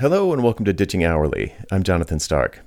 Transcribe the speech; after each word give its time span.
Hello 0.00 0.32
and 0.32 0.42
welcome 0.42 0.64
to 0.64 0.72
Ditching 0.72 1.04
Hourly. 1.04 1.54
I'm 1.70 1.84
Jonathan 1.84 2.18
Stark. 2.18 2.62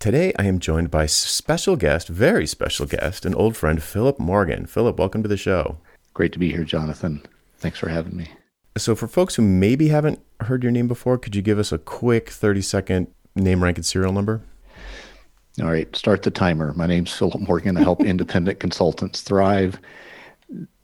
Today 0.00 0.32
I 0.36 0.46
am 0.46 0.58
joined 0.58 0.90
by 0.90 1.06
special 1.06 1.76
guest, 1.76 2.08
very 2.08 2.44
special 2.44 2.86
guest, 2.86 3.24
an 3.24 3.36
old 3.36 3.56
friend, 3.56 3.80
Philip 3.80 4.18
Morgan. 4.18 4.66
Philip, 4.66 4.98
welcome 4.98 5.22
to 5.22 5.28
the 5.28 5.36
show. 5.36 5.78
Great 6.12 6.32
to 6.32 6.40
be 6.40 6.50
here, 6.50 6.64
Jonathan. 6.64 7.22
Thanks 7.58 7.78
for 7.78 7.88
having 7.88 8.16
me. 8.16 8.30
So, 8.76 8.96
for 8.96 9.06
folks 9.06 9.36
who 9.36 9.42
maybe 9.42 9.88
haven't 9.88 10.18
heard 10.40 10.64
your 10.64 10.72
name 10.72 10.88
before, 10.88 11.18
could 11.18 11.36
you 11.36 11.40
give 11.40 11.60
us 11.60 11.70
a 11.70 11.78
quick 11.78 12.30
30 12.30 12.60
second 12.62 13.06
name, 13.36 13.62
rank, 13.62 13.78
and 13.78 13.86
serial 13.86 14.12
number? 14.12 14.42
All 15.60 15.70
right, 15.70 15.94
start 15.94 16.24
the 16.24 16.32
timer. 16.32 16.72
My 16.74 16.88
name's 16.88 17.12
Philip 17.12 17.38
Morgan. 17.42 17.76
I 17.76 17.82
help 17.82 18.00
independent 18.04 18.58
consultants 18.58 19.20
thrive. 19.20 19.78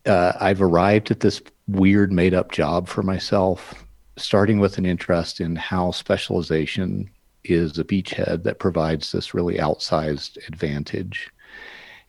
Uh, 0.07 0.33
I've 0.39 0.63
arrived 0.63 1.11
at 1.11 1.21
this 1.21 1.43
weird 1.67 2.13
made 2.13 2.35
up 2.35 2.53
job 2.53 2.87
for 2.87 3.03
myself 3.03 3.75
starting 4.17 4.59
with 4.59 4.79
an 4.79 4.87
interest 4.87 5.41
in 5.41 5.57
how 5.57 5.91
specialization 5.91 7.11
is 7.45 7.79
a 7.79 7.85
beachhead 7.85 8.45
that 8.45 8.59
provides 8.59 9.13
this 9.13 9.35
really 9.35 9.57
outsized 9.57 10.37
advantage. 10.49 11.31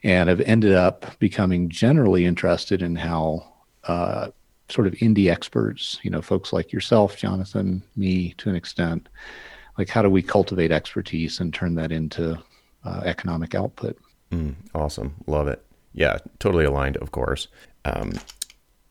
And 0.02 0.28
I've 0.28 0.42
ended 0.42 0.74
up 0.74 1.18
becoming 1.18 1.68
generally 1.68 2.26
interested 2.26 2.82
in 2.82 2.94
how 2.94 3.46
uh, 3.84 4.28
sort 4.68 4.86
of 4.86 4.94
indie 4.94 5.30
experts, 5.30 5.98
you 6.02 6.10
know, 6.10 6.22
folks 6.22 6.52
like 6.52 6.72
yourself, 6.72 7.16
Jonathan, 7.16 7.82
me 7.96 8.34
to 8.38 8.50
an 8.50 8.56
extent, 8.56 9.08
like 9.78 9.88
how 9.88 10.02
do 10.02 10.10
we 10.10 10.22
cultivate 10.22 10.70
expertise 10.70 11.40
and 11.40 11.52
turn 11.52 11.74
that 11.74 11.90
into 11.90 12.38
uh, 12.84 13.00
economic 13.04 13.54
output? 13.54 13.98
Mm, 14.30 14.54
awesome. 14.74 15.14
Love 15.26 15.48
it. 15.48 15.64
Yeah, 15.94 16.18
totally 16.38 16.64
aligned, 16.64 16.96
of 16.98 17.12
course. 17.12 17.48
Um, 17.84 18.12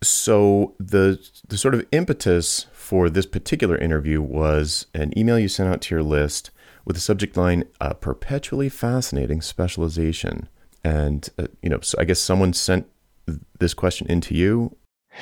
so 0.08 0.76
the 0.80 1.20
the 1.48 1.58
sort 1.58 1.74
of 1.74 1.86
impetus 1.92 2.68
for 2.74 3.10
this 3.10 3.26
particular 3.26 3.78
interview 3.78 4.22
was 4.22 4.88
an 4.94 5.18
email 5.18 5.40
you 5.40 5.48
sent 5.48 5.70
out 5.70 5.82
to 5.82 5.96
your 5.96 6.04
list 6.04 6.52
with 6.86 6.96
the 6.96 7.02
subject 7.02 7.38
line 7.38 7.64
uh, 7.82 7.94
"perpetually 7.94 8.70
fascinating 8.70 9.42
specialization," 9.42 10.48
and 10.84 11.30
uh, 11.38 11.48
you 11.62 11.70
know, 11.70 11.80
so 11.82 11.98
I 12.00 12.06
guess 12.06 12.20
someone 12.20 12.54
sent 12.54 12.88
this 13.60 13.74
question 13.74 14.08
into 14.08 14.36
you. 14.36 14.76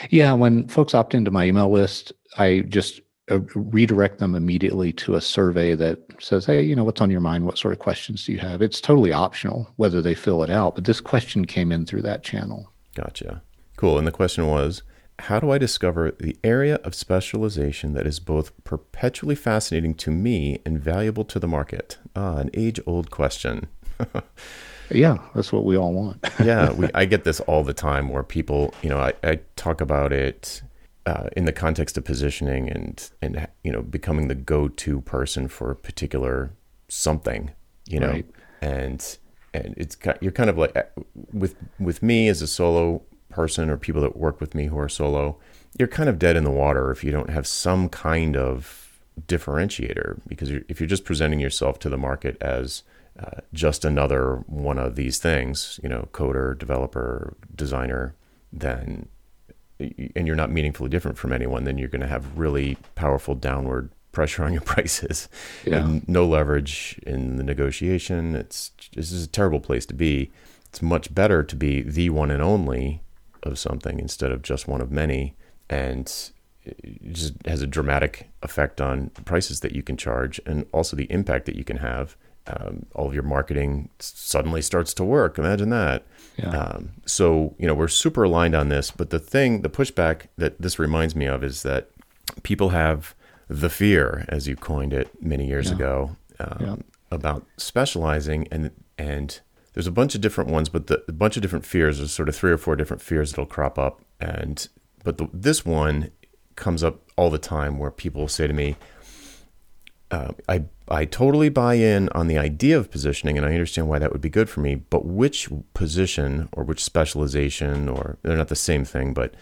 Yeah, 0.09 0.33
when 0.33 0.67
folks 0.67 0.93
opt 0.93 1.13
into 1.13 1.31
my 1.31 1.45
email 1.45 1.69
list, 1.69 2.13
I 2.37 2.61
just 2.61 3.01
uh, 3.29 3.39
redirect 3.55 4.19
them 4.19 4.35
immediately 4.35 4.93
to 4.93 5.15
a 5.15 5.21
survey 5.21 5.75
that 5.75 5.99
says, 6.19 6.45
"Hey, 6.45 6.63
you 6.63 6.75
know, 6.75 6.83
what's 6.83 7.01
on 7.01 7.11
your 7.11 7.21
mind? 7.21 7.45
What 7.45 7.57
sort 7.57 7.73
of 7.73 7.79
questions 7.79 8.25
do 8.25 8.31
you 8.31 8.39
have?" 8.39 8.61
It's 8.61 8.81
totally 8.81 9.13
optional 9.13 9.71
whether 9.75 10.01
they 10.01 10.15
fill 10.15 10.43
it 10.43 10.49
out, 10.49 10.75
but 10.75 10.85
this 10.85 11.01
question 11.01 11.45
came 11.45 11.71
in 11.71 11.85
through 11.85 12.01
that 12.03 12.23
channel. 12.23 12.71
Gotcha. 12.95 13.41
Cool. 13.75 13.97
And 13.97 14.07
the 14.07 14.11
question 14.11 14.47
was 14.47 14.83
How 15.19 15.39
do 15.39 15.51
I 15.51 15.57
discover 15.57 16.11
the 16.11 16.37
area 16.43 16.75
of 16.83 16.95
specialization 16.95 17.93
that 17.93 18.07
is 18.07 18.19
both 18.19 18.51
perpetually 18.63 19.35
fascinating 19.35 19.95
to 19.95 20.11
me 20.11 20.59
and 20.65 20.79
valuable 20.79 21.25
to 21.25 21.39
the 21.39 21.47
market? 21.47 21.97
Ah, 22.15 22.37
an 22.37 22.49
age 22.53 22.79
old 22.85 23.11
question. 23.11 23.67
yeah, 24.91 25.17
that's 25.33 25.51
what 25.51 25.63
we 25.63 25.77
all 25.77 25.93
want. 25.93 26.25
yeah, 26.43 26.71
we, 26.71 26.89
I 26.93 27.05
get 27.05 27.23
this 27.23 27.39
all 27.41 27.63
the 27.63 27.73
time 27.73 28.09
where 28.09 28.23
people, 28.23 28.73
you 28.81 28.89
know, 28.89 28.99
I, 28.99 29.13
I 29.23 29.39
talk 29.55 29.81
about 29.81 30.11
it 30.11 30.61
uh, 31.05 31.29
in 31.35 31.45
the 31.45 31.53
context 31.53 31.97
of 31.97 32.05
positioning 32.05 32.69
and, 32.69 33.09
and, 33.21 33.47
you 33.63 33.71
know, 33.71 33.81
becoming 33.81 34.27
the 34.27 34.35
go 34.35 34.67
to 34.67 35.01
person 35.01 35.47
for 35.47 35.71
a 35.71 35.75
particular 35.75 36.51
something, 36.87 37.51
you 37.87 37.99
know, 37.99 38.11
right. 38.11 38.25
and, 38.61 39.17
and 39.53 39.73
it's 39.77 39.97
you're 40.21 40.31
kind 40.31 40.49
of 40.49 40.57
like 40.57 40.75
with 41.33 41.55
with 41.79 42.01
me 42.01 42.27
as 42.29 42.41
a 42.41 42.47
solo 42.47 43.01
person 43.31 43.69
or 43.69 43.77
people 43.77 44.01
that 44.01 44.17
work 44.17 44.39
with 44.39 44.53
me 44.55 44.67
who 44.67 44.77
are 44.77 44.89
solo, 44.89 45.37
you're 45.77 45.87
kind 45.87 46.09
of 46.09 46.19
dead 46.19 46.35
in 46.35 46.43
the 46.43 46.51
water 46.51 46.91
if 46.91 47.03
you 47.03 47.11
don't 47.11 47.29
have 47.29 47.47
some 47.47 47.89
kind 47.89 48.35
of 48.35 48.99
differentiator. 49.27 50.19
Because 50.27 50.51
you're, 50.51 50.61
if 50.67 50.79
you're 50.79 50.87
just 50.87 51.05
presenting 51.05 51.39
yourself 51.39 51.79
to 51.79 51.89
the 51.89 51.97
market 51.97 52.37
as 52.41 52.83
uh, 53.19 53.41
just 53.53 53.85
another 53.85 54.43
one 54.47 54.77
of 54.77 54.95
these 54.95 55.19
things, 55.19 55.79
you 55.83 55.89
know, 55.89 56.07
coder, 56.11 56.57
developer, 56.57 57.35
designer, 57.55 58.15
then 58.51 59.07
and 60.15 60.27
you're 60.27 60.35
not 60.35 60.51
meaningfully 60.51 60.89
different 60.89 61.17
from 61.17 61.33
anyone, 61.33 61.63
then 61.63 61.77
you're 61.77 61.87
going 61.87 62.01
to 62.01 62.07
have 62.07 62.37
really 62.37 62.77
powerful 62.95 63.35
downward 63.35 63.89
pressure 64.11 64.43
on 64.43 64.51
your 64.51 64.61
prices 64.61 65.29
yeah. 65.65 65.77
and 65.77 66.07
no 66.07 66.27
leverage 66.27 66.99
in 67.07 67.37
the 67.37 67.43
negotiation. 67.43 68.35
It's 68.35 68.71
this 68.93 69.11
is 69.11 69.23
a 69.23 69.27
terrible 69.27 69.59
place 69.59 69.85
to 69.87 69.93
be. 69.93 70.31
It's 70.65 70.81
much 70.81 71.13
better 71.13 71.43
to 71.43 71.55
be 71.55 71.81
the 71.81 72.09
one 72.09 72.31
and 72.31 72.41
only 72.41 73.01
of 73.43 73.57
something 73.59 73.99
instead 73.99 74.31
of 74.31 74.41
just 74.41 74.67
one 74.67 74.81
of 74.81 74.91
many. 74.91 75.35
And 75.69 76.11
it 76.63 77.13
just 77.13 77.33
has 77.45 77.61
a 77.61 77.67
dramatic 77.67 78.29
effect 78.43 78.79
on 78.81 79.09
prices 79.25 79.61
that 79.61 79.73
you 79.73 79.83
can 79.83 79.97
charge 79.97 80.39
and 80.45 80.65
also 80.71 80.95
the 80.95 81.11
impact 81.11 81.45
that 81.45 81.55
you 81.55 81.63
can 81.63 81.77
have. 81.77 82.15
Um, 82.47 82.87
all 82.95 83.07
of 83.07 83.13
your 83.13 83.23
marketing 83.23 83.89
suddenly 83.99 84.61
starts 84.61 84.93
to 84.95 85.03
work. 85.03 85.37
Imagine 85.37 85.69
that. 85.69 86.03
Yeah. 86.37 86.49
Um, 86.49 86.93
so, 87.05 87.55
you 87.59 87.67
know, 87.67 87.75
we're 87.75 87.87
super 87.87 88.23
aligned 88.23 88.55
on 88.55 88.69
this. 88.69 88.89
But 88.89 89.11
the 89.11 89.19
thing, 89.19 89.61
the 89.61 89.69
pushback 89.69 90.23
that 90.37 90.59
this 90.59 90.79
reminds 90.79 91.15
me 91.15 91.25
of 91.25 91.43
is 91.43 91.61
that 91.63 91.91
people 92.41 92.69
have 92.69 93.13
the 93.47 93.69
fear, 93.69 94.25
as 94.27 94.47
you 94.47 94.55
coined 94.55 94.93
it 94.93 95.09
many 95.21 95.45
years 95.45 95.69
yeah. 95.69 95.75
ago, 95.75 96.17
um, 96.39 96.57
yeah. 96.59 96.75
about 97.11 97.45
specializing 97.57 98.47
and, 98.51 98.71
and 98.97 99.39
there's 99.73 99.87
a 99.87 99.91
bunch 99.91 100.15
of 100.15 100.21
different 100.21 100.49
ones, 100.49 100.69
but 100.69 100.87
the 100.87 101.03
a 101.07 101.13
bunch 101.13 101.37
of 101.37 101.41
different 101.41 101.65
fears. 101.65 101.97
There's 101.97 102.11
sort 102.11 102.29
of 102.29 102.35
three 102.35 102.51
or 102.51 102.57
four 102.57 102.75
different 102.75 103.01
fears 103.01 103.31
that'll 103.31 103.45
crop 103.45 103.79
up, 103.79 104.01
and 104.19 104.67
but 105.03 105.17
the, 105.17 105.29
this 105.33 105.65
one 105.65 106.11
comes 106.55 106.83
up 106.83 107.01
all 107.15 107.29
the 107.29 107.37
time 107.37 107.77
where 107.77 107.91
people 107.91 108.27
say 108.27 108.47
to 108.47 108.53
me, 108.53 108.75
uh, 110.11 110.33
"I 110.49 110.65
I 110.89 111.05
totally 111.05 111.49
buy 111.49 111.75
in 111.75 112.09
on 112.09 112.27
the 112.27 112.37
idea 112.37 112.77
of 112.77 112.91
positioning, 112.91 113.37
and 113.37 113.45
I 113.45 113.51
understand 113.51 113.87
why 113.87 113.99
that 113.99 114.11
would 114.11 114.21
be 114.21 114.29
good 114.29 114.49
for 114.49 114.59
me. 114.59 114.75
But 114.75 115.05
which 115.05 115.49
position 115.73 116.49
or 116.51 116.63
which 116.63 116.83
specialization, 116.83 117.87
or 117.87 118.17
they're 118.23 118.37
not 118.37 118.49
the 118.49 118.55
same 118.55 118.83
thing, 118.83 119.13
but 119.13 119.35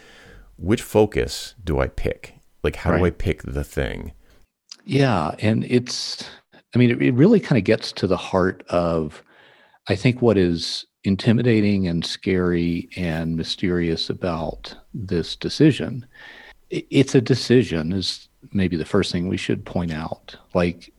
which 0.58 0.82
focus 0.82 1.56
do 1.64 1.80
I 1.80 1.88
pick? 1.88 2.36
Like, 2.62 2.76
how 2.76 2.92
right. 2.92 3.00
do 3.00 3.06
I 3.06 3.10
pick 3.12 3.42
the 3.44 3.64
thing?" 3.64 4.14
Yeah, 4.86 5.36
and 5.40 5.66
it's. 5.66 6.30
I 6.76 6.78
mean, 6.78 6.92
it, 6.92 7.02
it 7.02 7.14
really 7.16 7.40
kind 7.40 7.58
of 7.58 7.64
gets 7.64 7.92
to 7.94 8.06
the 8.06 8.16
heart 8.16 8.64
of 8.70 9.24
I 9.90 9.96
think 9.96 10.22
what 10.22 10.38
is 10.38 10.86
intimidating 11.04 11.88
and 11.88 12.06
scary 12.06 12.90
and 12.96 13.36
mysterious 13.36 14.10
about 14.10 14.76
this 14.94 15.36
decision, 15.36 16.06
it's 16.70 17.16
a 17.16 17.22
decision, 17.22 17.92
is 17.92 18.30
maybe 18.54 18.78
the 18.78 18.86
first 18.86 19.12
thing 19.12 19.28
we 19.28 19.38
should 19.38 19.66
point 19.66 19.92
out. 19.92 20.36
Like, 20.54 20.94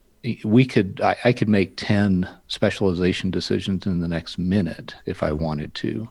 we 0.44 0.66
could, 0.66 1.00
I, 1.00 1.16
I 1.24 1.32
could 1.32 1.48
make 1.48 1.76
10 1.76 2.28
specialization 2.48 3.30
decisions 3.30 3.86
in 3.86 4.00
the 4.00 4.08
next 4.08 4.38
minute 4.38 4.96
if 5.06 5.22
I 5.22 5.30
wanted 5.30 5.72
to. 5.76 6.10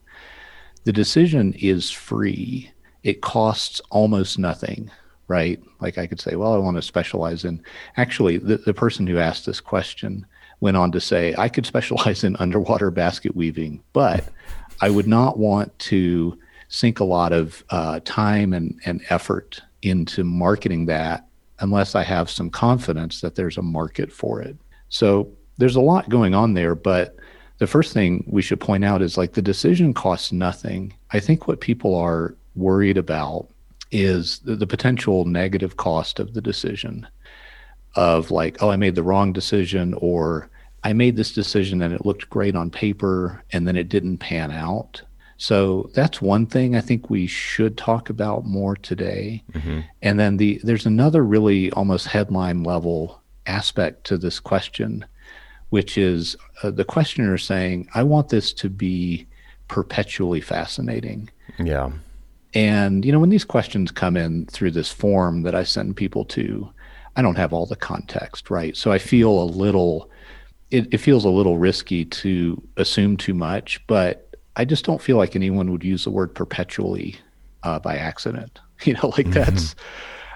The 0.85 0.94
decision 0.94 1.53
is 1.53 1.91
free, 1.91 2.72
it 3.03 3.22
costs 3.22 3.81
almost 3.91 4.39
nothing 4.39 4.89
right? 5.29 5.62
Like 5.79 6.00
I 6.00 6.07
could 6.07 6.19
say, 6.19 6.35
well, 6.35 6.53
I 6.53 6.57
want 6.57 6.75
to 6.78 6.81
specialize 6.81 7.45
in. 7.45 7.62
Actually, 7.97 8.38
the, 8.38 8.57
the 8.57 8.73
person 8.73 9.06
who 9.06 9.19
asked 9.19 9.45
this 9.45 9.62
question 9.62 10.25
went 10.59 10.78
on 10.78 10.92
to 10.92 11.02
say, 11.02 11.34
I 11.38 11.50
could 11.50 11.66
specialize 11.66 12.24
in 12.24 12.36
underwater 12.38 12.92
basket 12.92 13.36
weaving, 13.36 13.84
but 13.94 14.25
I 14.81 14.90
would 14.90 15.08
not 15.08 15.38
want 15.38 15.78
to 15.80 16.38
sink 16.68 17.00
a 17.00 17.06
lot 17.06 17.34
of 17.34 17.64
uh, 17.70 18.00
time 18.06 18.53
and, 18.53 18.80
and 18.86 19.02
effort 19.09 19.62
into 19.81 20.24
marketing 20.24 20.86
that 20.86 21.25
unless 21.59 21.96
I 21.96 22.03
have 22.03 22.30
some 22.30 22.50
confidence 22.50 23.22
that 23.22 23.36
there's 23.36 23.58
a 23.58 23.62
market 23.62 24.12
for 24.12 24.42
it. 24.42 24.56
So 24.90 25.30
there's 25.58 25.75
a 25.75 25.81
lot 25.81 26.09
going 26.09 26.34
on 26.34 26.53
there, 26.53 26.75
but 26.75 27.18
the 27.58 27.68
first 27.68 27.94
thing 27.94 28.24
we 28.28 28.42
should 28.42 28.62
point 28.62 28.86
out 28.86 29.02
is 29.02 29.18
like 29.18 29.34
the 29.34 29.42
decision 29.42 29.94
costs 29.94 30.31
nothing. 30.31 30.94
I 31.12 31.19
think 31.19 31.48
what 31.48 31.59
people 31.59 31.96
are 31.96 32.36
worried 32.56 32.98
about 32.98 33.50
is 33.92 34.40
the, 34.40 34.56
the 34.56 34.68
potential 34.68 35.25
negative 35.25 35.75
cost 35.75 36.19
of 36.19 36.34
the 36.34 36.42
decision 36.42 37.08
of 37.96 38.31
like, 38.31 38.62
oh, 38.62 38.69
I 38.69 38.78
made 38.78 38.95
the 38.95 39.04
wrong 39.04 39.33
decision, 39.33 39.94
or 39.95 40.50
I 40.84 40.94
made 40.94 41.16
this 41.16 41.34
decision 41.34 41.81
and 41.81 41.94
it 41.94 42.06
looked 42.06 42.30
great 42.30 42.56
on 42.56 42.70
paper 42.70 43.44
and 43.52 43.68
then 43.68 43.76
it 43.76 43.90
didn't 43.90 44.18
pan 44.18 44.52
out. 44.52 45.02
So 45.38 45.90
that's 45.94 46.22
one 46.22 46.46
thing 46.46 46.76
I 46.76 46.81
think 46.81 47.10
we 47.10 47.26
should 47.26 47.78
talk 47.78 48.10
about 48.10 48.46
more 48.46 48.76
today. 48.76 49.44
Mm-hmm. 49.54 49.80
And 50.02 50.20
then 50.20 50.38
the 50.38 50.60
there's 50.64 50.86
another 50.86 51.24
really 51.24 51.72
almost 51.72 52.08
headline 52.08 52.64
level 52.64 53.22
aspect 53.46 54.06
to 54.08 54.18
this 54.18 54.40
question, 54.40 55.06
which 55.70 55.98
is 55.98 56.36
uh, 56.62 56.72
the 56.72 56.84
questioner 56.84 57.38
saying, 57.38 57.88
"I 57.96 58.04
want 58.04 58.30
this 58.30 58.52
to 58.54 58.70
be 58.70 59.28
perpetually 59.70 60.42
fascinating." 60.42 61.30
Yeah. 61.58 61.92
And 62.54 63.06
you 63.06 63.12
know, 63.12 63.20
when 63.20 63.30
these 63.30 63.46
questions 63.46 63.92
come 63.92 64.18
in 64.18 64.46
through 64.48 64.72
this 64.72 64.92
form 64.92 65.44
that 65.44 65.56
I 65.56 65.64
send 65.64 65.96
people 65.96 66.26
to, 66.26 66.70
I 67.16 67.22
don't 67.22 67.36
have 67.36 67.54
all 67.54 67.66
the 67.66 67.76
context, 67.76 68.50
right? 68.50 68.76
So 68.76 68.92
I 68.92 68.98
feel 68.98 69.42
a 69.42 69.44
little, 69.44 70.10
it, 70.71 70.94
it 70.94 70.98
feels 71.00 71.25
a 71.25 71.30
little 71.30 71.57
risky 71.57 72.06
to 72.06 72.62
assume 72.77 73.18
too 73.18 73.33
much, 73.33 73.86
but 73.88 74.36
I 74.56 74.66
just 74.66 74.86
don't 74.86 75.01
feel 75.01 75.18
like 75.18 75.36
anyone 75.36 75.71
would 75.71 75.83
use 75.83 76.04
the 76.04 76.12
word 76.12 76.36
perpetually 76.36 77.16
uh, 77.63 77.80
by 77.80 77.98
accident. 77.98 78.60
You 78.86 78.94
know, 78.94 79.10
like 79.10 79.25
mm-hmm. 79.25 79.31
that's, 79.31 79.75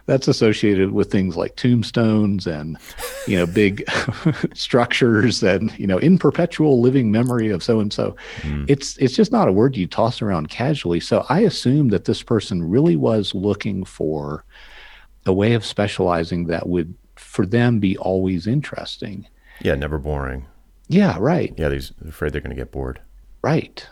that's 0.06 0.28
associated 0.28 0.92
with 0.92 1.10
things 1.10 1.38
like 1.38 1.56
tombstones 1.56 2.46
and 2.46 2.78
you 3.26 3.38
know 3.38 3.46
big 3.46 3.90
structures 4.54 5.42
and 5.44 5.78
you 5.80 5.88
know 5.88 5.98
in 5.98 6.18
perpetual 6.18 6.82
living 6.82 7.12
memory 7.12 7.50
of 7.50 7.64
so 7.64 7.80
and 7.80 7.94
so 7.94 8.16
it's 8.68 8.98
it's 8.98 9.16
just 9.16 9.32
not 9.32 9.48
a 9.48 9.52
word 9.52 9.78
you 9.78 9.88
toss 9.88 10.22
around 10.22 10.50
casually 10.50 11.00
so 11.00 11.26
i 11.30 11.40
assume 11.40 11.88
that 11.88 12.06
this 12.06 12.22
person 12.22 12.70
really 12.70 12.96
was 12.96 13.34
looking 13.34 13.86
for 13.86 14.44
a 15.26 15.32
way 15.32 15.54
of 15.54 15.66
specializing 15.66 16.48
that 16.48 16.68
would 16.68 16.94
for 17.16 17.46
them 17.46 17.80
be 17.80 17.98
always 17.98 18.46
interesting 18.46 19.26
Yeah, 19.62 19.76
never 19.76 19.98
boring. 19.98 20.46
yeah 20.90 21.18
right 21.20 21.54
Yeah, 21.58 21.70
they're 21.70 21.80
afraid 22.10 22.34
they're 22.34 22.42
going 22.42 22.56
to 22.56 22.62
get 22.62 22.72
bored. 22.72 23.00
right 23.42 23.88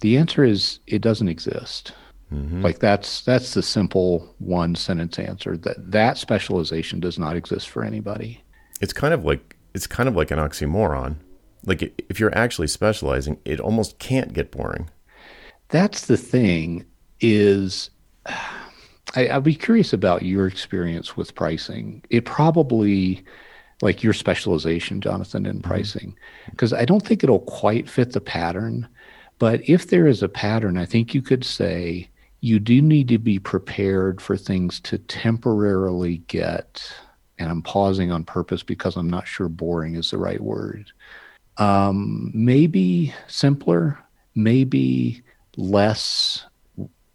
the 0.00 0.16
answer 0.16 0.42
is 0.44 0.80
it 0.86 1.02
doesn't 1.02 1.28
exist 1.28 1.92
Mm-hmm. 2.32 2.62
like 2.62 2.78
that's 2.78 3.22
that's 3.22 3.54
the 3.54 3.62
simple 3.62 4.36
one 4.38 4.76
sentence 4.76 5.18
answer 5.18 5.56
that 5.56 5.90
that 5.90 6.16
specialization 6.16 7.00
does 7.00 7.18
not 7.18 7.34
exist 7.34 7.68
for 7.68 7.82
anybody 7.82 8.40
It's 8.80 8.92
kind 8.92 9.12
of 9.12 9.24
like 9.24 9.56
it's 9.74 9.88
kind 9.88 10.08
of 10.08 10.14
like 10.14 10.30
an 10.30 10.38
oxymoron. 10.38 11.16
Like 11.66 11.82
if 12.08 12.20
you're 12.20 12.32
actually 12.38 12.68
specializing, 12.68 13.38
it 13.44 13.58
almost 13.58 13.98
can't 13.98 14.32
get 14.32 14.52
boring. 14.52 14.90
that's 15.70 16.06
the 16.06 16.16
thing 16.16 16.84
is 17.20 17.90
I, 19.16 19.28
i'd 19.30 19.42
be 19.42 19.56
curious 19.56 19.92
about 19.92 20.22
your 20.22 20.46
experience 20.46 21.16
with 21.16 21.34
pricing 21.34 22.04
it 22.10 22.24
probably 22.26 23.24
like 23.82 24.02
your 24.02 24.12
specialization 24.12 25.00
jonathan 25.00 25.46
in 25.46 25.60
pricing 25.60 26.16
because 26.50 26.72
i 26.72 26.84
don't 26.84 27.06
think 27.06 27.22
it'll 27.22 27.40
quite 27.40 27.88
fit 27.88 28.12
the 28.12 28.20
pattern 28.20 28.88
but 29.38 29.60
if 29.68 29.88
there 29.88 30.06
is 30.06 30.22
a 30.22 30.28
pattern 30.28 30.76
i 30.76 30.84
think 30.84 31.14
you 31.14 31.22
could 31.22 31.44
say 31.44 32.08
you 32.40 32.58
do 32.58 32.80
need 32.80 33.08
to 33.08 33.18
be 33.18 33.38
prepared 33.38 34.20
for 34.20 34.36
things 34.36 34.80
to 34.80 34.98
temporarily 34.98 36.18
get 36.28 36.82
and 37.38 37.50
i'm 37.50 37.62
pausing 37.62 38.10
on 38.10 38.24
purpose 38.24 38.62
because 38.62 38.96
i'm 38.96 39.10
not 39.10 39.26
sure 39.26 39.48
boring 39.48 39.94
is 39.94 40.10
the 40.10 40.18
right 40.18 40.40
word 40.40 40.92
um, 41.56 42.30
maybe 42.32 43.12
simpler 43.26 43.98
maybe 44.34 45.22
less 45.56 46.46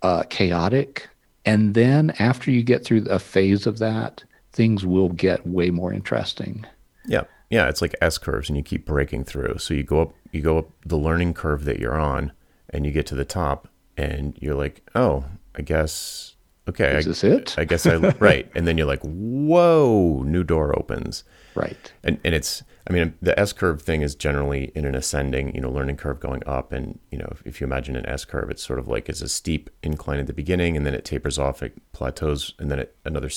uh, 0.01 0.23
chaotic. 0.29 1.09
And 1.45 1.73
then 1.73 2.13
after 2.19 2.51
you 2.51 2.63
get 2.63 2.83
through 2.83 3.05
a 3.05 3.19
phase 3.19 3.67
of 3.67 3.79
that, 3.79 4.23
things 4.55 4.85
will 4.85 5.09
get 5.09 5.45
way 5.45 5.69
more 5.69 5.93
interesting. 5.93 6.65
Yeah. 7.05 7.25
Yeah, 7.49 7.67
it's 7.67 7.81
like 7.81 7.93
S 8.01 8.17
curves 8.17 8.49
and 8.49 8.57
you 8.57 8.63
keep 8.63 8.85
breaking 8.85 9.25
through. 9.25 9.59
So 9.59 9.73
you 9.73 9.83
go 9.83 10.01
up 10.01 10.13
you 10.31 10.41
go 10.41 10.57
up 10.57 10.69
the 10.83 10.97
learning 10.97 11.33
curve 11.35 11.65
that 11.65 11.79
you're 11.79 11.99
on 11.99 12.31
and 12.69 12.85
you 12.85 12.91
get 12.91 13.05
to 13.07 13.15
the 13.15 13.25
top 13.25 13.67
and 13.95 14.35
you're 14.41 14.55
like, 14.55 14.81
"Oh, 14.95 15.25
I 15.55 15.61
guess 15.61 16.35
okay, 16.67 16.97
Is 16.97 17.05
I, 17.05 17.09
this 17.09 17.23
it? 17.23 17.55
I 17.57 17.65
guess 17.65 17.85
I 17.85 17.97
right." 18.19 18.49
And 18.55 18.67
then 18.67 18.77
you're 18.77 18.87
like, 18.87 19.01
"Whoa, 19.03 20.23
new 20.23 20.43
door 20.43 20.77
opens." 20.77 21.23
right. 21.55 21.93
and 22.03 22.19
and 22.23 22.35
it's 22.35 22.63
I 22.87 22.93
mean 22.93 23.15
the 23.21 23.37
S 23.39 23.53
curve 23.53 23.81
thing 23.81 24.01
is 24.01 24.15
generally 24.15 24.71
in 24.75 24.85
an 24.85 24.95
ascending 24.95 25.55
you 25.55 25.61
know 25.61 25.71
learning 25.71 25.97
curve 25.97 26.19
going 26.19 26.43
up 26.45 26.71
and 26.71 26.99
you 27.11 27.17
know 27.17 27.29
if, 27.31 27.41
if 27.45 27.61
you 27.61 27.67
imagine 27.67 27.95
an 27.95 28.05
S 28.05 28.25
curve 28.25 28.49
it's 28.49 28.63
sort 28.63 28.79
of 28.79 28.87
like 28.87 29.09
it's 29.09 29.21
a 29.21 29.29
steep 29.29 29.69
incline 29.81 30.19
at 30.19 30.27
the 30.27 30.33
beginning 30.33 30.75
and 30.75 30.85
then 30.85 30.93
it 30.93 31.05
tapers 31.05 31.39
off 31.39 31.63
it 31.63 31.73
plateaus 31.93 32.53
and 32.59 32.69
then 32.69 32.79
it, 32.79 32.95
another 33.05 33.29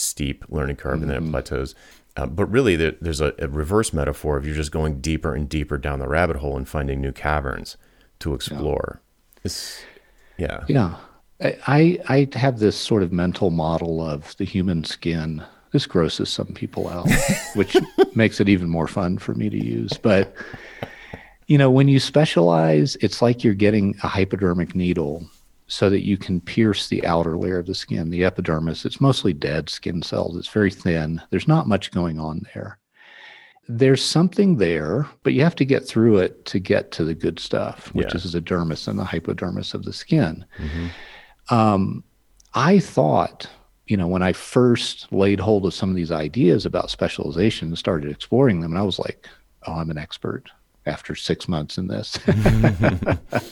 steep 0.00 0.44
learning 0.48 0.76
curve 0.76 1.00
and 1.02 1.10
then 1.10 1.24
it 1.24 1.30
plateaus 1.30 1.74
uh, 2.16 2.26
but 2.26 2.46
really 2.46 2.76
there, 2.76 2.94
there's 3.00 3.20
a, 3.20 3.34
a 3.38 3.48
reverse 3.48 3.92
metaphor 3.92 4.36
of 4.36 4.46
you're 4.46 4.54
just 4.54 4.70
going 4.70 5.00
deeper 5.00 5.34
and 5.34 5.48
deeper 5.48 5.76
down 5.78 5.98
the 5.98 6.08
rabbit 6.08 6.36
hole 6.36 6.56
and 6.56 6.68
finding 6.68 7.00
new 7.00 7.12
caverns 7.12 7.76
to 8.18 8.34
explore 8.34 9.00
it's 9.44 9.82
yeah 10.38 10.64
Yeah. 10.68 10.96
I, 11.40 11.58
I 11.66 12.28
I 12.32 12.38
have 12.38 12.58
this 12.60 12.76
sort 12.76 13.02
of 13.02 13.12
mental 13.12 13.50
model 13.50 14.00
of 14.00 14.36
the 14.36 14.44
human 14.44 14.84
skin. 14.84 15.42
This 15.72 15.84
grosses 15.86 16.30
some 16.30 16.46
people 16.54 16.88
out, 16.88 17.08
which 17.54 17.76
makes 18.14 18.40
it 18.40 18.48
even 18.48 18.68
more 18.68 18.86
fun 18.86 19.18
for 19.18 19.34
me 19.34 19.50
to 19.50 19.62
use. 19.62 19.92
But 19.94 20.34
you 21.48 21.58
know, 21.58 21.70
when 21.70 21.88
you 21.88 21.98
specialize, 21.98 22.96
it's 23.00 23.20
like 23.20 23.42
you're 23.44 23.52
getting 23.54 23.96
a 24.02 24.08
hypodermic 24.08 24.74
needle 24.74 25.26
so 25.74 25.90
that 25.90 26.06
you 26.06 26.16
can 26.16 26.40
pierce 26.40 26.86
the 26.86 27.04
outer 27.04 27.36
layer 27.36 27.58
of 27.58 27.66
the 27.66 27.74
skin, 27.74 28.08
the 28.08 28.24
epidermis. 28.24 28.84
It's 28.84 29.00
mostly 29.00 29.32
dead 29.32 29.68
skin 29.68 30.02
cells. 30.02 30.36
It's 30.36 30.46
very 30.46 30.70
thin. 30.70 31.20
There's 31.30 31.48
not 31.48 31.66
much 31.66 31.90
going 31.90 32.20
on 32.20 32.42
there. 32.54 32.78
There's 33.66 34.04
something 34.04 34.58
there, 34.58 35.08
but 35.24 35.32
you 35.32 35.42
have 35.42 35.56
to 35.56 35.64
get 35.64 35.84
through 35.84 36.18
it 36.18 36.44
to 36.44 36.60
get 36.60 36.92
to 36.92 37.04
the 37.04 37.12
good 37.14 37.40
stuff, 37.40 37.92
which 37.92 38.12
Yeah. 38.12 38.18
is 38.18 38.32
the 38.34 38.40
dermis 38.40 38.86
and 38.86 38.96
the 38.96 39.04
hypodermis 39.04 39.74
of 39.74 39.84
the 39.84 39.92
skin. 39.92 40.44
Um, 41.50 42.04
I 42.54 42.78
thought, 42.78 43.48
you 43.88 43.96
know, 43.96 44.06
when 44.06 44.22
I 44.22 44.32
first 44.32 45.12
laid 45.12 45.40
hold 45.40 45.66
of 45.66 45.74
some 45.74 45.90
of 45.90 45.96
these 45.96 46.12
ideas 46.12 46.64
about 46.64 46.88
specialization 46.88 47.66
and 47.68 47.76
started 47.78 48.12
exploring 48.12 48.60
them, 48.60 48.70
and 48.70 48.78
I 48.78 48.84
was 48.84 49.00
like, 49.00 49.26
oh, 49.66 49.72
I'm 49.72 49.90
an 49.90 49.98
expert 49.98 50.50
after 50.86 51.16
six 51.16 51.48
months 51.48 51.78
in 51.78 51.88
this. 51.88 52.16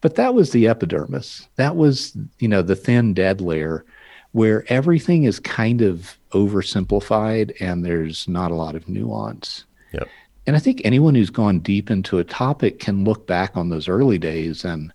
but 0.00 0.14
that 0.14 0.34
was 0.34 0.52
the 0.52 0.68
epidermis. 0.68 1.48
That 1.56 1.76
was, 1.76 2.16
you 2.38 2.48
know, 2.48 2.62
the 2.62 2.76
thin 2.76 3.14
dead 3.14 3.40
layer 3.40 3.84
where 4.32 4.64
everything 4.68 5.24
is 5.24 5.40
kind 5.40 5.80
of 5.80 6.16
oversimplified 6.32 7.54
and 7.60 7.84
there's 7.84 8.28
not 8.28 8.50
a 8.50 8.56
lot 8.56 8.74
of 8.74 8.88
nuance. 8.88 9.64
yep 9.92 10.08
And 10.46 10.54
I 10.54 10.58
think 10.58 10.82
anyone 10.84 11.14
who's 11.14 11.30
gone 11.30 11.60
deep 11.60 11.90
into 11.90 12.18
a 12.18 12.24
topic 12.24 12.78
can 12.78 13.04
look 13.04 13.26
back 13.26 13.56
on 13.56 13.70
those 13.70 13.88
early 13.88 14.18
days 14.18 14.64
and 14.64 14.92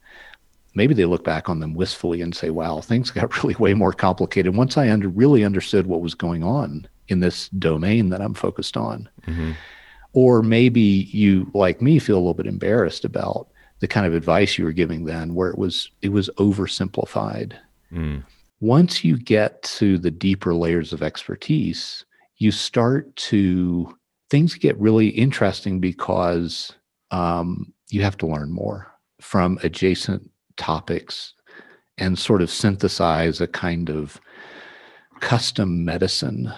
maybe 0.76 0.94
they 0.94 1.06
look 1.06 1.24
back 1.24 1.50
on 1.50 1.60
them 1.60 1.74
wistfully 1.74 2.22
and 2.22 2.36
say, 2.36 2.50
wow, 2.50 2.80
things 2.82 3.12
got 3.12 3.36
really 3.44 3.56
way 3.56 3.74
more 3.74 3.94
complicated 3.94 4.56
once 4.56 4.78
I 4.78 4.90
under, 4.90 5.10
really 5.10 5.44
understood 5.44 5.88
what 5.88 6.02
was 6.02 6.16
going 6.16 6.44
on 6.44 6.88
in 7.08 7.20
this 7.20 7.50
domain 7.50 8.10
that 8.10 8.22
I'm 8.22 8.34
focused 8.34 8.78
on. 8.78 9.10
Mm-hmm. 9.28 9.52
Or 10.14 10.44
maybe 10.44 11.10
you, 11.12 11.50
like 11.56 11.82
me, 11.82 11.98
feel 11.98 12.18
a 12.18 12.20
little 12.20 12.36
bit 12.36 12.46
embarrassed 12.46 13.04
about 13.04 13.48
the 13.84 13.88
kind 13.90 14.06
of 14.06 14.14
advice 14.14 14.58
you 14.58 14.64
were 14.64 14.72
giving 14.72 15.04
then, 15.04 15.36
where 15.36 15.50
it 15.50 15.58
was 15.58 15.92
it 16.02 16.08
was 16.08 16.30
oversimplified. 16.38 17.52
Mm. 17.92 18.24
Once 18.62 19.04
you 19.04 19.18
get 19.18 19.62
to 19.62 19.98
the 19.98 20.10
deeper 20.10 20.56
layers 20.56 20.94
of 20.94 21.04
expertise, 21.04 22.06
you 22.38 22.50
start 22.50 23.14
to 23.18 23.94
things 24.30 24.54
get 24.56 24.80
really 24.80 25.10
interesting 25.10 25.82
because 25.82 26.72
um, 27.12 27.74
you 27.90 28.02
have 28.02 28.16
to 28.16 28.26
learn 28.26 28.54
more 28.54 28.90
from 29.20 29.60
adjacent 29.64 30.32
topics 30.56 31.34
and 31.98 32.18
sort 32.18 32.42
of 32.42 32.50
synthesize 32.50 33.42
a 33.42 33.48
kind 33.48 33.90
of 33.90 34.22
custom 35.20 35.84
medicine 35.84 36.50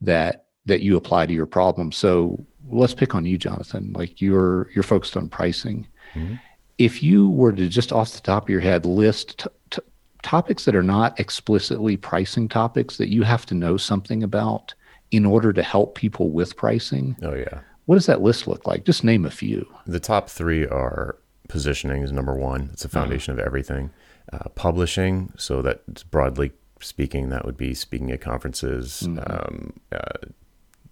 that 0.00 0.46
that 0.66 0.80
you 0.80 0.96
apply 0.96 1.26
to 1.26 1.32
your 1.32 1.46
problem. 1.46 1.92
So 1.92 2.44
let's 2.68 2.92
pick 2.92 3.14
on 3.14 3.24
you, 3.24 3.38
Jonathan. 3.38 3.92
Like 3.92 4.20
you're 4.20 4.68
you're 4.74 4.82
focused 4.82 5.16
on 5.16 5.28
pricing. 5.28 5.86
Mhm. 6.14 6.40
If 6.82 7.02
you 7.02 7.30
were 7.30 7.52
to 7.52 7.68
just 7.68 7.92
off 7.92 8.12
the 8.12 8.20
top 8.20 8.44
of 8.44 8.48
your 8.48 8.60
head 8.60 8.84
list 8.86 9.38
t- 9.38 9.48
t- 9.70 9.82
topics 10.22 10.64
that 10.64 10.74
are 10.74 10.82
not 10.82 11.18
explicitly 11.18 11.96
pricing 11.96 12.48
topics 12.48 12.96
that 12.96 13.08
you 13.08 13.22
have 13.22 13.46
to 13.46 13.54
know 13.54 13.76
something 13.76 14.22
about 14.22 14.74
in 15.10 15.26
order 15.26 15.52
to 15.52 15.62
help 15.62 15.94
people 15.94 16.30
with 16.30 16.56
pricing, 16.56 17.16
oh 17.22 17.34
yeah 17.34 17.60
what 17.86 17.96
does 17.96 18.06
that 18.06 18.22
list 18.22 18.46
look 18.46 18.66
like? 18.66 18.84
Just 18.84 19.04
name 19.04 19.24
a 19.24 19.30
few. 19.30 19.66
The 19.86 20.00
top 20.00 20.28
three 20.28 20.66
are 20.66 21.16
positioning 21.48 22.02
is 22.02 22.12
number 22.12 22.34
one. 22.34 22.70
It's 22.72 22.82
the 22.82 22.88
foundation 22.88 23.32
of 23.32 23.38
everything. 23.38 23.90
Uh, 24.32 24.48
publishing, 24.54 25.32
so 25.36 25.62
that 25.62 26.08
broadly 26.10 26.52
speaking, 26.80 27.28
that 27.30 27.44
would 27.44 27.56
be 27.56 27.74
speaking 27.74 28.10
at 28.12 28.20
conferences, 28.20 29.02
um, 29.02 29.74
uh, 29.90 30.26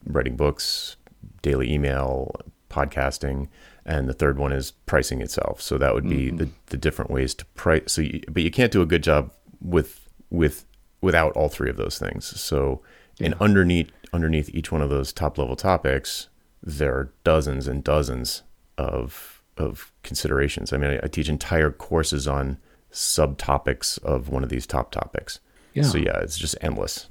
writing 0.04 0.37
books, 0.37 0.97
daily 1.42 1.73
email, 1.73 2.35
podcasting, 2.68 3.49
and 3.90 4.09
the 4.09 4.14
third 4.14 4.38
one 4.38 4.52
is 4.52 4.70
pricing 4.87 5.20
itself. 5.20 5.61
So 5.61 5.76
that 5.76 5.92
would 5.94 6.09
be 6.09 6.28
mm-hmm. 6.28 6.37
the, 6.37 6.49
the 6.66 6.76
different 6.76 7.11
ways 7.11 7.35
to 7.35 7.44
price. 7.44 7.82
So, 7.87 8.02
you, 8.02 8.23
but 8.30 8.44
you 8.44 8.50
can't 8.50 8.70
do 8.70 8.82
a 8.82 8.87
good 8.87 9.02
job 9.02 9.32
with 9.61 10.09
with 10.30 10.64
without 11.00 11.32
all 11.32 11.49
three 11.49 11.68
of 11.68 11.76
those 11.76 11.99
things. 11.99 12.25
So, 12.40 12.82
and 13.18 13.35
underneath 13.40 13.90
underneath 14.12 14.49
each 14.54 14.70
one 14.70 14.80
of 14.80 14.90
those 14.90 15.12
top 15.12 15.38
level 15.38 15.56
topics, 15.56 16.28
there 16.62 16.94
are 16.94 17.12
dozens 17.25 17.66
and 17.66 17.82
dozens 17.82 18.44
of 18.78 19.42
of 19.56 19.92
considerations. 20.04 20.73
I 20.73 20.76
mean, 20.76 20.90
I, 20.90 21.00
I 21.02 21.09
teach 21.09 21.28
entire 21.28 21.73
courses 21.73 22.28
on 22.28 22.59
subtopics 22.92 24.00
of 24.04 24.28
one 24.28 24.44
of 24.44 24.50
these 24.50 24.68
top 24.68 24.92
topics. 24.92 25.40
Yeah. 25.75 25.82
So 25.82 25.99
yeah, 25.99 26.18
it's 26.18 26.38
just 26.38 26.56
endless. 26.61 27.09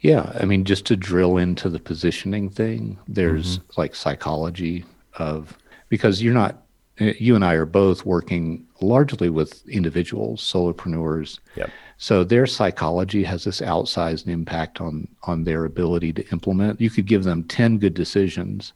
Yeah, 0.00 0.32
I 0.40 0.44
mean, 0.44 0.64
just 0.64 0.86
to 0.86 0.96
drill 0.96 1.36
into 1.36 1.68
the 1.68 1.80
positioning 1.80 2.48
thing, 2.48 2.98
there's 3.06 3.58
mm-hmm. 3.58 3.80
like 3.80 3.94
psychology 3.94 4.84
of 5.18 5.58
because 5.90 6.22
you're 6.22 6.32
not, 6.32 6.62
eh, 6.98 7.12
you 7.18 7.34
and 7.34 7.44
I 7.44 7.54
are 7.54 7.66
both 7.66 8.06
working 8.06 8.66
largely 8.80 9.28
with 9.28 9.68
individuals, 9.68 10.40
solopreneurs. 10.42 11.38
Yep. 11.56 11.70
So 11.98 12.24
their 12.24 12.46
psychology 12.46 13.22
has 13.24 13.44
this 13.44 13.60
outsized 13.60 14.26
impact 14.26 14.80
on 14.80 15.06
on 15.24 15.44
their 15.44 15.66
ability 15.66 16.14
to 16.14 16.26
implement. 16.32 16.80
You 16.80 16.88
could 16.88 17.06
give 17.06 17.24
them 17.24 17.44
ten 17.44 17.76
good 17.76 17.92
decisions, 17.92 18.72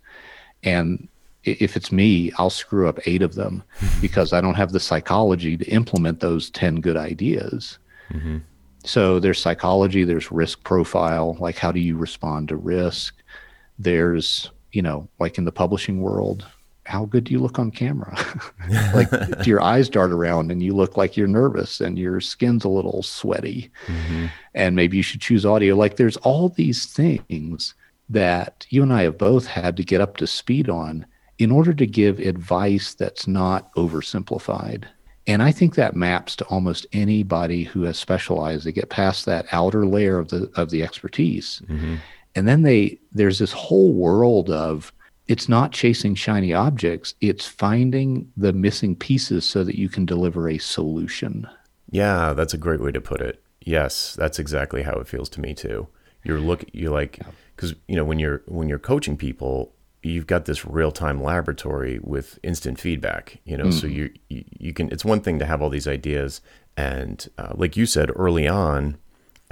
and 0.63 1.09
if 1.45 1.77
it's 1.77 1.91
me, 1.91 2.33
I'll 2.37 2.51
screw 2.51 2.89
up 2.89 2.99
eight 3.07 3.23
of 3.23 3.35
them 3.35 3.63
because 4.03 4.35
I 4.35 4.43
don't 4.43 4.55
have 4.55 4.73
the 4.73 4.81
psychology 4.81 5.57
to 5.57 5.65
implement 5.71 6.21
those 6.21 6.51
ten 6.51 6.83
good 6.83 6.99
ideas. 6.99 7.79
so 8.85 9.19
there's 9.19 9.41
psychology, 9.41 10.05
there's 10.05 10.31
risk 10.31 10.63
profile, 10.63 11.37
like 11.41 11.57
how 11.57 11.73
do 11.73 11.81
you 11.81 11.97
respond 11.97 12.49
to 12.49 12.57
risk? 12.57 13.17
There's, 13.79 14.51
you 14.73 14.83
know, 14.83 15.09
like 15.19 15.39
in 15.39 15.47
the 15.47 15.53
publishing 15.53 16.03
world, 16.03 16.47
how 16.85 17.07
good 17.07 17.25
do 17.25 17.33
you 17.33 17.39
look 17.39 17.59
on 17.59 17.71
camera? 17.71 18.17
like 18.95 19.11
do 19.43 19.51
your 19.51 19.63
eyes 19.63 19.89
dart 19.89 20.13
around 20.13 20.51
and 20.51 20.63
you 20.63 20.75
look 20.75 20.97
like 20.97 21.17
you're 21.17 21.27
nervous 21.27 21.81
and 21.81 21.99
your 21.99 22.21
skin's 22.21 22.65
a 22.65 22.69
little 22.69 23.03
sweaty 23.03 23.71
mm-hmm. 23.87 24.27
and 24.55 24.77
maybe 24.77 24.97
you 24.97 25.03
should 25.03 25.21
choose 25.21 25.47
audio. 25.47 25.75
Like 25.75 25.97
there's 25.97 26.17
all 26.19 26.49
these 26.51 26.87
things 26.87 27.75
that 28.09 28.67
you 28.71 28.83
and 28.83 28.93
I 28.93 29.03
have 29.03 29.19
both 29.19 29.47
had 29.47 29.77
to 29.77 29.85
get 29.85 30.01
up 30.01 30.17
to 30.19 30.27
speed 30.27 30.69
on 30.69 31.07
in 31.39 31.51
order 31.51 31.75
to 31.75 31.87
give 31.87 32.19
advice 32.21 32.95
that's 32.95 33.27
not 33.27 33.75
oversimplified. 33.75 34.85
And 35.27 35.43
I 35.43 35.53
think 35.53 35.75
that 35.75 35.97
maps 35.97 36.37
to 36.37 36.45
almost 36.47 36.87
anybody 36.93 37.65
who 37.65 37.83
has 37.83 37.99
specialized. 37.99 38.65
They 38.65 38.73
get 38.73 38.91
past 38.91 39.25
that 39.25 39.47
outer 39.53 39.87
layer 39.87 40.19
of 40.19 40.29
the 40.29 40.51
of 40.55 40.71
the 40.71 40.83
expertise. 40.83 41.63
Mm-hmm. 41.67 41.97
And 42.35 42.49
then 42.49 42.63
they 42.63 42.99
there's 43.13 43.39
this 43.39 43.53
whole 43.53 43.93
world 43.93 44.51
of 44.51 44.93
it's 45.27 45.49
not 45.49 45.73
chasing 45.73 46.15
shiny 46.15 46.53
objects, 46.53 47.15
it's 47.21 47.47
finding 47.47 48.31
the 48.37 48.53
missing 48.53 48.95
pieces 48.95 49.45
so 49.45 49.65
that 49.65 49.79
you 49.79 49.89
can 49.89 50.05
deliver 50.05 50.49
a 50.49 50.59
solution. 50.59 51.49
Yeah, 51.91 52.33
that's 52.33 52.55
a 52.55 52.59
great 52.59 52.81
way 52.81 52.93
to 52.93 53.01
put 53.01 53.21
it. 53.21 53.43
Yes, 53.61 54.15
that's 54.15 54.39
exactly 54.39 54.83
how 54.83 54.95
it 54.95 55.09
feels 55.09 55.29
to 55.31 55.41
me 55.41 55.55
too. 55.55 55.89
You're 56.23 56.41
look 56.41 56.65
you're 56.73 56.93
like 56.93 57.21
cuz 57.57 57.75
you 57.89 57.97
know 57.97 58.05
when 58.05 58.19
you're 58.19 58.43
when 58.47 58.69
you're 58.69 58.79
coaching 58.79 59.17
people, 59.17 59.75
you've 60.05 60.27
got 60.27 60.45
this 60.45 60.65
real-time 60.65 61.23
laboratory 61.23 61.99
with 62.03 62.39
instant 62.43 62.79
feedback 62.79 63.39
you 63.45 63.57
know 63.57 63.67
mm. 63.67 63.73
so 63.73 63.87
you, 63.87 64.11
you 64.29 64.73
can 64.73 64.91
it's 64.91 65.05
one 65.05 65.21
thing 65.21 65.39
to 65.39 65.47
have 65.47 65.63
all 65.63 65.71
these 65.71 65.89
ideas 65.89 66.41
and 66.77 67.29
uh, 67.39 67.53
like 67.55 67.77
you 67.77 67.87
said 67.87 68.11
early 68.15 68.47
on 68.47 68.97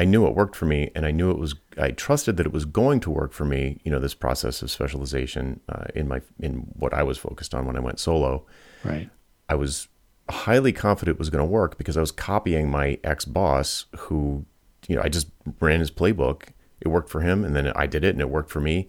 i 0.03 0.05
knew 0.05 0.27
it 0.27 0.35
worked 0.35 0.57
for 0.57 0.67
me 0.67 0.91
and 0.95 1.07
i 1.07 1.11
knew 1.11 1.31
it 1.31 1.39
was 1.39 1.55
i 1.79 1.91
trusted 1.91 2.37
that 2.37 2.47
it 2.47 2.53
was 2.53 2.65
going 2.65 2.99
to 3.01 3.11
work 3.11 3.33
for 3.33 3.45
me 3.45 3.81
you 3.85 3.91
know 3.91 3.99
this 3.99 4.15
process 4.15 4.61
of 4.63 4.71
specialization 4.71 5.61
uh, 5.69 5.85
in 5.95 6.09
my 6.09 6.21
in 6.41 6.55
what 6.75 6.93
i 6.93 7.03
was 7.03 7.19
focused 7.19 7.55
on 7.55 7.67
when 7.67 7.77
i 7.77 7.81
went 7.81 8.01
solo 8.01 8.45
right 8.85 9.09
i 9.49 9.55
was 9.55 9.89
highly 10.29 10.73
confident 10.73 11.17
it 11.17 11.19
was 11.19 11.31
going 11.31 11.45
to 11.45 11.51
work 11.51 11.79
because 11.79 11.97
i 11.97 12.01
was 12.01 12.13
copying 12.13 12.71
my 12.71 12.99
ex-boss 13.05 13.87
who 13.97 14.45
you 14.89 14.97
know 14.97 15.03
i 15.03 15.09
just 15.09 15.29
ran 15.61 15.81
his 15.81 15.91
playbook 15.91 16.49
it 16.81 16.89
worked 16.89 17.11
for 17.11 17.21
him 17.21 17.45
and 17.45 17.55
then 17.55 17.73
i 17.77 17.87
did 17.87 18.05
it 18.05 18.11
and 18.11 18.21
it 18.21 18.31
worked 18.31 18.51
for 18.51 18.61
me 18.61 18.89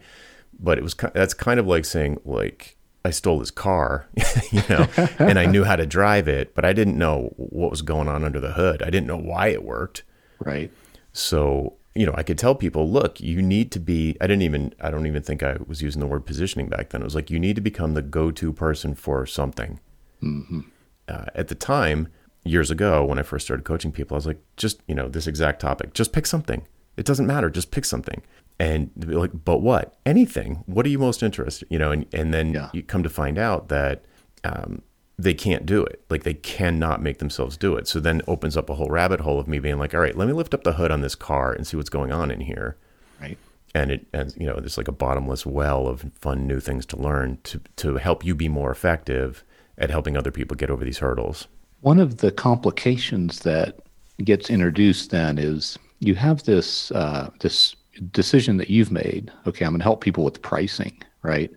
but 0.60 0.78
it 0.78 0.84
was 0.84 0.96
that's 1.14 1.34
kind 1.34 1.60
of 1.60 1.68
like 1.68 1.86
saying 1.86 2.18
like 2.26 2.78
I 3.06 3.12
stole 3.12 3.42
his 3.42 3.52
car, 3.52 4.08
you 4.52 4.62
know, 4.70 4.88
and 5.20 5.38
I 5.38 5.46
knew 5.46 5.66
how 5.66 5.76
to 5.76 5.86
drive 5.86 6.28
it, 6.28 6.56
but 6.56 6.64
I 6.64 6.72
didn't 6.72 6.98
know 6.98 7.34
what 7.36 7.70
was 7.70 7.82
going 7.82 8.08
on 8.08 8.24
under 8.24 8.40
the 8.40 8.54
hood. 8.54 8.82
I 8.82 8.90
didn't 8.90 9.08
know 9.08 9.18
why 9.18 9.48
it 9.48 9.64
worked. 9.64 10.04
Right. 10.40 10.72
So, 11.14 11.78
you 11.96 12.06
know, 12.06 12.14
I 12.16 12.24
could 12.24 12.38
tell 12.38 12.56
people, 12.56 12.90
look, 12.90 13.20
you 13.20 13.42
need 13.42 13.72
to 13.72 13.80
be, 13.80 14.18
I 14.20 14.28
didn't 14.28 14.42
even, 14.42 14.74
I 14.82 14.92
don't 14.92 15.08
even 15.08 15.24
think 15.24 15.44
I 15.44 15.58
was 15.66 15.82
using 15.82 16.00
the 16.00 16.08
word 16.08 16.26
positioning 16.26 16.68
back 16.68 16.90
then. 16.90 17.02
It 17.02 17.06
was 17.06 17.16
like, 17.16 17.30
you 17.30 17.40
need 17.40 17.56
to 17.56 17.62
become 17.62 17.94
the 17.94 18.02
go 18.02 18.32
to 18.32 18.52
person 18.52 18.96
for 18.96 19.26
something. 19.26 19.80
Mm-hmm. 20.22 20.62
Uh, 21.08 21.26
at 21.36 21.48
the 21.48 21.56
time, 21.56 22.08
years 22.44 22.72
ago, 22.72 23.06
when 23.06 23.20
I 23.20 23.24
first 23.24 23.46
started 23.46 23.64
coaching 23.64 23.92
people, 23.92 24.16
I 24.16 24.18
was 24.18 24.28
like, 24.28 24.42
just, 24.58 24.82
you 24.88 24.96
know, 24.96 25.08
this 25.08 25.28
exact 25.28 25.62
topic, 25.62 25.94
just 25.94 26.12
pick 26.12 26.26
something. 26.26 26.68
It 26.98 27.06
doesn't 27.06 27.28
matter. 27.28 27.50
Just 27.50 27.72
pick 27.72 27.86
something 27.86 28.22
and 28.60 28.92
like 28.96 29.32
but 29.44 29.60
what 29.60 29.98
anything 30.06 30.64
what 30.66 30.86
are 30.86 30.90
you 30.90 31.00
most 31.00 31.24
interested 31.24 31.68
you 31.72 31.80
know 31.80 31.92
and, 31.92 32.06
and 32.14 32.34
then 32.34 32.54
yeah. 32.54 32.70
you 32.74 32.84
come 32.84 33.04
to 33.04 33.10
find 33.10 33.38
out 33.38 33.70
that 33.70 34.06
um, 34.44 34.82
they 35.18 35.34
can't 35.34 35.66
do 35.66 35.84
it 35.84 36.04
like 36.10 36.24
they 36.24 36.34
cannot 36.34 37.02
make 37.02 37.20
themselves 37.20 37.58
do 37.58 37.76
it 37.76 37.88
so 37.88 38.00
then 38.00 38.22
opens 38.28 38.58
up 38.58 38.70
a 38.70 38.76
whole 38.76 38.90
rabbit 38.90 39.20
hole 39.20 39.40
of 39.40 39.48
me 39.48 39.60
being 39.60 39.78
like 39.78 39.94
all 39.94 40.00
right 40.00 40.18
let 40.18 40.28
me 40.28 40.34
lift 40.34 40.54
up 40.54 40.64
the 40.64 40.74
hood 40.74 40.92
on 40.92 41.02
this 41.02 41.16
car 41.16 41.54
and 41.54 41.68
see 41.68 41.78
what's 41.78 41.90
going 41.90 42.12
on 42.12 42.32
in 42.32 42.42
here 42.42 42.76
right 43.22 43.38
and 43.76 43.92
it 43.92 44.06
and 44.14 44.34
you 44.38 44.48
know 44.48 44.56
there's 44.56 44.78
like 44.78 44.88
a 44.88 44.94
bottomless 44.94 45.46
well 45.46 45.88
of 45.88 46.12
fun 46.20 46.48
new 46.48 46.60
things 46.60 46.86
to 46.86 46.98
learn 46.98 47.38
to 47.44 47.62
to 47.76 47.98
help 47.98 48.26
you 48.26 48.34
be 48.34 48.50
more 48.50 48.72
effective 48.72 49.44
at 49.78 49.90
helping 49.90 50.18
other 50.18 50.32
people 50.32 50.56
get 50.56 50.70
over 50.70 50.84
these 50.84 51.00
hurdles 51.00 51.48
one 51.82 52.00
of 52.00 52.18
the 52.18 52.32
complications 52.32 53.40
that 53.40 53.80
gets 54.24 54.50
introduced 54.50 55.12
then 55.12 55.38
is 55.38 55.78
you 56.00 56.16
have 56.16 56.44
this 56.44 56.92
uh, 56.92 57.30
this 57.40 57.76
decision 58.12 58.58
that 58.58 58.70
you've 58.70 58.92
made. 58.92 59.32
Okay, 59.48 59.66
I'm 59.66 59.72
going 59.72 59.80
to 59.80 59.84
help 59.84 60.02
people 60.02 60.24
with 60.24 60.42
pricing, 60.42 61.02
right? 61.22 61.52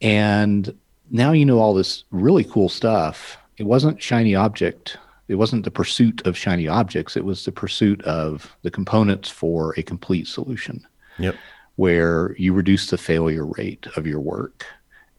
And 0.00 0.74
now 1.10 1.32
you 1.32 1.44
know 1.44 1.58
all 1.58 1.74
this 1.74 2.04
really 2.10 2.44
cool 2.44 2.68
stuff. 2.68 3.36
It 3.56 3.64
wasn't 3.64 4.02
shiny 4.02 4.34
object. 4.34 4.96
It 5.28 5.34
wasn't 5.34 5.64
the 5.64 5.70
pursuit 5.70 6.26
of 6.26 6.36
shiny 6.36 6.68
objects. 6.68 7.16
It 7.16 7.24
was 7.24 7.44
the 7.44 7.52
pursuit 7.52 8.00
of 8.02 8.56
the 8.62 8.70
components 8.70 9.28
for 9.28 9.74
a 9.76 9.82
complete 9.82 10.26
solution. 10.26 10.86
Yep. 11.18 11.36
Where 11.76 12.34
you 12.38 12.52
reduce 12.54 12.90
the 12.90 12.98
failure 12.98 13.46
rate 13.46 13.86
of 13.96 14.06
your 14.06 14.20
work 14.20 14.64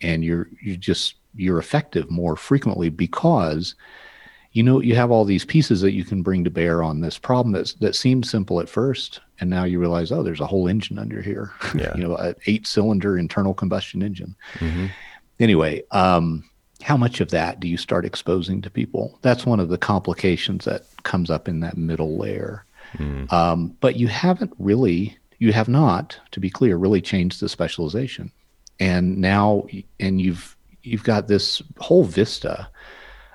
and 0.01 0.23
you're 0.23 0.49
you 0.61 0.77
just 0.77 1.15
you're 1.35 1.59
effective 1.59 2.09
more 2.09 2.35
frequently 2.35 2.89
because 2.89 3.75
you 4.51 4.63
know 4.63 4.81
you 4.81 4.95
have 4.95 5.11
all 5.11 5.25
these 5.25 5.45
pieces 5.45 5.81
that 5.81 5.91
you 5.91 6.03
can 6.03 6.21
bring 6.21 6.43
to 6.43 6.49
bear 6.49 6.81
on 6.81 7.01
this 7.01 7.17
problem 7.17 7.53
that's 7.53 7.73
that 7.75 7.95
seems 7.95 8.29
simple 8.29 8.59
at 8.59 8.69
first 8.69 9.19
and 9.39 9.49
now 9.49 9.63
you 9.63 9.79
realize 9.79 10.11
oh 10.11 10.23
there's 10.23 10.39
a 10.39 10.47
whole 10.47 10.67
engine 10.67 10.97
under 10.97 11.21
here 11.21 11.51
yeah. 11.75 11.95
you 11.95 12.03
know 12.03 12.15
an 12.15 12.35
eight 12.47 12.65
cylinder 12.65 13.17
internal 13.17 13.53
combustion 13.53 14.01
engine 14.01 14.35
mm-hmm. 14.55 14.87
Anyway 15.39 15.81
um, 15.91 16.43
how 16.81 16.95
much 16.95 17.19
of 17.19 17.29
that 17.31 17.59
do 17.59 17.67
you 17.67 17.77
start 17.77 18.05
exposing 18.05 18.61
to 18.61 18.69
people? 18.69 19.19
That's 19.21 19.45
one 19.45 19.59
of 19.59 19.69
the 19.69 19.77
complications 19.77 20.65
that 20.65 20.83
comes 21.03 21.29
up 21.29 21.47
in 21.47 21.59
that 21.59 21.77
middle 21.77 22.17
layer. 22.17 22.65
Mm. 22.97 23.31
um, 23.31 23.77
but 23.81 23.97
you 23.97 24.07
haven't 24.07 24.51
really 24.57 25.15
you 25.37 25.53
have 25.53 25.69
not 25.69 26.19
to 26.31 26.39
be 26.39 26.49
clear 26.49 26.75
really 26.75 27.01
changed 27.01 27.39
the 27.39 27.47
specialization. 27.47 28.31
And 28.79 29.19
now 29.19 29.67
and 29.99 30.19
you've 30.19 30.57
you've 30.81 31.03
got 31.03 31.27
this 31.27 31.61
whole 31.77 32.03
vista 32.03 32.67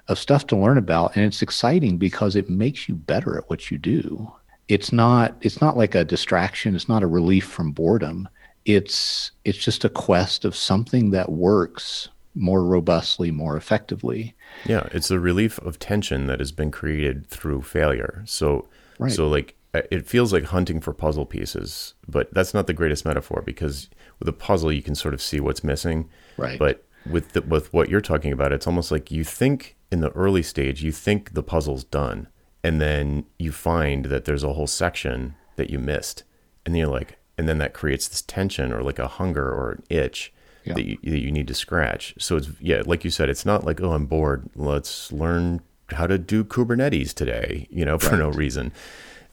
of 0.09 0.19
stuff 0.19 0.47
to 0.49 0.57
learn 0.57 0.77
about 0.77 1.15
and 1.15 1.25
it's 1.25 1.41
exciting 1.41 1.99
because 1.99 2.35
it 2.35 2.51
makes 2.51 2.89
you 2.89 2.97
better 2.97 3.39
at 3.39 3.49
what 3.49 3.71
you 3.71 3.79
do. 3.79 4.33
It's 4.67 4.93
not 4.93 5.37
it's 5.41 5.61
not 5.61 5.77
like 5.77 5.95
a 5.95 6.05
distraction. 6.05 6.75
It's 6.75 6.89
not 6.89 7.05
a 7.05 7.07
relief 7.07 7.45
from 7.45 7.71
boredom 7.71 8.29
it's 8.65 9.31
it's 9.45 9.59
just 9.59 9.85
a 9.85 9.89
quest 9.89 10.45
of 10.45 10.57
something 10.57 11.11
that 11.11 11.31
works 11.31 12.09
more 12.35 12.65
robustly 12.65 13.31
more 13.31 13.57
effectively. 13.57 14.35
Yeah 14.67 14.89
it's 14.93 15.11
a 15.11 15.21
relief 15.21 15.59
of 15.59 15.79
tension 15.79 16.27
that 16.27 16.41
has 16.41 16.53
been 16.53 16.71
created 16.71 17.27
through 17.27 17.63
failure. 17.63 18.23
So 18.27 18.69
right. 18.99 19.13
so 19.13 19.29
like 19.29 19.55
uh, 19.75 19.83
it 19.91 20.07
feels 20.07 20.33
like 20.33 20.45
hunting 20.45 20.81
for 20.81 20.93
puzzle 20.93 21.27
pieces 21.27 21.95
but 22.09 22.33
that's 22.33 22.55
not 22.55 22.67
the 22.67 22.73
greatest 22.73 23.05
metaphor 23.05 23.43
because 23.45 23.89
with 24.19 24.29
a 24.29 24.33
puzzle 24.33 24.73
you 24.73 24.83
can 24.83 24.95
sort 24.95 25.15
of 25.15 25.23
see 25.23 25.41
what's 25.41 25.65
missing. 25.65 26.09
Right. 26.37 26.59
But 26.59 26.85
with 27.09 27.33
the, 27.33 27.43
with 27.43 27.73
what 27.73 27.91
you're 27.91 28.01
talking 28.01 28.33
about 28.33 28.53
it's 28.53 28.67
almost 28.67 28.91
like 28.91 29.11
you 29.11 29.25
think 29.25 29.77
in 29.95 30.01
the 30.01 30.11
early 30.11 30.43
stage, 30.43 30.83
you 30.83 30.91
think 30.91 31.35
the 31.35 31.43
puzzle's 31.43 31.85
done, 31.85 32.27
and 32.65 32.81
then 32.81 33.25
you 33.39 33.53
find 33.53 34.07
that 34.07 34.25
there's 34.25 34.43
a 34.43 34.53
whole 34.53 34.67
section 34.67 35.37
that 35.55 35.71
you 35.71 35.79
missed, 35.79 36.25
and 36.67 36.75
then 36.75 36.81
you're 36.81 36.89
like, 36.89 37.17
and 37.37 37.49
then 37.49 37.59
that 37.59 37.75
creates 37.75 38.09
this 38.09 38.23
tension 38.23 38.73
or 38.73 38.83
like 38.83 38.99
a 38.99 39.09
hunger 39.09 39.49
or 39.49 39.73
an 39.73 39.83
itch 39.91 40.33
yeah. 40.65 40.75
that, 40.75 40.85
you, 40.85 40.99
that 41.03 41.21
you 41.21 41.31
need 41.31 41.49
to 41.49 41.55
scratch. 41.55 42.15
So 42.19 42.37
it's 42.37 42.49
yeah, 42.61 42.83
like 42.85 43.05
you 43.05 43.11
said, 43.11 43.29
it's 43.29 43.47
not 43.47 43.65
like 43.65 43.81
oh 43.81 43.93
I'm 43.93 44.07
bored, 44.07 44.49
let's 44.55 45.13
learn 45.13 45.61
how 45.91 46.07
to 46.07 46.19
do 46.19 46.45
Kubernetes 46.45 47.13
today, 47.13 47.69
you 47.71 47.85
know, 47.85 47.99
for 47.99 48.11
right. 48.11 48.19
no 48.19 48.31
reason, 48.31 48.73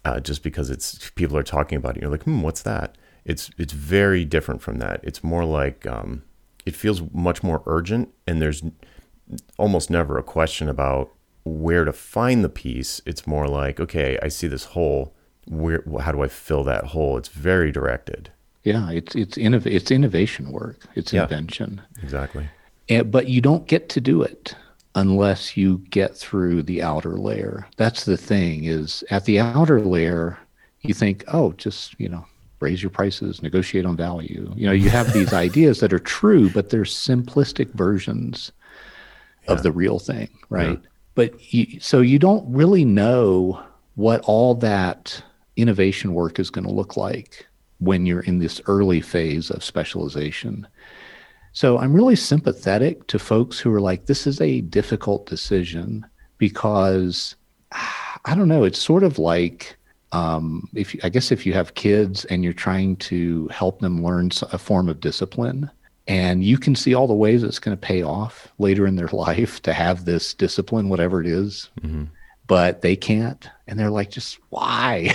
uh, 0.04 0.20
just 0.20 0.44
because 0.44 0.70
it's 0.70 1.10
people 1.12 1.38
are 1.38 1.44
talking 1.44 1.78
about 1.78 1.98
it. 1.98 2.02
You're 2.02 2.12
like, 2.12 2.24
hmm, 2.24 2.42
what's 2.42 2.62
that? 2.64 2.98
It's 3.26 3.52
it's 3.58 3.74
very 3.74 4.26
different 4.26 4.62
from 4.62 4.80
that. 4.80 5.00
It's 5.04 5.24
more 5.24 5.46
like 5.46 5.86
um, 5.86 6.24
it 6.66 6.76
feels 6.76 7.02
much 7.14 7.44
more 7.44 7.64
urgent, 7.66 8.10
and 8.28 8.42
there's 8.42 8.64
almost 9.58 9.90
never 9.90 10.18
a 10.18 10.24
question 10.24 10.68
about 10.68 11.12
where 11.44 11.86
to 11.86 11.94
find 11.94 12.44
the 12.44 12.50
piece. 12.50 13.02
It's 13.06 13.26
more 13.26 13.48
like, 13.48 13.80
okay, 13.80 14.18
I 14.22 14.28
see 14.28 14.48
this 14.48 14.66
hole. 14.66 15.16
Where? 15.48 15.84
How 16.00 16.12
do 16.12 16.22
I 16.22 16.28
fill 16.28 16.64
that 16.66 16.86
hole? 16.86 17.18
It's 17.18 17.30
very 17.30 17.72
directed. 17.72 18.32
Yeah, 18.64 18.92
it's 18.92 19.16
it's 19.16 19.38
innov- 19.38 19.66
it's 19.66 19.92
innovation 19.92 20.52
work. 20.52 20.80
It's 20.96 21.12
yeah, 21.12 21.24
invention. 21.24 21.82
Exactly. 22.04 22.48
And, 22.90 23.12
but 23.12 23.28
you 23.28 23.42
don't 23.42 23.68
get 23.68 23.90
to 23.90 24.02
do 24.02 24.22
it 24.22 24.56
unless 24.96 25.56
you 25.56 25.80
get 25.90 26.16
through 26.16 26.64
the 26.64 26.82
outer 26.82 27.18
layer. 27.18 27.68
That's 27.78 28.06
the 28.06 28.18
thing. 28.18 28.66
Is 28.66 29.04
at 29.10 29.26
the 29.26 29.40
outer 29.40 29.82
layer, 29.82 30.38
you 30.82 30.94
think, 30.94 31.24
oh, 31.30 31.54
just 31.54 32.00
you 32.00 32.08
know, 32.08 32.26
raise 32.60 32.84
your 32.84 32.92
prices, 32.92 33.42
negotiate 33.42 33.86
on 33.86 33.98
value. 33.98 34.52
You 34.56 34.68
know, 34.68 34.74
you 34.74 34.90
have 34.90 35.12
these 35.14 35.34
ideas 35.34 35.80
that 35.80 35.92
are 35.92 36.00
true, 36.00 36.50
but 36.50 36.70
they're 36.70 36.84
simplistic 36.84 37.72
versions 37.74 38.52
yeah. 39.46 39.54
of 39.54 39.64
the 39.64 39.72
real 39.72 40.00
thing, 40.00 40.30
right? 40.50 40.80
Yeah. 40.82 40.90
But 41.16 41.54
you, 41.54 41.80
so 41.80 42.00
you 42.00 42.20
don't 42.20 42.50
really 42.54 42.86
know 42.86 43.62
what 43.96 44.22
all 44.22 44.56
that 44.56 45.22
innovation 45.62 46.14
work 46.14 46.40
is 46.40 46.50
going 46.50 46.66
to 46.66 46.74
look 46.74 46.98
like 46.98 47.48
when 47.80 48.06
you're 48.06 48.22
in 48.22 48.40
this 48.40 48.62
early 48.68 49.02
phase 49.02 49.50
of 49.50 49.64
specialization. 49.64 50.68
So 51.54 51.78
I'm 51.80 51.94
really 51.94 52.16
sympathetic 52.16 53.08
to 53.08 53.20
folks 53.20 53.60
who 53.60 53.74
are 53.74 53.82
like, 53.82 54.06
this 54.06 54.26
is 54.26 54.40
a 54.40 54.62
difficult 54.62 55.26
decision 55.26 56.06
because 56.38 57.36
I 57.72 58.36
don't 58.36 58.48
know, 58.48 58.64
it's 58.64 58.80
sort 58.80 59.04
of 59.04 59.20
like 59.20 59.78
um, 60.12 60.68
if 60.74 60.94
you, 60.94 61.00
I 61.04 61.10
guess 61.10 61.32
if 61.32 61.46
you 61.46 61.54
have 61.54 61.74
kids 61.76 62.26
and 62.26 62.44
you're 62.44 62.54
trying 62.54 62.98
to 62.98 63.48
help 63.48 63.80
them 63.80 64.04
learn 64.04 64.30
a 64.52 64.58
form 64.58 64.90
of 64.90 65.00
discipline, 65.00 65.70
and 66.08 66.44
you 66.44 66.58
can 66.58 66.76
see 66.76 66.94
all 66.94 67.08
the 67.08 67.14
ways 67.14 67.44
it's 67.44 67.60
going 67.60 67.78
to 67.78 67.82
pay 67.82 68.04
off 68.04 68.52
later 68.58 68.86
in 68.86 68.96
their 68.96 69.08
life 69.14 69.62
to 69.64 69.74
have 69.74 70.06
this 70.06 70.34
discipline, 70.34 70.90
whatever 70.90 71.22
it 71.22 71.28
is, 71.28 71.70
mm-hmm. 71.82 72.06
But 72.52 72.82
they 72.82 72.98
can't, 72.98 73.50
and 73.66 73.80
they're 73.80 73.90
like, 73.90 74.12
just 74.12 74.38
why? 74.50 75.14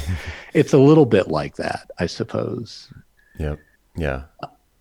it's 0.52 0.72
a 0.72 0.78
little 0.78 1.06
bit 1.06 1.28
like 1.28 1.54
that, 1.54 1.88
I 2.00 2.06
suppose. 2.06 2.92
Yep. 3.38 3.60
Yeah 3.94 4.22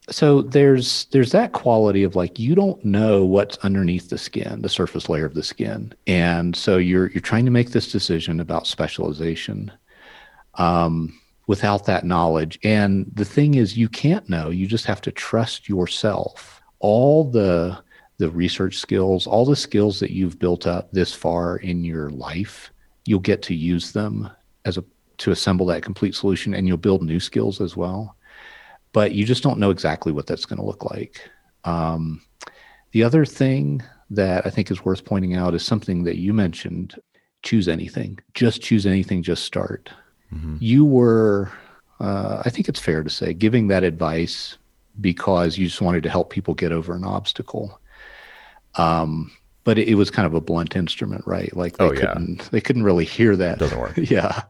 so 0.09 0.41
there's 0.41 1.05
there's 1.11 1.31
that 1.31 1.53
quality 1.53 2.03
of 2.03 2.15
like 2.15 2.39
you 2.39 2.55
don't 2.55 2.83
know 2.83 3.23
what's 3.23 3.57
underneath 3.59 4.09
the 4.09 4.17
skin 4.17 4.61
the 4.61 4.67
surface 4.67 5.07
layer 5.07 5.25
of 5.25 5.35
the 5.35 5.43
skin 5.43 5.93
and 6.07 6.55
so 6.55 6.77
you're 6.77 7.09
you're 7.11 7.21
trying 7.21 7.45
to 7.45 7.51
make 7.51 7.69
this 7.69 7.91
decision 7.91 8.39
about 8.39 8.67
specialization 8.67 9.71
um, 10.55 11.17
without 11.47 11.85
that 11.85 12.03
knowledge 12.03 12.59
and 12.63 13.05
the 13.13 13.23
thing 13.23 13.53
is 13.53 13.77
you 13.77 13.87
can't 13.87 14.27
know 14.27 14.49
you 14.49 14.67
just 14.67 14.85
have 14.85 15.01
to 15.01 15.11
trust 15.11 15.69
yourself 15.69 16.61
all 16.79 17.23
the 17.23 17.77
the 18.21 18.29
research 18.29 18.77
skills 18.77 19.27
all 19.27 19.45
the 19.45 19.55
skills 19.55 19.99
that 19.99 20.11
you've 20.11 20.39
built 20.39 20.65
up 20.67 20.91
this 20.91 21.13
far 21.13 21.57
in 21.57 21.83
your 21.83 22.09
life 22.11 22.71
you'll 23.05 23.19
get 23.19 23.41
to 23.41 23.55
use 23.55 23.91
them 23.91 24.29
as 24.65 24.77
a 24.77 24.83
to 25.17 25.31
assemble 25.31 25.65
that 25.65 25.83
complete 25.83 26.15
solution 26.15 26.53
and 26.53 26.67
you'll 26.67 26.77
build 26.77 27.03
new 27.03 27.19
skills 27.19 27.61
as 27.61 27.75
well 27.75 28.15
but 28.93 29.13
you 29.13 29.25
just 29.25 29.43
don't 29.43 29.59
know 29.59 29.69
exactly 29.69 30.11
what 30.11 30.27
that's 30.27 30.45
going 30.45 30.59
to 30.59 30.65
look 30.65 30.85
like. 30.85 31.29
Um, 31.63 32.21
the 32.91 33.03
other 33.03 33.25
thing 33.25 33.81
that 34.09 34.45
I 34.45 34.49
think 34.49 34.69
is 34.69 34.83
worth 34.83 35.05
pointing 35.05 35.35
out 35.35 35.53
is 35.53 35.65
something 35.65 36.03
that 36.03 36.17
you 36.17 36.33
mentioned 36.33 36.95
choose 37.43 37.67
anything, 37.67 38.19
just 38.33 38.61
choose 38.61 38.85
anything, 38.85 39.23
just 39.23 39.43
start. 39.43 39.89
Mm-hmm. 40.33 40.57
You 40.59 40.85
were, 40.85 41.51
uh, 41.99 42.41
I 42.45 42.49
think 42.49 42.67
it's 42.67 42.79
fair 42.79 43.03
to 43.03 43.09
say, 43.09 43.33
giving 43.33 43.67
that 43.69 43.83
advice 43.83 44.57
because 44.99 45.57
you 45.57 45.67
just 45.67 45.81
wanted 45.81 46.03
to 46.03 46.09
help 46.09 46.29
people 46.29 46.53
get 46.53 46.71
over 46.71 46.93
an 46.93 47.05
obstacle. 47.05 47.79
Um, 48.75 49.31
but 49.63 49.77
it, 49.77 49.89
it, 49.89 49.95
was 49.95 50.09
kind 50.09 50.25
of 50.25 50.33
a 50.33 50.41
blunt 50.41 50.75
instrument, 50.75 51.23
right? 51.27 51.55
Like 51.55 51.77
they 51.77 51.85
oh, 51.85 51.91
couldn't 51.91 52.39
yeah. 52.39 52.47
they 52.51 52.61
couldn't 52.61 52.83
really 52.83 53.05
hear 53.05 53.35
that. 53.35 53.59
Doesn't 53.59 53.79
work. 53.79 53.93
yeah. 53.97 54.43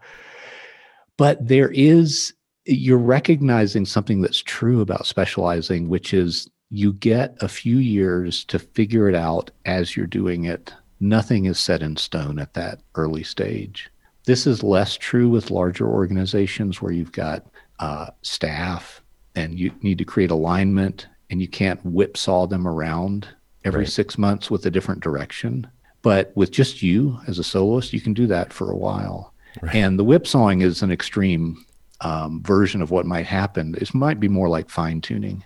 But 1.17 1.45
there 1.45 1.71
is 1.71 2.33
you're 2.65 2.97
recognizing 2.97 3.85
something 3.85 4.21
that's 4.21 4.41
true 4.41 4.81
about 4.81 5.05
specializing, 5.05 5.89
which 5.89 6.13
is 6.13 6.49
you 6.69 6.93
get 6.93 7.35
a 7.41 7.47
few 7.47 7.77
years 7.77 8.45
to 8.45 8.59
figure 8.59 9.09
it 9.09 9.15
out 9.15 9.51
as 9.65 9.95
you're 9.95 10.07
doing 10.07 10.45
it. 10.45 10.73
Nothing 10.99 11.45
is 11.45 11.59
set 11.59 11.81
in 11.81 11.97
stone 11.97 12.39
at 12.39 12.53
that 12.53 12.79
early 12.95 13.23
stage. 13.23 13.91
This 14.25 14.45
is 14.45 14.63
less 14.63 14.95
true 14.95 15.29
with 15.29 15.51
larger 15.51 15.87
organizations 15.87 16.81
where 16.81 16.91
you've 16.93 17.11
got 17.11 17.47
uh, 17.79 18.11
staff 18.21 19.01
and 19.35 19.59
you 19.59 19.71
need 19.81 19.97
to 19.97 20.05
create 20.05 20.31
alignment 20.31 21.07
and 21.29 21.41
you 21.41 21.47
can't 21.47 21.83
whipsaw 21.83 22.45
them 22.45 22.67
around 22.67 23.27
every 23.63 23.81
right. 23.81 23.89
six 23.89 24.17
months 24.17 24.49
with 24.49 24.65
a 24.65 24.71
different 24.71 25.01
direction. 25.01 25.67
But 26.01 26.31
with 26.35 26.51
just 26.51 26.81
you 26.81 27.19
as 27.27 27.37
a 27.39 27.43
soloist, 27.43 27.93
you 27.93 28.01
can 28.01 28.13
do 28.13 28.27
that 28.27 28.51
for 28.51 28.71
a 28.71 28.77
while. 28.77 29.33
Right. 29.61 29.75
And 29.75 29.99
the 29.99 30.03
whipsawing 30.03 30.61
is 30.61 30.81
an 30.81 30.91
extreme 30.91 31.65
um, 32.01 32.41
version 32.41 32.81
of 32.81 32.91
what 32.91 33.05
might 33.05 33.25
happen. 33.25 33.75
It 33.79 33.93
might 33.93 34.19
be 34.19 34.27
more 34.27 34.49
like 34.49 34.69
fine 34.69 35.01
tuning. 35.01 35.43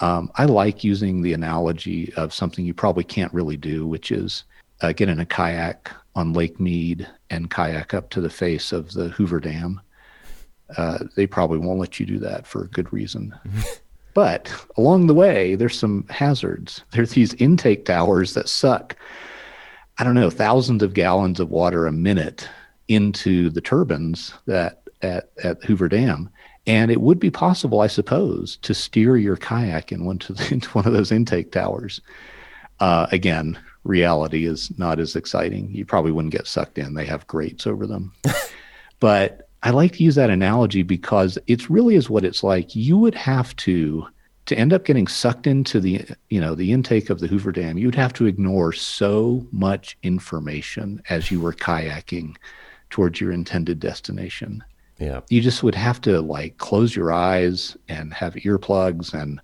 Um, 0.00 0.30
I 0.36 0.44
like 0.44 0.84
using 0.84 1.22
the 1.22 1.32
analogy 1.32 2.12
of 2.14 2.34
something 2.34 2.64
you 2.64 2.74
probably 2.74 3.04
can't 3.04 3.32
really 3.32 3.56
do, 3.56 3.86
which 3.86 4.10
is 4.10 4.44
uh, 4.80 4.92
get 4.92 5.08
in 5.08 5.20
a 5.20 5.26
kayak 5.26 5.90
on 6.14 6.32
Lake 6.32 6.58
Mead 6.60 7.08
and 7.30 7.50
kayak 7.50 7.94
up 7.94 8.10
to 8.10 8.20
the 8.20 8.30
face 8.30 8.72
of 8.72 8.92
the 8.92 9.08
Hoover 9.08 9.40
Dam. 9.40 9.80
Uh, 10.76 10.98
they 11.16 11.26
probably 11.26 11.58
won't 11.58 11.80
let 11.80 11.98
you 11.98 12.06
do 12.06 12.18
that 12.18 12.46
for 12.46 12.64
a 12.64 12.68
good 12.68 12.92
reason. 12.92 13.34
but 14.18 14.52
along 14.76 15.06
the 15.06 15.14
way, 15.14 15.54
there's 15.54 15.78
some 15.78 16.04
hazards. 16.10 16.82
There's 16.90 17.12
these 17.12 17.34
intake 17.34 17.84
towers 17.84 18.34
that 18.34 18.48
suck, 18.48 18.96
I 19.98 20.02
don't 20.02 20.16
know, 20.16 20.28
thousands 20.28 20.82
of 20.82 20.92
gallons 20.92 21.38
of 21.38 21.50
water 21.50 21.86
a 21.86 21.92
minute 21.92 22.48
into 22.88 23.48
the 23.48 23.60
turbines 23.60 24.34
that 24.46 24.82
at, 25.02 25.30
at 25.44 25.62
Hoover 25.62 25.88
Dam. 25.88 26.30
And 26.66 26.90
it 26.90 27.00
would 27.00 27.20
be 27.20 27.30
possible, 27.30 27.80
I 27.80 27.86
suppose, 27.86 28.56
to 28.62 28.74
steer 28.74 29.16
your 29.16 29.36
kayak 29.36 29.92
in 29.92 30.04
one, 30.04 30.18
the, 30.18 30.48
into 30.52 30.68
one 30.70 30.84
of 30.84 30.92
those 30.92 31.12
intake 31.12 31.52
towers. 31.52 32.00
Uh, 32.80 33.06
again, 33.12 33.56
reality 33.84 34.46
is 34.46 34.76
not 34.78 34.98
as 34.98 35.14
exciting. 35.14 35.70
You 35.70 35.84
probably 35.84 36.10
wouldn't 36.10 36.34
get 36.34 36.48
sucked 36.48 36.76
in. 36.76 36.94
They 36.94 37.06
have 37.06 37.28
grates 37.28 37.68
over 37.68 37.86
them. 37.86 38.12
but 38.98 39.47
I 39.62 39.70
like 39.70 39.92
to 39.94 40.04
use 40.04 40.14
that 40.14 40.30
analogy 40.30 40.82
because 40.82 41.38
it's 41.46 41.68
really 41.68 41.96
is 41.96 42.08
what 42.08 42.24
it's 42.24 42.42
like. 42.42 42.76
You 42.76 42.96
would 42.98 43.14
have 43.14 43.54
to 43.56 44.06
to 44.46 44.58
end 44.58 44.72
up 44.72 44.86
getting 44.86 45.06
sucked 45.06 45.46
into 45.46 45.78
the 45.78 46.06
you 46.30 46.40
know 46.40 46.54
the 46.54 46.72
intake 46.72 47.10
of 47.10 47.20
the 47.20 47.26
Hoover 47.26 47.52
Dam. 47.52 47.76
You'd 47.76 47.94
have 47.94 48.12
to 48.14 48.26
ignore 48.26 48.72
so 48.72 49.46
much 49.52 49.98
information 50.02 51.02
as 51.10 51.30
you 51.30 51.40
were 51.40 51.52
kayaking 51.52 52.36
towards 52.90 53.20
your 53.20 53.32
intended 53.32 53.80
destination. 53.80 54.64
Yeah. 54.98 55.20
You 55.28 55.40
just 55.40 55.62
would 55.62 55.74
have 55.74 56.00
to 56.02 56.20
like 56.20 56.58
close 56.58 56.96
your 56.96 57.12
eyes 57.12 57.76
and 57.88 58.12
have 58.14 58.34
earplugs 58.34 59.12
and 59.12 59.40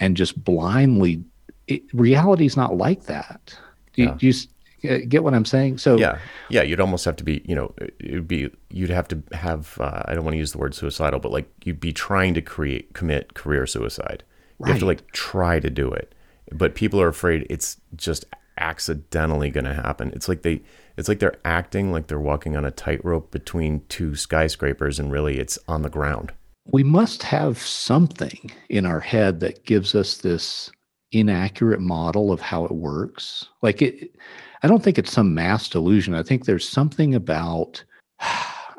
and 0.00 0.16
just 0.16 0.42
blindly 0.42 1.22
it, 1.66 1.82
reality's 1.92 2.56
not 2.56 2.76
like 2.76 3.04
that. 3.04 3.56
You, 3.96 4.06
yeah. 4.06 4.16
you 4.20 4.32
get 4.82 5.24
what 5.24 5.34
I'm 5.34 5.44
saying? 5.44 5.78
So 5.78 5.96
yeah, 5.96 6.18
yeah, 6.48 6.62
you'd 6.62 6.80
almost 6.80 7.04
have 7.04 7.16
to 7.16 7.24
be, 7.24 7.42
you 7.44 7.54
know, 7.54 7.74
it'd 7.98 8.28
be 8.28 8.50
you'd 8.70 8.90
have 8.90 9.08
to 9.08 9.22
have. 9.32 9.78
Uh, 9.80 10.02
I 10.06 10.14
don't 10.14 10.24
want 10.24 10.34
to 10.34 10.38
use 10.38 10.52
the 10.52 10.58
word 10.58 10.74
suicidal, 10.74 11.20
but 11.20 11.32
like 11.32 11.50
you'd 11.64 11.80
be 11.80 11.92
trying 11.92 12.34
to 12.34 12.42
create 12.42 12.94
commit 12.94 13.34
career 13.34 13.66
suicide. 13.66 14.24
Right. 14.58 14.68
You 14.68 14.72
have 14.72 14.80
to 14.80 14.86
like 14.86 15.10
try 15.12 15.60
to 15.60 15.70
do 15.70 15.90
it, 15.90 16.14
but 16.52 16.74
people 16.74 17.00
are 17.00 17.08
afraid 17.08 17.46
it's 17.48 17.78
just 17.96 18.24
accidentally 18.58 19.50
going 19.50 19.64
to 19.64 19.74
happen. 19.74 20.12
It's 20.14 20.28
like 20.28 20.42
they 20.42 20.62
it's 20.96 21.08
like 21.08 21.20
they're 21.20 21.38
acting 21.44 21.92
like 21.92 22.08
they're 22.08 22.18
walking 22.18 22.56
on 22.56 22.64
a 22.64 22.70
tightrope 22.70 23.30
between 23.30 23.84
two 23.88 24.14
skyscrapers 24.16 24.98
and 24.98 25.12
really 25.12 25.38
it's 25.38 25.58
on 25.68 25.82
the 25.82 25.90
ground. 25.90 26.32
We 26.70 26.82
must 26.82 27.22
have 27.22 27.58
something 27.58 28.50
in 28.68 28.84
our 28.84 29.00
head 29.00 29.40
that 29.40 29.64
gives 29.64 29.94
us 29.94 30.18
this 30.18 30.70
inaccurate 31.12 31.80
model 31.80 32.32
of 32.32 32.40
how 32.40 32.64
it 32.64 32.72
works. 32.72 33.46
Like 33.62 33.82
it 33.82 34.14
I 34.62 34.66
don't 34.66 34.82
think 34.82 34.98
it's 34.98 35.12
some 35.12 35.34
mass 35.34 35.68
delusion. 35.68 36.14
I 36.14 36.22
think 36.22 36.44
there's 36.44 36.68
something 36.68 37.14
about 37.14 37.82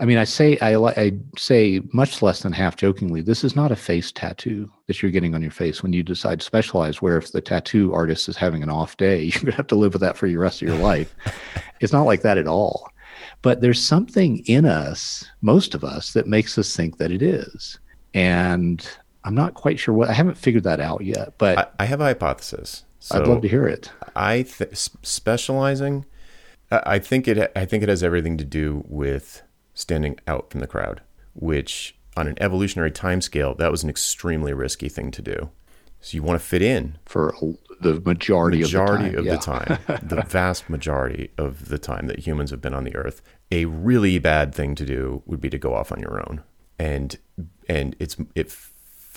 I 0.01 0.05
mean, 0.05 0.17
I 0.17 0.23
say 0.23 0.57
I, 0.59 0.77
I 0.77 1.11
say 1.37 1.81
much 1.91 2.21
less 2.21 2.41
than 2.41 2.53
half 2.53 2.77
jokingly. 2.77 3.21
This 3.21 3.43
is 3.43 3.57
not 3.57 3.73
a 3.73 3.75
face 3.75 4.13
tattoo 4.13 4.71
that 4.87 5.01
you're 5.01 5.11
getting 5.11 5.35
on 5.35 5.41
your 5.41 5.51
face 5.51 5.83
when 5.83 5.91
you 5.91 6.03
decide 6.03 6.39
to 6.39 6.45
specialize. 6.45 7.01
Where 7.01 7.17
if 7.17 7.33
the 7.33 7.41
tattoo 7.41 7.93
artist 7.93 8.29
is 8.29 8.37
having 8.37 8.63
an 8.63 8.69
off 8.69 8.95
day, 8.95 9.23
you're 9.23 9.41
gonna 9.41 9.55
have 9.55 9.67
to 9.67 9.75
live 9.75 9.93
with 9.93 10.01
that 10.01 10.15
for 10.15 10.27
the 10.27 10.37
rest 10.37 10.61
of 10.61 10.69
your 10.69 10.77
life. 10.91 11.13
it's 11.81 11.93
not 11.93 12.03
like 12.05 12.21
that 12.21 12.37
at 12.37 12.47
all. 12.47 12.89
But 13.41 13.61
there's 13.61 13.83
something 13.83 14.39
in 14.45 14.65
us, 14.65 15.25
most 15.41 15.75
of 15.75 15.83
us, 15.83 16.13
that 16.13 16.27
makes 16.27 16.57
us 16.57 16.75
think 16.75 16.97
that 16.97 17.11
it 17.11 17.21
is. 17.21 17.79
And 18.13 18.87
I'm 19.23 19.35
not 19.35 19.53
quite 19.53 19.79
sure 19.79 19.93
what 19.93 20.09
I 20.09 20.13
haven't 20.13 20.37
figured 20.37 20.63
that 20.63 20.79
out 20.79 21.03
yet. 21.03 21.33
But 21.37 21.57
I, 21.57 21.83
I 21.83 21.85
have 21.85 22.01
a 22.01 22.05
hypothesis. 22.05 22.83
So 22.99 23.19
I'd 23.19 23.27
love 23.27 23.41
to 23.41 23.47
hear 23.47 23.67
it. 23.67 23.91
I 24.15 24.43
th- 24.43 24.75
specializing. 24.75 26.05
I 26.71 26.99
think 26.99 27.27
it. 27.27 27.51
I 27.55 27.65
think 27.65 27.83
it 27.83 27.89
has 27.89 28.03
everything 28.03 28.37
to 28.37 28.45
do 28.45 28.83
with 28.87 29.41
standing 29.73 30.19
out 30.27 30.51
from 30.51 30.59
the 30.59 30.67
crowd, 30.67 31.01
which 31.33 31.95
on 32.17 32.27
an 32.27 32.35
evolutionary 32.41 32.91
timescale, 32.91 33.57
that 33.57 33.71
was 33.71 33.83
an 33.83 33.89
extremely 33.89 34.53
risky 34.53 34.89
thing 34.89 35.09
to 35.11 35.21
do. 35.21 35.49
So 36.01 36.15
you 36.15 36.23
want 36.23 36.39
to 36.39 36.45
fit 36.45 36.61
in 36.61 36.97
for 37.05 37.33
the 37.81 37.99
majority, 38.01 38.59
majority 38.59 39.15
of 39.15 39.25
the 39.25 39.37
time, 39.37 39.63
of 39.63 39.69
yeah. 39.69 39.95
the, 39.95 39.97
time 39.97 40.07
the 40.07 40.21
vast 40.23 40.69
majority 40.69 41.31
of 41.37 41.69
the 41.69 41.77
time 41.77 42.07
that 42.07 42.19
humans 42.19 42.51
have 42.51 42.61
been 42.61 42.73
on 42.73 42.83
the 42.83 42.95
earth. 42.95 43.21
A 43.51 43.65
really 43.65 44.19
bad 44.19 44.53
thing 44.53 44.75
to 44.75 44.85
do 44.85 45.23
would 45.25 45.41
be 45.41 45.49
to 45.49 45.57
go 45.57 45.73
off 45.73 45.91
on 45.91 45.99
your 45.99 46.19
own, 46.19 46.43
and 46.77 47.17
and 47.67 47.95
it's 47.99 48.15
it 48.35 48.55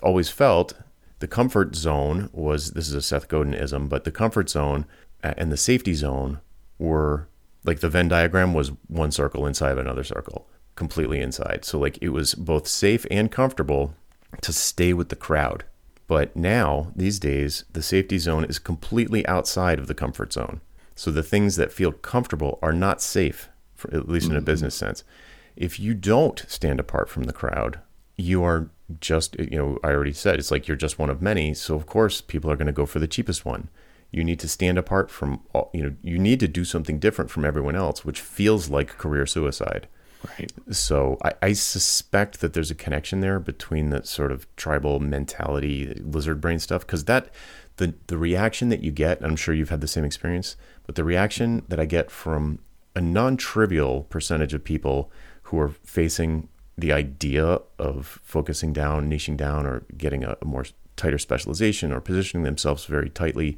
always 0.03 0.29
felt 0.29 0.75
the 1.21 1.29
comfort 1.29 1.77
zone 1.77 2.29
was 2.33 2.73
this 2.73 2.89
is 2.89 2.95
a 2.95 3.03
Seth 3.03 3.29
Godinism, 3.29 3.89
but 3.89 4.05
the 4.05 4.11
comfort 4.11 4.51
zone 4.51 4.87
and 5.23 5.53
the 5.53 5.57
safety 5.57 5.95
zone 5.95 6.41
were 6.79 7.29
like 7.65 7.81
the 7.81 7.89
Venn 7.89 8.09
diagram 8.09 8.55
was 8.55 8.73
one 8.89 9.13
circle 9.13 9.47
inside 9.47 9.73
of 9.73 9.79
another 9.79 10.05
circle 10.05 10.49
completely 10.75 11.21
inside. 11.21 11.65
So 11.65 11.79
like 11.79 11.99
it 12.01 12.09
was 12.09 12.35
both 12.35 12.67
safe 12.67 13.07
and 13.11 13.31
comfortable 13.31 13.95
to 14.41 14.53
stay 14.53 14.93
with 14.93 15.11
the 15.11 15.17
crowd. 15.17 15.65
But 16.09 16.35
now, 16.37 16.93
these 16.97 17.19
days, 17.19 17.65
the 17.73 17.83
safety 17.83 18.19
zone 18.19 18.45
is 18.45 18.59
completely 18.59 19.27
outside 19.27 19.79
of 19.79 19.87
the 19.87 19.95
comfort 19.95 20.33
zone. 20.33 20.61
So 20.95 21.11
the 21.11 21.23
things 21.23 21.57
that 21.57 21.73
feel 21.73 21.93
comfortable 21.93 22.59
are 22.61 22.73
not 22.73 23.01
safe, 23.01 23.49
for, 23.75 23.95
at 23.95 24.09
least 24.09 24.27
in 24.27 24.33
a 24.33 24.37
mm-hmm. 24.37 24.45
business 24.45 24.75
sense. 24.75 25.05
If 25.57 25.81
you 25.81 25.95
don't 25.95 26.45
stand 26.49 26.81
apart 26.81 27.09
from 27.09 27.25
the 27.25 27.33
crowd, 27.33 27.81
you 28.17 28.45
are 28.45 28.71
just, 29.01 29.39
you 29.39 29.59
know, 29.59 29.79
I 29.83 29.91
already 29.91 30.13
said, 30.13 30.39
it's 30.39 30.51
like 30.51 30.69
you're 30.69 30.77
just 30.77 30.99
one 30.99 31.11
of 31.11 31.23
many. 31.23 31.55
So 31.55 31.75
of 31.75 31.87
course, 31.87 32.21
people 32.21 32.51
are 32.51 32.57
going 32.57 32.67
to 32.67 32.73
go 32.73 32.87
for 32.87 32.99
the 32.99 33.09
cheapest 33.09 33.45
one. 33.45 33.69
You 34.11 34.23
need 34.23 34.41
to 34.41 34.49
stand 34.49 34.77
apart 34.77 35.11
from, 35.11 35.41
all, 35.55 35.71
you 35.73 35.83
know, 35.83 35.95
you 36.03 36.19
need 36.19 36.41
to 36.41 36.49
do 36.49 36.65
something 36.65 36.99
different 36.99 37.31
from 37.31 37.45
everyone 37.45 37.77
else, 37.77 38.05
which 38.05 38.21
feels 38.21 38.69
like 38.69 38.99
career 38.99 39.25
suicide. 39.25 39.89
Right. 40.39 40.53
So 40.71 41.19
I, 41.25 41.33
I 41.43 41.53
suspect 41.55 42.41
that 42.41 42.53
there's 42.53 42.71
a 42.71 42.77
connection 42.77 43.21
there 43.21 43.41
between 43.41 43.91
that 43.91 44.07
sort 44.07 44.31
of 44.31 44.47
tribal 44.57 45.01
mentality, 45.01 46.01
lizard 46.05 46.41
brain 46.41 46.59
stuff, 46.59 46.87
because 46.87 47.07
that 47.07 47.31
the 47.79 47.95
the 48.07 48.19
reaction 48.19 48.69
that 48.69 48.85
you 48.85 48.93
get, 48.93 49.25
I'm 49.25 49.35
sure 49.35 49.55
you've 49.55 49.71
had 49.71 49.81
the 49.81 49.89
same 49.89 50.05
experience, 50.05 50.57
but 50.87 50.95
the 50.95 51.03
reaction 51.03 51.65
that 51.69 51.81
I 51.81 51.87
get 51.87 52.11
from 52.11 52.61
a 52.95 53.01
non-trivial 53.01 54.03
percentage 54.05 54.55
of 54.55 54.63
people 54.63 55.11
who 55.45 55.59
are 55.59 55.71
facing 55.71 56.49
the 56.83 56.93
idea 56.93 57.61
of 57.79 58.21
focusing 58.25 58.73
down, 58.73 59.09
niching 59.09 59.37
down, 59.37 59.67
or 59.67 59.85
getting 59.97 60.25
a, 60.25 60.37
a 60.43 60.45
more 60.45 60.65
tighter 60.97 61.17
specialization 61.17 61.93
or 61.93 62.01
positioning 62.01 62.43
themselves 62.43 62.87
very 62.87 63.09
tightly, 63.09 63.57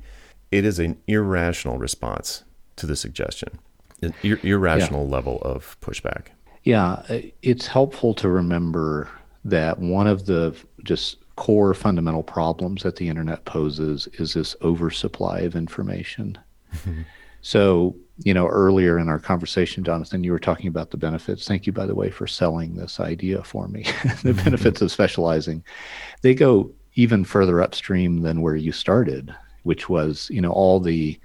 it 0.52 0.62
is 0.66 0.78
an 0.78 0.98
irrational 1.06 1.78
response 1.78 2.44
to 2.76 2.87
the 2.87 2.94
suggestion, 2.94 3.58
an 4.02 4.12
ir- 4.22 4.40
irrational 4.42 5.06
yeah. 5.06 5.12
level 5.12 5.38
of 5.40 5.80
pushback. 5.80 6.26
Yeah, 6.64 7.02
uh, 7.08 7.20
it's 7.40 7.66
helpful 7.66 8.12
to 8.14 8.28
remember 8.28 9.08
that 9.42 9.78
one 9.78 10.06
of 10.06 10.26
the 10.26 10.54
just 10.82 11.16
core 11.37 11.72
fundamental 11.72 12.22
problems 12.22 12.82
that 12.82 12.96
the 12.96 13.08
internet 13.08 13.46
poses 13.46 14.06
is 14.18 14.34
this 14.34 14.54
oversupply 14.60 15.40
of 15.40 15.56
information. 15.56 16.37
so, 17.44 17.94
you 18.24 18.33
know, 18.33 18.48
earlier 18.48 18.98
in 18.98 19.11
our 19.11 19.18
conversation, 19.18 19.85
Jonathan, 19.85 20.24
you 20.24 20.33
were 20.33 20.38
talking 20.38 20.66
about 20.66 20.90
the 20.90 20.96
benefits. 20.96 21.46
Thank 21.46 21.66
you, 21.66 21.74
by 21.74 21.85
the 21.85 21.94
way, 21.94 22.11
for 22.11 22.26
selling 22.26 22.74
this 22.74 23.00
idea 23.00 23.42
for 23.44 23.68
me. 23.68 23.85
the 24.22 24.33
benefits 24.33 24.80
of 24.80 24.90
specializing. 24.90 25.62
They 26.22 26.35
go 26.35 26.72
even 26.94 27.22
further 27.22 27.61
upstream 27.61 28.22
than 28.22 28.40
where 28.40 28.57
you 28.57 28.72
started, 28.72 29.35
which 29.64 29.90
was, 29.90 30.30
you 30.30 30.40
know, 30.40 30.52
all 30.52 30.80
the 30.80 31.20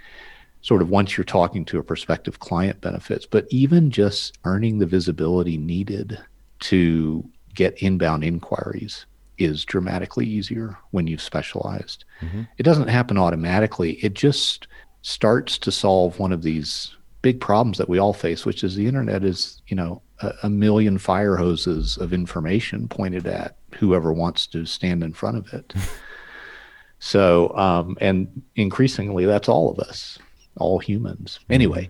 sort 0.59 0.81
of 0.81 0.89
once 0.89 1.15
you're 1.15 1.23
talking 1.23 1.63
to 1.63 1.79
a 1.79 1.83
prospective 1.83 2.39
client 2.39 2.81
benefits, 2.81 3.25
but 3.25 3.47
even 3.49 3.89
just 3.89 4.37
earning 4.43 4.79
the 4.79 4.85
visibility 4.85 5.57
needed 5.57 6.19
to 6.59 7.23
get 7.55 7.81
inbound 7.81 8.25
inquiries 8.25 9.05
is 9.37 9.63
dramatically 9.63 10.25
easier 10.25 10.77
when 10.91 11.07
you've 11.07 11.21
specialized. 11.21 12.03
Mm-hmm. 12.19 12.41
It 12.57 12.63
doesn't 12.63 12.89
happen 12.89 13.17
automatically. 13.17 13.93
It 14.03 14.15
just 14.15 14.67
starts 15.01 15.57
to 15.59 15.71
solve 15.71 16.19
one 16.19 16.31
of 16.31 16.43
these 16.43 16.95
big 17.21 17.39
problems 17.41 17.77
that 17.77 17.89
we 17.89 17.99
all 17.99 18.13
face, 18.13 18.45
which 18.45 18.63
is 18.63 18.75
the 18.75 18.87
internet 18.87 19.23
is, 19.23 19.61
you 19.67 19.75
know, 19.75 20.01
a, 20.21 20.33
a 20.43 20.49
million 20.49 20.97
fire 20.97 21.35
hoses 21.35 21.97
of 21.97 22.13
information 22.13 22.87
pointed 22.87 23.27
at 23.27 23.57
whoever 23.75 24.13
wants 24.13 24.47
to 24.47 24.65
stand 24.65 25.03
in 25.03 25.13
front 25.13 25.37
of 25.37 25.53
it. 25.53 25.73
so, 26.99 27.55
um, 27.57 27.97
and 27.99 28.41
increasingly, 28.55 29.25
that's 29.25 29.49
all 29.49 29.71
of 29.71 29.79
us 29.79 30.19
all 30.59 30.79
humans. 30.79 31.39
Anyway, 31.49 31.89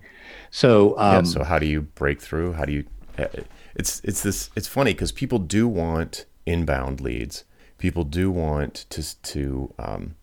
so 0.52 0.98
um, 0.98 1.14
yeah, 1.14 1.24
so 1.24 1.44
how 1.44 1.60
do 1.60 1.66
you 1.66 1.82
break 1.82 2.22
through? 2.22 2.54
How 2.54 2.66
do 2.66 2.72
you? 2.72 2.86
Uh, 3.18 3.28
it's 3.76 4.02
it's 4.04 4.24
this. 4.24 4.50
It's 4.56 4.68
funny 4.68 4.94
because 4.94 5.12
people 5.12 5.40
do 5.40 5.68
want 5.68 6.26
inbound 6.46 7.02
leads. 7.02 7.44
People 7.78 8.04
do 8.04 8.32
want 8.32 8.86
to 8.90 9.22
to 9.22 9.74
um, 9.78 10.16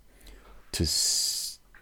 to 0.72 0.87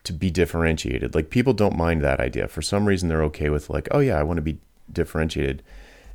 to 0.04 0.12
be 0.12 0.30
differentiated. 0.30 1.14
Like 1.14 1.30
people 1.30 1.52
don't 1.52 1.76
mind 1.76 2.02
that 2.02 2.20
idea. 2.20 2.48
For 2.48 2.62
some 2.62 2.86
reason, 2.86 3.08
they're 3.08 3.24
okay 3.24 3.48
with 3.48 3.70
like, 3.70 3.88
oh 3.90 4.00
yeah, 4.00 4.18
I 4.18 4.22
want 4.22 4.36
to 4.36 4.42
be 4.42 4.58
differentiated. 4.92 5.62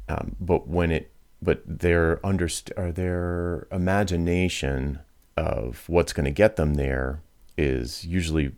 Um, 0.08 0.36
but 0.40 0.68
when 0.68 0.92
it 0.92 1.12
but 1.42 1.62
their 1.66 2.18
underst 2.18 2.72
or 2.78 2.92
their 2.92 3.68
imagination 3.72 5.00
of 5.38 5.88
what's 5.88 6.12
going 6.14 6.26
to 6.26 6.32
get 6.32 6.58
them 6.58 6.74
there 6.74 7.22
is 7.58 8.06
usually 8.06 8.52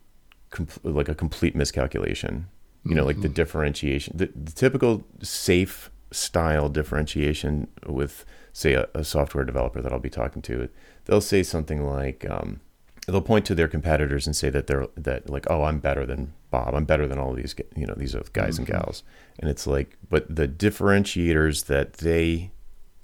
like 0.84 1.10
a 1.10 1.16
complete 1.16 1.56
miscalculation. 1.56 2.48
You 2.84 2.96
know, 2.96 3.02
mm-hmm. 3.02 3.08
like 3.08 3.22
the 3.22 3.28
mm-hmm. 3.28 3.36
differentiation, 3.36 4.18
the, 4.18 4.32
the, 4.36 4.52
typical 4.52 5.04
safe 5.22 5.92
style 6.10 6.68
differentiation 6.68 7.68
with, 7.86 8.26
say, 8.54 8.74
a, 8.74 8.88
a, 8.96 9.04
software 9.04 9.44
developer 9.44 9.82
that 9.82 9.94
I'll 9.94 10.00
be 10.00 10.10
talking 10.10 10.42
to. 10.42 10.68
They'll 11.06 11.22
say 11.22 11.44
something 11.44 11.86
like, 11.86 12.26
um, 12.28 12.60
they'll 13.08 13.22
point 13.22 13.46
to 13.46 13.56
their 13.56 13.68
competitors 13.68 14.28
and 14.28 14.36
say 14.36 14.50
that 14.50 14.68
they're 14.68 14.88
that 14.96 15.30
like, 15.30 15.46
oh, 15.50 15.64
I'm 15.64 15.80
better 15.80 16.06
than 16.06 16.34
Bob. 16.50 16.76
I'm 16.76 16.86
better 16.86 17.08
than 17.08 17.18
all 17.18 17.34
these, 17.34 17.56
you 17.76 17.86
know, 17.86 17.96
these 17.96 18.14
guys 18.34 18.60
mm-hmm. 18.60 18.60
and 18.60 18.68
gals. 18.68 19.04
And 19.40 19.50
it's 19.50 19.66
like, 19.66 19.98
but 20.10 20.34
the 20.34 20.48
differentiators 20.48 21.66
that 21.66 21.94
they 21.94 22.52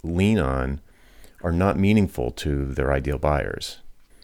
lean 0.03 0.39
on 0.39 0.81
are 1.43 1.51
not 1.51 1.77
meaningful 1.77 2.31
to 2.31 2.65
their 2.65 2.91
ideal 2.91 3.17
buyers. 3.17 3.79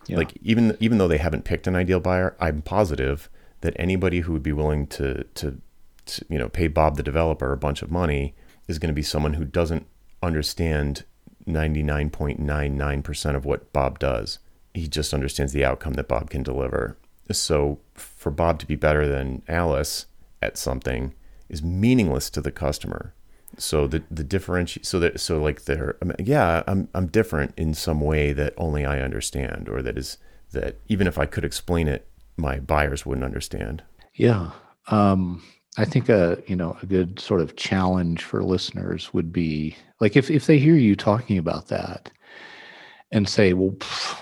Yeah. 0.07 0.17
Like 0.17 0.37
even 0.41 0.77
even 0.79 0.97
though 0.97 1.07
they 1.07 1.17
haven't 1.17 1.45
picked 1.45 1.67
an 1.67 1.75
ideal 1.75 1.99
buyer, 1.99 2.35
I'm 2.39 2.61
positive 2.61 3.29
that 3.61 3.73
anybody 3.77 4.21
who 4.21 4.33
would 4.33 4.43
be 4.43 4.51
willing 4.51 4.87
to, 4.87 5.23
to, 5.35 5.61
to 6.05 6.25
you 6.29 6.37
know 6.37 6.49
pay 6.49 6.67
Bob 6.67 6.97
the 6.97 7.03
developer 7.03 7.53
a 7.53 7.57
bunch 7.57 7.81
of 7.81 7.89
money 7.89 8.35
is 8.67 8.79
going 8.79 8.89
to 8.89 8.93
be 8.93 9.01
someone 9.03 9.33
who 9.33 9.45
doesn't 9.45 9.87
understand 10.21 11.03
99.99% 11.47 13.35
of 13.35 13.45
what 13.45 13.71
Bob 13.73 13.99
does. 13.99 14.39
He 14.73 14.87
just 14.87 15.13
understands 15.13 15.53
the 15.53 15.65
outcome 15.65 15.93
that 15.93 16.07
Bob 16.07 16.29
can 16.29 16.43
deliver. 16.43 16.97
So 17.31 17.79
for 17.93 18.31
Bob 18.31 18.59
to 18.59 18.65
be 18.65 18.75
better 18.75 19.07
than 19.07 19.43
Alice 19.47 20.07
at 20.41 20.57
something 20.57 21.13
is 21.49 21.63
meaningless 21.63 22.29
to 22.31 22.41
the 22.41 22.51
customer 22.51 23.13
so 23.57 23.87
the 23.87 24.03
the 24.09 24.23
differentiate 24.23 24.85
so 24.85 24.99
that 24.99 25.19
so 25.19 25.41
like 25.41 25.65
they're 25.65 25.95
yeah 26.19 26.63
I'm 26.67 26.87
I'm 26.93 27.07
different 27.07 27.53
in 27.57 27.73
some 27.73 28.01
way 28.01 28.33
that 28.33 28.53
only 28.57 28.85
I 28.85 29.01
understand 29.01 29.69
or 29.69 29.81
that 29.81 29.97
is 29.97 30.17
that 30.51 30.77
even 30.87 31.07
if 31.07 31.17
I 31.17 31.25
could 31.25 31.45
explain 31.45 31.87
it 31.87 32.07
my 32.35 32.59
buyers 32.59 33.05
wouldn't 33.05 33.25
understand. 33.25 33.83
Yeah. 34.15 34.51
Um 34.87 35.43
I 35.77 35.85
think 35.85 36.09
a 36.09 36.41
you 36.47 36.55
know 36.55 36.77
a 36.81 36.85
good 36.85 37.19
sort 37.19 37.41
of 37.41 37.55
challenge 37.55 38.23
for 38.23 38.43
listeners 38.43 39.13
would 39.13 39.31
be 39.31 39.75
like 39.99 40.15
if 40.15 40.31
if 40.31 40.47
they 40.47 40.57
hear 40.57 40.75
you 40.75 40.95
talking 40.95 41.37
about 41.37 41.67
that 41.67 42.11
and 43.13 43.29
say, 43.29 43.53
well, 43.53 43.75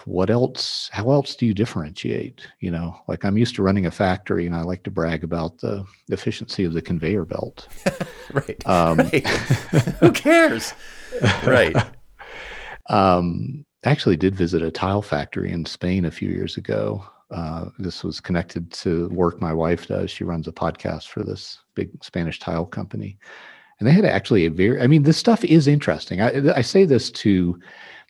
what 0.04 0.30
else? 0.30 0.90
How 0.92 1.12
else 1.12 1.34
do 1.34 1.46
you 1.46 1.54
differentiate? 1.54 2.46
You 2.60 2.72
know, 2.72 3.00
like 3.08 3.24
I'm 3.24 3.38
used 3.38 3.56
to 3.56 3.64
running 3.64 3.86
a 3.86 3.92
factory, 3.92 4.46
and 4.46 4.54
I 4.54 4.62
like 4.64 4.84
to 4.84 4.92
brag 4.92 5.24
about 5.24 5.58
the 5.60 5.86
efficiency 6.10 6.66
of 6.66 6.74
the 6.74 6.82
conveyor 6.82 7.24
belt. 7.24 7.70
right. 8.34 8.68
Um, 8.68 8.98
right. 8.98 9.26
Who 9.26 10.12
cares? 10.12 10.74
right. 11.46 11.76
Um, 12.90 13.66
actually, 13.86 14.18
did 14.18 14.36
visit 14.36 14.62
a 14.62 14.70
tile 14.70 15.02
factory 15.02 15.52
in 15.52 15.66
Spain 15.66 16.04
a 16.04 16.12
few 16.12 16.30
years 16.30 16.58
ago. 16.58 17.04
Uh, 17.32 17.70
this 17.80 18.04
was 18.04 18.20
connected 18.20 18.70
to 18.74 19.08
work 19.08 19.40
my 19.40 19.54
wife 19.54 19.88
does. 19.88 20.12
She 20.12 20.26
runs 20.26 20.50
a 20.50 20.52
podcast 20.52 21.08
for 21.08 21.24
this 21.24 21.60
big 21.76 21.92
Spanish 22.04 22.40
tile 22.40 22.66
company, 22.66 23.18
and 23.80 23.88
they 23.88 23.94
had 23.94 24.04
actually 24.04 24.46
a 24.46 24.52
very. 24.52 24.82
I 24.82 24.88
mean, 24.88 25.04
this 25.04 25.18
stuff 25.18 25.46
is 25.46 25.66
interesting. 25.66 26.20
I, 26.20 26.58
I 26.58 26.62
say 26.62 26.84
this 26.84 27.10
to 27.12 27.58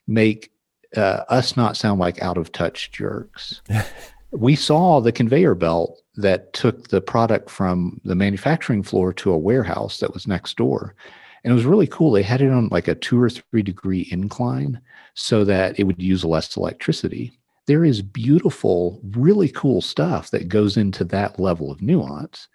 make 0.07 0.50
uh, 0.95 1.23
us 1.29 1.55
not 1.55 1.77
sound 1.77 1.99
like 1.99 2.21
out 2.21 2.37
of 2.37 2.51
touch 2.51 2.91
jerks. 2.91 3.61
we 4.31 4.55
saw 4.55 4.99
the 4.99 5.11
conveyor 5.11 5.55
belt 5.55 6.01
that 6.15 6.53
took 6.53 6.89
the 6.89 7.01
product 7.01 7.49
from 7.49 7.99
the 8.03 8.15
manufacturing 8.15 8.83
floor 8.83 9.13
to 9.13 9.31
a 9.31 9.37
warehouse 9.37 9.99
that 9.99 10.13
was 10.13 10.27
next 10.27 10.57
door. 10.57 10.95
And 11.43 11.51
it 11.51 11.55
was 11.55 11.65
really 11.65 11.87
cool. 11.87 12.11
They 12.11 12.23
had 12.23 12.41
it 12.41 12.51
on 12.51 12.67
like 12.69 12.87
a 12.87 12.95
two 12.95 13.21
or 13.21 13.29
three 13.29 13.63
degree 13.63 14.07
incline 14.11 14.79
so 15.13 15.43
that 15.45 15.79
it 15.79 15.83
would 15.83 16.01
use 16.01 16.23
less 16.23 16.55
electricity. 16.55 17.31
There 17.67 17.85
is 17.85 18.01
beautiful, 18.01 18.99
really 19.15 19.49
cool 19.49 19.81
stuff 19.81 20.31
that 20.31 20.47
goes 20.47 20.77
into 20.77 21.03
that 21.05 21.39
level 21.39 21.71
of 21.71 21.81
nuance. 21.81 22.47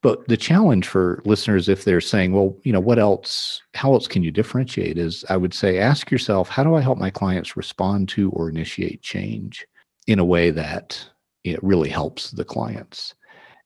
But 0.00 0.28
the 0.28 0.36
challenge 0.36 0.86
for 0.86 1.22
listeners, 1.24 1.68
if 1.68 1.84
they're 1.84 2.00
saying, 2.00 2.32
well, 2.32 2.56
you 2.62 2.72
know, 2.72 2.80
what 2.80 2.98
else, 2.98 3.62
how 3.72 3.94
else 3.94 4.06
can 4.06 4.22
you 4.22 4.30
differentiate 4.30 4.98
is 4.98 5.24
I 5.30 5.36
would 5.36 5.54
say, 5.54 5.78
ask 5.78 6.10
yourself, 6.10 6.48
how 6.48 6.62
do 6.62 6.74
I 6.74 6.82
help 6.82 6.98
my 6.98 7.10
clients 7.10 7.56
respond 7.56 8.10
to 8.10 8.30
or 8.30 8.50
initiate 8.50 9.02
change 9.02 9.66
in 10.06 10.18
a 10.18 10.24
way 10.24 10.50
that 10.50 11.02
it 11.42 11.62
really 11.62 11.88
helps 11.88 12.32
the 12.32 12.44
clients? 12.44 13.14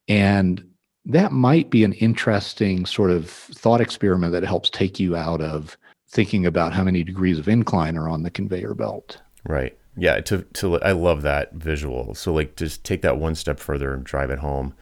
And 0.06 0.64
that 1.06 1.32
might 1.32 1.70
be 1.70 1.84
an 1.84 1.94
interesting 1.94 2.86
sort 2.86 3.10
of 3.10 3.28
thought 3.28 3.80
experiment 3.80 4.32
that 4.32 4.44
helps 4.44 4.70
take 4.70 5.00
you 5.00 5.16
out 5.16 5.40
of 5.40 5.76
thinking 6.10 6.46
about 6.46 6.72
how 6.72 6.84
many 6.84 7.02
degrees 7.02 7.38
of 7.38 7.48
incline 7.48 7.96
are 7.96 8.08
on 8.08 8.22
the 8.22 8.30
conveyor 8.30 8.74
belt. 8.74 9.20
Right. 9.48 9.76
Yeah. 9.98 10.20
To, 10.20 10.42
to, 10.42 10.80
I 10.80 10.92
love 10.92 11.22
that 11.22 11.54
visual. 11.54 12.14
So, 12.14 12.32
like, 12.32 12.56
just 12.56 12.84
take 12.84 13.02
that 13.02 13.18
one 13.18 13.34
step 13.34 13.58
further 13.58 13.92
and 13.92 14.04
drive 14.04 14.30
it 14.30 14.38
home 14.38 14.74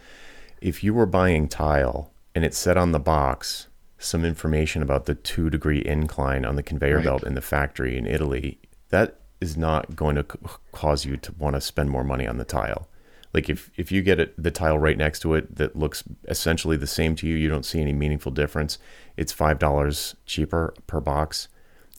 if 0.60 0.82
you 0.82 0.94
were 0.94 1.06
buying 1.06 1.48
tile 1.48 2.10
and 2.34 2.44
it 2.44 2.54
said 2.54 2.76
on 2.76 2.92
the 2.92 2.98
box 2.98 3.68
some 3.98 4.24
information 4.24 4.82
about 4.82 5.06
the 5.06 5.14
two 5.14 5.48
degree 5.50 5.82
incline 5.84 6.44
on 6.44 6.56
the 6.56 6.62
conveyor 6.62 6.96
right. 6.96 7.04
belt 7.04 7.24
in 7.24 7.34
the 7.34 7.40
factory 7.40 7.96
in 7.96 8.06
Italy, 8.06 8.58
that 8.90 9.20
is 9.40 9.56
not 9.56 9.96
going 9.96 10.16
to 10.16 10.24
cause 10.72 11.04
you 11.04 11.16
to 11.16 11.32
want 11.38 11.54
to 11.54 11.60
spend 11.60 11.90
more 11.90 12.04
money 12.04 12.26
on 12.26 12.36
the 12.36 12.44
tile. 12.44 12.88
Like 13.32 13.50
if, 13.50 13.70
if 13.76 13.92
you 13.92 14.02
get 14.02 14.18
it, 14.18 14.34
the 14.42 14.50
tile 14.50 14.78
right 14.78 14.96
next 14.96 15.20
to 15.20 15.34
it 15.34 15.56
that 15.56 15.76
looks 15.76 16.02
essentially 16.28 16.76
the 16.76 16.86
same 16.86 17.14
to 17.16 17.26
you, 17.26 17.36
you 17.36 17.48
don't 17.48 17.64
see 17.64 17.80
any 17.80 17.92
meaningful 17.92 18.32
difference. 18.32 18.78
It's 19.16 19.32
five 19.32 19.58
dollars 19.58 20.16
cheaper 20.24 20.74
per 20.86 21.00
box, 21.00 21.48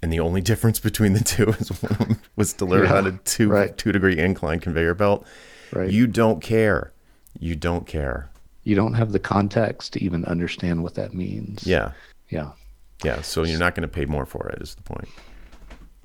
and 0.01 0.13
the 0.13 0.19
only 0.19 0.41
difference 0.41 0.79
between 0.79 1.13
the 1.13 1.23
two 1.23 1.49
is 1.59 1.69
one 1.69 2.19
was 2.35 2.53
delivered 2.53 2.89
yeah, 2.89 2.97
on 2.97 3.07
a 3.07 3.11
two 3.25 3.49
right. 3.49 3.77
two 3.77 3.91
degree 3.91 4.17
incline 4.17 4.59
conveyor 4.59 4.93
belt. 4.93 5.25
Right. 5.71 5.89
You 5.91 6.07
don't 6.07 6.41
care. 6.41 6.93
You 7.39 7.55
don't 7.55 7.85
care 7.85 8.29
you 8.67 8.75
don't 8.75 8.95
have 8.95 9.13
the 9.13 9.19
context 9.19 9.93
to 9.93 10.03
even 10.03 10.25
understand 10.25 10.83
what 10.83 10.95
that 10.95 11.13
means. 11.13 11.65
Yeah. 11.65 11.93
Yeah. 12.27 12.51
Yeah, 13.01 13.21
so 13.21 13.43
you're 13.43 13.59
not 13.59 13.75
going 13.75 13.87
to 13.87 13.93
pay 13.93 14.03
more 14.03 14.25
for 14.25 14.49
it. 14.49 14.61
Is 14.61 14.75
the 14.75 14.81
point? 14.81 15.07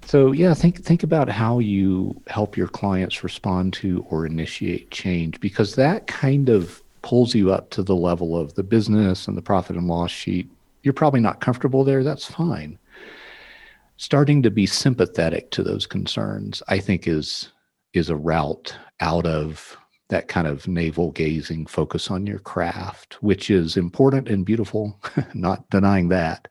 So 0.04 0.30
yeah, 0.30 0.54
think 0.54 0.84
think 0.84 1.02
about 1.02 1.28
how 1.28 1.58
you 1.58 2.20
help 2.28 2.56
your 2.56 2.68
clients 2.68 3.24
respond 3.24 3.72
to 3.74 4.06
or 4.10 4.26
initiate 4.26 4.92
change 4.92 5.40
because 5.40 5.74
that 5.74 6.06
kind 6.06 6.48
of 6.48 6.80
pulls 7.02 7.34
you 7.34 7.52
up 7.52 7.70
to 7.70 7.82
the 7.82 7.96
level 7.96 8.38
of 8.38 8.54
the 8.54 8.62
business 8.62 9.26
and 9.26 9.36
the 9.36 9.42
profit 9.42 9.74
and 9.74 9.88
loss 9.88 10.12
sheet. 10.12 10.48
You're 10.84 10.94
probably 10.94 11.20
not 11.20 11.40
comfortable 11.40 11.82
there. 11.82 12.04
That's 12.04 12.26
fine. 12.26 12.78
Starting 14.02 14.42
to 14.42 14.50
be 14.50 14.66
sympathetic 14.66 15.52
to 15.52 15.62
those 15.62 15.86
concerns, 15.86 16.60
I 16.66 16.80
think, 16.80 17.06
is 17.06 17.52
is 17.92 18.10
a 18.10 18.16
route 18.16 18.76
out 18.98 19.26
of 19.26 19.76
that 20.08 20.26
kind 20.26 20.48
of 20.48 20.66
navel 20.66 21.12
gazing 21.12 21.66
focus 21.66 22.10
on 22.10 22.26
your 22.26 22.40
craft, 22.40 23.22
which 23.22 23.48
is 23.48 23.76
important 23.76 24.28
and 24.28 24.44
beautiful, 24.44 24.98
not 25.34 25.70
denying 25.70 26.08
that. 26.08 26.48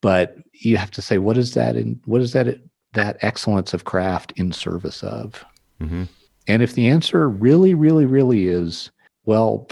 But 0.00 0.38
you 0.54 0.78
have 0.78 0.90
to 0.92 1.02
say, 1.02 1.18
what 1.18 1.36
is 1.36 1.52
that 1.52 1.76
in 1.76 2.00
what 2.06 2.22
is 2.22 2.32
that 2.32 2.58
that 2.94 3.18
excellence 3.20 3.74
of 3.74 3.84
craft 3.84 4.32
in 4.36 4.50
service 4.50 5.02
of? 5.02 5.44
Mm-hmm. 5.78 6.04
And 6.48 6.62
if 6.62 6.72
the 6.72 6.88
answer 6.88 7.28
really, 7.28 7.74
really, 7.74 8.06
really 8.06 8.48
is, 8.48 8.90
well, 9.26 9.68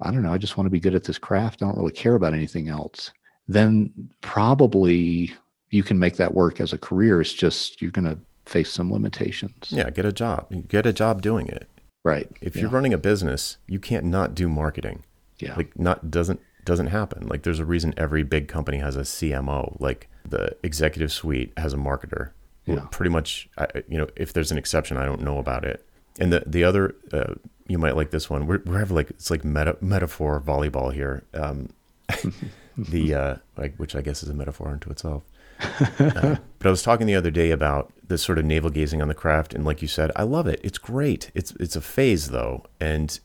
I 0.00 0.10
don't 0.10 0.24
know, 0.24 0.32
I 0.32 0.38
just 0.38 0.56
want 0.56 0.66
to 0.66 0.72
be 0.72 0.80
good 0.80 0.96
at 0.96 1.04
this 1.04 1.18
craft, 1.18 1.62
I 1.62 1.66
don't 1.66 1.78
really 1.78 1.92
care 1.92 2.16
about 2.16 2.34
anything 2.34 2.68
else, 2.68 3.12
then 3.46 3.92
probably 4.22 5.32
you 5.72 5.82
can 5.82 5.98
make 5.98 6.16
that 6.16 6.34
work 6.34 6.60
as 6.60 6.72
a 6.72 6.78
career. 6.78 7.20
It's 7.20 7.32
just 7.32 7.82
you're 7.82 7.90
going 7.90 8.04
to 8.04 8.18
face 8.46 8.70
some 8.70 8.92
limitations. 8.92 9.70
Yeah, 9.70 9.90
get 9.90 10.04
a 10.04 10.12
job. 10.12 10.68
Get 10.68 10.86
a 10.86 10.92
job 10.92 11.22
doing 11.22 11.48
it. 11.48 11.68
Right. 12.04 12.30
If 12.40 12.54
yeah. 12.54 12.62
you're 12.62 12.70
running 12.70 12.92
a 12.92 12.98
business, 12.98 13.56
you 13.66 13.80
can't 13.80 14.04
not 14.04 14.34
do 14.34 14.48
marketing. 14.48 15.04
Yeah. 15.38 15.54
Like 15.56 15.76
not 15.78 16.10
doesn't 16.10 16.40
doesn't 16.64 16.88
happen. 16.88 17.26
Like 17.26 17.42
there's 17.42 17.58
a 17.58 17.64
reason 17.64 17.94
every 17.96 18.22
big 18.22 18.48
company 18.48 18.78
has 18.78 18.96
a 18.96 19.00
CMO. 19.00 19.80
Like 19.80 20.08
the 20.28 20.56
executive 20.62 21.10
suite 21.10 21.52
has 21.56 21.72
a 21.72 21.76
marketer. 21.76 22.30
Yeah. 22.66 22.86
Pretty 22.90 23.10
much, 23.10 23.48
you 23.88 23.98
know, 23.98 24.06
if 24.14 24.32
there's 24.32 24.52
an 24.52 24.58
exception, 24.58 24.96
I 24.96 25.04
don't 25.04 25.22
know 25.22 25.38
about 25.38 25.64
it. 25.64 25.84
And 26.20 26.32
the 26.32 26.44
the 26.46 26.64
other, 26.64 26.94
uh, 27.12 27.34
you 27.66 27.78
might 27.78 27.96
like 27.96 28.10
this 28.10 28.28
one. 28.28 28.46
We're 28.46 28.60
we're 28.66 28.84
like 28.84 29.10
it's 29.10 29.30
like 29.30 29.44
meta, 29.44 29.78
metaphor 29.80 30.40
volleyball 30.40 30.92
here. 30.92 31.24
Um, 31.32 31.70
the 32.76 33.14
uh, 33.14 33.36
like 33.56 33.76
which 33.76 33.96
I 33.96 34.02
guess 34.02 34.22
is 34.22 34.28
a 34.28 34.34
metaphor 34.34 34.68
unto 34.68 34.90
itself. 34.90 35.22
Uh, 35.62 36.36
but 36.58 36.66
I 36.66 36.70
was 36.70 36.82
talking 36.82 37.06
the 37.06 37.14
other 37.14 37.30
day 37.30 37.50
about 37.50 37.92
this 38.06 38.22
sort 38.22 38.38
of 38.38 38.44
navel 38.44 38.70
gazing 38.70 39.00
on 39.00 39.08
the 39.08 39.14
craft, 39.14 39.54
and 39.54 39.64
like 39.64 39.82
you 39.82 39.88
said, 39.88 40.10
I 40.16 40.22
love 40.22 40.46
it. 40.46 40.60
It's 40.62 40.78
great. 40.78 41.30
It's 41.34 41.52
it's 41.60 41.76
a 41.76 41.80
phase 41.80 42.30
though, 42.30 42.64
and 42.80 43.18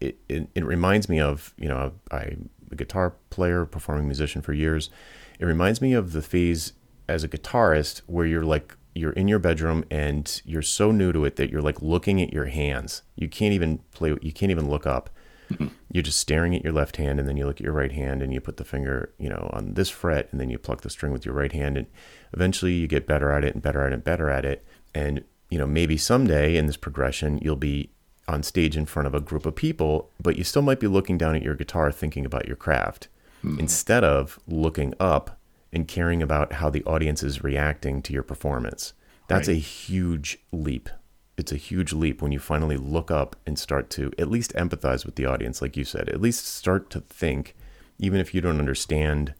it 0.00 0.18
it, 0.28 0.48
it 0.54 0.64
reminds 0.64 1.08
me 1.08 1.20
of 1.20 1.54
you 1.56 1.68
know 1.68 1.92
I, 2.10 2.16
I'm 2.16 2.50
a 2.70 2.76
guitar 2.76 3.14
player, 3.30 3.64
performing 3.64 4.06
musician 4.06 4.42
for 4.42 4.52
years. 4.52 4.90
It 5.38 5.46
reminds 5.46 5.80
me 5.80 5.92
of 5.92 6.12
the 6.12 6.22
phase 6.22 6.72
as 7.08 7.24
a 7.24 7.28
guitarist 7.28 8.02
where 8.06 8.26
you're 8.26 8.44
like 8.44 8.76
you're 8.94 9.12
in 9.12 9.28
your 9.28 9.38
bedroom 9.38 9.84
and 9.90 10.40
you're 10.44 10.62
so 10.62 10.92
new 10.92 11.12
to 11.12 11.24
it 11.24 11.36
that 11.36 11.50
you're 11.50 11.62
like 11.62 11.82
looking 11.82 12.22
at 12.22 12.32
your 12.32 12.46
hands. 12.46 13.02
You 13.16 13.28
can't 13.28 13.52
even 13.52 13.78
play. 13.92 14.16
You 14.22 14.32
can't 14.32 14.50
even 14.50 14.68
look 14.68 14.86
up. 14.86 15.10
Mm-hmm. 15.50 15.68
You're 15.90 16.02
just 16.02 16.18
staring 16.18 16.54
at 16.54 16.64
your 16.64 16.72
left 16.72 16.96
hand, 16.96 17.20
and 17.20 17.28
then 17.28 17.36
you 17.36 17.46
look 17.46 17.56
at 17.56 17.64
your 17.64 17.72
right 17.72 17.92
hand, 17.92 18.22
and 18.22 18.32
you 18.32 18.40
put 18.40 18.56
the 18.56 18.64
finger, 18.64 19.12
you 19.18 19.28
know, 19.28 19.50
on 19.52 19.74
this 19.74 19.90
fret, 19.90 20.28
and 20.30 20.40
then 20.40 20.50
you 20.50 20.58
pluck 20.58 20.80
the 20.80 20.90
string 20.90 21.12
with 21.12 21.24
your 21.24 21.34
right 21.34 21.52
hand, 21.52 21.76
and 21.76 21.86
eventually 22.32 22.72
you 22.72 22.86
get 22.86 23.06
better 23.06 23.30
at 23.30 23.44
it 23.44 23.54
and 23.54 23.62
better 23.62 23.82
at 23.82 23.92
it 23.92 23.94
and 23.94 24.04
better 24.04 24.30
at 24.30 24.44
it. 24.44 24.64
And 24.94 25.24
you 25.50 25.58
know, 25.58 25.66
maybe 25.66 25.96
someday 25.96 26.56
in 26.56 26.66
this 26.66 26.76
progression, 26.76 27.38
you'll 27.42 27.56
be 27.56 27.90
on 28.26 28.42
stage 28.42 28.76
in 28.76 28.86
front 28.86 29.06
of 29.06 29.14
a 29.14 29.20
group 29.20 29.46
of 29.46 29.54
people, 29.54 30.10
but 30.20 30.36
you 30.36 30.44
still 30.44 30.62
might 30.62 30.80
be 30.80 30.86
looking 30.86 31.18
down 31.18 31.36
at 31.36 31.42
your 31.42 31.54
guitar, 31.54 31.92
thinking 31.92 32.24
about 32.24 32.46
your 32.48 32.56
craft, 32.56 33.08
mm-hmm. 33.44 33.60
instead 33.60 34.02
of 34.02 34.40
looking 34.48 34.94
up 34.98 35.38
and 35.72 35.86
caring 35.86 36.22
about 36.22 36.54
how 36.54 36.70
the 36.70 36.82
audience 36.84 37.22
is 37.22 37.44
reacting 37.44 38.00
to 38.02 38.12
your 38.12 38.22
performance. 38.22 38.94
That's 39.28 39.48
right. 39.48 39.56
a 39.56 39.60
huge 39.60 40.38
leap. 40.52 40.88
It's 41.36 41.52
a 41.52 41.56
huge 41.56 41.92
leap 41.92 42.22
when 42.22 42.32
you 42.32 42.38
finally 42.38 42.76
look 42.76 43.10
up 43.10 43.36
and 43.46 43.58
start 43.58 43.90
to 43.90 44.12
at 44.18 44.30
least 44.30 44.52
empathize 44.54 45.04
with 45.04 45.16
the 45.16 45.26
audience, 45.26 45.60
like 45.60 45.76
you 45.76 45.84
said. 45.84 46.08
At 46.08 46.20
least 46.20 46.46
start 46.46 46.90
to 46.90 47.00
think, 47.00 47.54
even 47.98 48.20
if 48.20 48.34
you 48.34 48.40
don't 48.40 48.58
understand, 48.58 49.34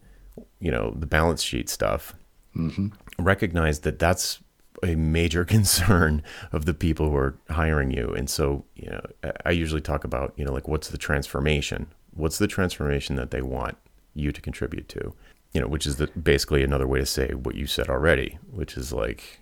you 0.59 0.71
know, 0.71 0.93
the 0.97 1.05
balance 1.05 1.41
sheet 1.41 1.69
stuff. 1.69 2.13
Mm-hmm. 2.55 2.87
Recognize 3.17 3.79
that 3.81 3.99
that's 3.99 4.39
a 4.83 4.95
major 4.95 5.45
concern 5.55 6.21
of 6.51 6.65
the 6.65 6.73
people 6.73 7.09
who 7.09 7.15
are 7.15 7.37
hiring 7.49 7.91
you. 7.91 8.13
And 8.13 8.29
so, 8.29 8.65
you 8.75 8.89
know, 8.89 9.01
I 9.45 9.51
usually 9.51 9.81
talk 9.81 10.03
about, 10.03 10.33
you 10.35 10.43
know, 10.43 10.51
like 10.51 10.67
what's 10.67 10.89
the 10.89 10.97
transformation? 10.97 11.87
What's 12.13 12.37
the 12.37 12.47
transformation 12.47 13.15
that 13.15 13.31
they 13.31 13.41
want 13.41 13.77
you 14.13 14.31
to 14.31 14.41
contribute 14.41 14.89
to? 14.89 15.13
you 15.55 15.61
know, 15.61 15.67
which 15.67 15.87
is 15.87 15.95
the, 15.95 16.07
basically 16.07 16.63
another 16.63 16.85
way 16.85 16.99
to 16.99 17.05
say 17.05 17.29
what 17.29 17.55
you 17.55 17.65
said 17.65 17.87
already, 17.87 18.37
which 18.51 18.75
is 18.75 18.91
like, 18.91 19.39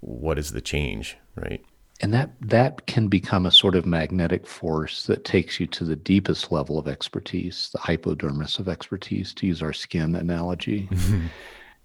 what 0.00 0.38
is 0.38 0.52
the 0.52 0.60
change, 0.60 1.16
right? 1.36 1.64
And 2.00 2.12
that 2.12 2.30
that 2.40 2.86
can 2.86 3.08
become 3.08 3.46
a 3.46 3.52
sort 3.52 3.76
of 3.76 3.86
magnetic 3.86 4.46
force 4.46 5.06
that 5.06 5.24
takes 5.24 5.60
you 5.60 5.66
to 5.68 5.84
the 5.84 5.96
deepest 5.96 6.50
level 6.50 6.78
of 6.78 6.88
expertise, 6.88 7.70
the 7.72 7.78
hypodermis 7.78 8.58
of 8.58 8.68
expertise, 8.68 9.32
to 9.34 9.46
use 9.46 9.62
our 9.62 9.72
skin 9.72 10.14
analogy. 10.16 10.88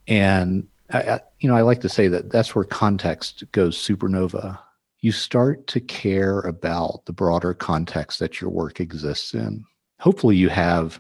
and 0.08 0.68
I, 0.92 1.02
I, 1.02 1.20
you 1.40 1.50
know, 1.50 1.56
I 1.56 1.62
like 1.62 1.82
to 1.82 1.90
say 1.90 2.08
that 2.08 2.32
that's 2.32 2.56
where 2.56 2.66
context 2.66 3.44
goes 3.52 3.78
supernova. 3.78 4.58
You 5.02 5.12
start 5.12 5.68
to 5.68 5.80
care 5.80 6.40
about 6.40 7.06
the 7.06 7.14
broader 7.14 7.54
context 7.54 8.20
that 8.20 8.42
your 8.42 8.50
work 8.50 8.80
exists 8.80 9.34
in. 9.34 9.64
Hopefully, 10.00 10.36
you 10.36 10.50
have 10.50 11.00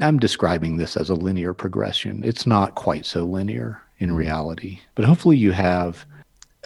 I'm 0.00 0.18
describing 0.18 0.76
this 0.76 0.96
as 0.96 1.10
a 1.10 1.14
linear 1.14 1.52
progression. 1.52 2.22
It's 2.24 2.46
not 2.46 2.74
quite 2.74 3.04
so 3.04 3.24
linear 3.24 3.82
in 3.98 4.08
mm-hmm. 4.08 4.16
reality, 4.18 4.80
but 4.94 5.04
hopefully 5.04 5.36
you 5.36 5.52
have 5.52 6.06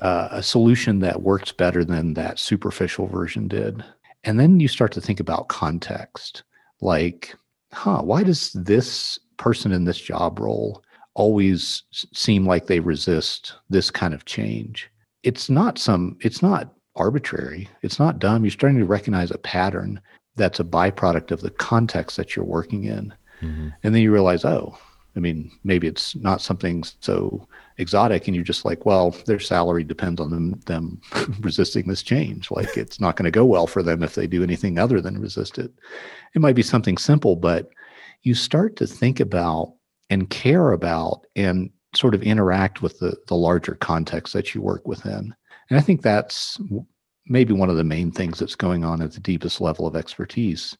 uh, 0.03 0.29
a 0.31 0.43
solution 0.43 1.01
that 1.01 1.23
works 1.23 1.53
better 1.53 1.85
than 1.85 2.15
that 2.15 2.39
superficial 2.39 3.07
version 3.07 3.49
did. 3.49 3.85
And 4.25 4.41
then 4.41 4.61
you 4.61 4.69
start 4.69 4.93
to 4.93 5.01
think 5.01 5.21
about 5.21 5.49
context 5.49 6.43
like, 6.81 7.35
huh, 7.73 8.03
why 8.03 8.23
does 8.23 8.53
this 8.53 9.19
person 9.37 9.73
in 9.73 9.85
this 9.85 9.99
job 9.99 10.39
role 10.39 10.83
always 11.15 11.83
seem 12.13 12.47
like 12.47 12.67
they 12.67 12.81
resist 12.81 13.55
this 13.71 13.91
kind 13.91 14.15
of 14.15 14.25
change? 14.25 14.91
It's 15.23 15.49
not 15.49 15.79
some, 15.79 16.17
it's 16.21 16.43
not 16.43 16.75
arbitrary. 16.97 17.69
It's 17.83 17.99
not 17.99 18.19
dumb. 18.19 18.45
You're 18.45 18.51
starting 18.51 18.79
to 18.79 18.85
recognize 18.85 19.31
a 19.31 19.39
pattern 19.39 20.01
that's 20.37 20.61
a 20.61 20.65
byproduct 20.65 21.31
of 21.31 21.41
the 21.41 21.51
context 21.51 22.17
that 22.17 22.35
you're 22.35 22.45
working 22.45 22.85
in. 22.85 23.15
Mm-hmm. 23.41 23.69
And 23.83 23.95
then 23.95 24.03
you 24.03 24.13
realize, 24.13 24.45
oh, 24.45 24.77
I 25.17 25.21
mean, 25.21 25.51
maybe 25.63 25.87
it's 25.87 26.17
not 26.17 26.41
something 26.41 26.85
so 27.01 27.47
exotic, 27.79 28.27
and 28.27 28.35
you're 28.35 28.45
just 28.45 28.65
like, 28.65 28.87
well, 28.87 29.11
their 29.27 29.41
salary 29.41 29.85
depends 29.85 30.21
on 30.21 30.31
them 30.31 30.61
them 30.67 31.01
resisting 31.41 31.87
this 31.89 32.03
change. 32.03 32.51
Like 32.51 32.77
it's 32.77 33.01
not 33.01 33.17
going 33.17 33.25
to 33.25 33.31
go 33.31 33.45
well 33.45 33.67
for 33.67 33.83
them 33.83 34.03
if 34.03 34.15
they 34.15 34.27
do 34.27 34.43
anything 34.43 34.79
other 34.79 35.01
than 35.01 35.21
resist 35.21 35.59
it. 35.59 35.73
It 36.35 36.43
might 36.43 36.57
be 36.57 36.63
something 36.63 36.99
simple, 36.99 37.37
but 37.37 37.71
you 38.23 38.35
start 38.35 38.77
to 38.77 38.87
think 38.87 39.21
about 39.21 39.75
and 40.11 40.31
care 40.31 40.73
about 40.73 41.27
and 41.37 41.71
sort 41.95 42.15
of 42.15 42.23
interact 42.23 42.83
with 42.83 42.99
the 42.99 43.17
the 43.29 43.37
larger 43.37 43.75
context 43.77 44.33
that 44.33 44.55
you 44.55 44.61
work 44.63 44.87
within. 44.87 45.35
And 45.71 45.79
I 45.79 45.83
think 45.83 46.03
that's 46.03 46.61
maybe 47.27 47.55
one 47.55 47.71
of 47.71 47.77
the 47.77 47.85
main 47.85 48.13
things 48.13 48.39
that's 48.39 48.55
going 48.55 48.85
on 48.85 49.01
at 49.01 49.13
the 49.13 49.21
deepest 49.21 49.61
level 49.61 49.87
of 49.87 49.97
expertise 49.97 50.77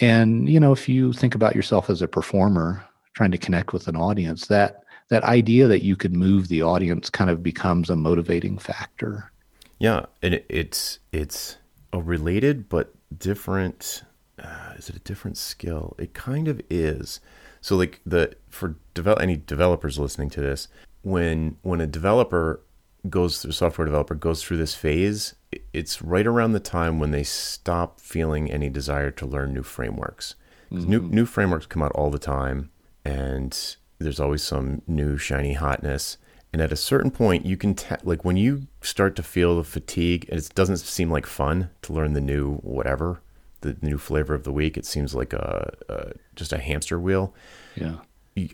and 0.00 0.48
you 0.48 0.58
know, 0.58 0.72
if 0.72 0.88
you 0.88 1.12
think 1.12 1.34
about 1.34 1.54
yourself 1.54 1.88
as 1.88 2.02
a 2.02 2.08
performer 2.08 2.84
trying 3.14 3.30
to 3.30 3.38
connect 3.38 3.72
with 3.72 3.86
an 3.86 3.96
audience, 3.96 4.46
that 4.48 4.83
that 5.14 5.22
idea 5.22 5.68
that 5.68 5.84
you 5.84 5.94
could 5.94 6.12
move 6.12 6.48
the 6.48 6.60
audience 6.60 7.08
kind 7.08 7.30
of 7.30 7.40
becomes 7.40 7.88
a 7.88 7.94
motivating 7.94 8.58
factor. 8.58 9.30
Yeah, 9.78 10.06
and 10.22 10.34
it, 10.34 10.46
it's 10.48 10.98
it's 11.12 11.56
a 11.92 12.00
related 12.00 12.68
but 12.68 12.92
different. 13.16 14.02
Uh, 14.42 14.72
is 14.76 14.88
it 14.88 14.96
a 14.96 15.00
different 15.00 15.36
skill? 15.36 15.94
It 15.98 16.14
kind 16.14 16.48
of 16.48 16.60
is. 16.68 17.20
So, 17.60 17.76
like 17.76 18.00
the 18.04 18.34
for 18.50 18.74
develop 18.92 19.22
any 19.22 19.36
developers 19.36 20.00
listening 20.00 20.30
to 20.30 20.40
this, 20.40 20.66
when 21.02 21.58
when 21.62 21.80
a 21.80 21.86
developer 21.86 22.60
goes 23.08 23.40
through 23.40 23.52
software 23.52 23.84
developer 23.84 24.16
goes 24.16 24.42
through 24.42 24.56
this 24.56 24.74
phase, 24.74 25.36
it's 25.72 26.02
right 26.02 26.26
around 26.26 26.54
the 26.54 26.60
time 26.60 26.98
when 26.98 27.12
they 27.12 27.22
stop 27.22 28.00
feeling 28.00 28.50
any 28.50 28.68
desire 28.68 29.12
to 29.12 29.26
learn 29.26 29.54
new 29.54 29.62
frameworks. 29.62 30.34
Mm-hmm. 30.72 30.90
New 30.90 31.00
new 31.02 31.26
frameworks 31.26 31.66
come 31.66 31.84
out 31.84 31.92
all 31.92 32.10
the 32.10 32.18
time, 32.18 32.70
and 33.04 33.76
there's 33.98 34.20
always 34.20 34.42
some 34.42 34.82
new 34.86 35.16
shiny 35.16 35.54
hotness. 35.54 36.18
And 36.52 36.62
at 36.62 36.72
a 36.72 36.76
certain 36.76 37.10
point, 37.10 37.44
you 37.44 37.56
can 37.56 37.74
te- 37.74 37.96
like 38.04 38.24
when 38.24 38.36
you 38.36 38.68
start 38.80 39.16
to 39.16 39.22
feel 39.22 39.56
the 39.56 39.64
fatigue, 39.64 40.26
and 40.28 40.38
it 40.38 40.54
doesn't 40.54 40.76
seem 40.76 41.10
like 41.10 41.26
fun 41.26 41.70
to 41.82 41.92
learn 41.92 42.12
the 42.12 42.20
new 42.20 42.56
whatever, 42.58 43.20
the 43.62 43.76
new 43.82 43.98
flavor 43.98 44.34
of 44.34 44.44
the 44.44 44.52
week. 44.52 44.76
It 44.76 44.86
seems 44.86 45.14
like 45.14 45.32
a, 45.32 45.72
a 45.88 46.12
just 46.36 46.52
a 46.52 46.58
hamster 46.58 47.00
wheel. 47.00 47.34
Yeah, 47.74 47.96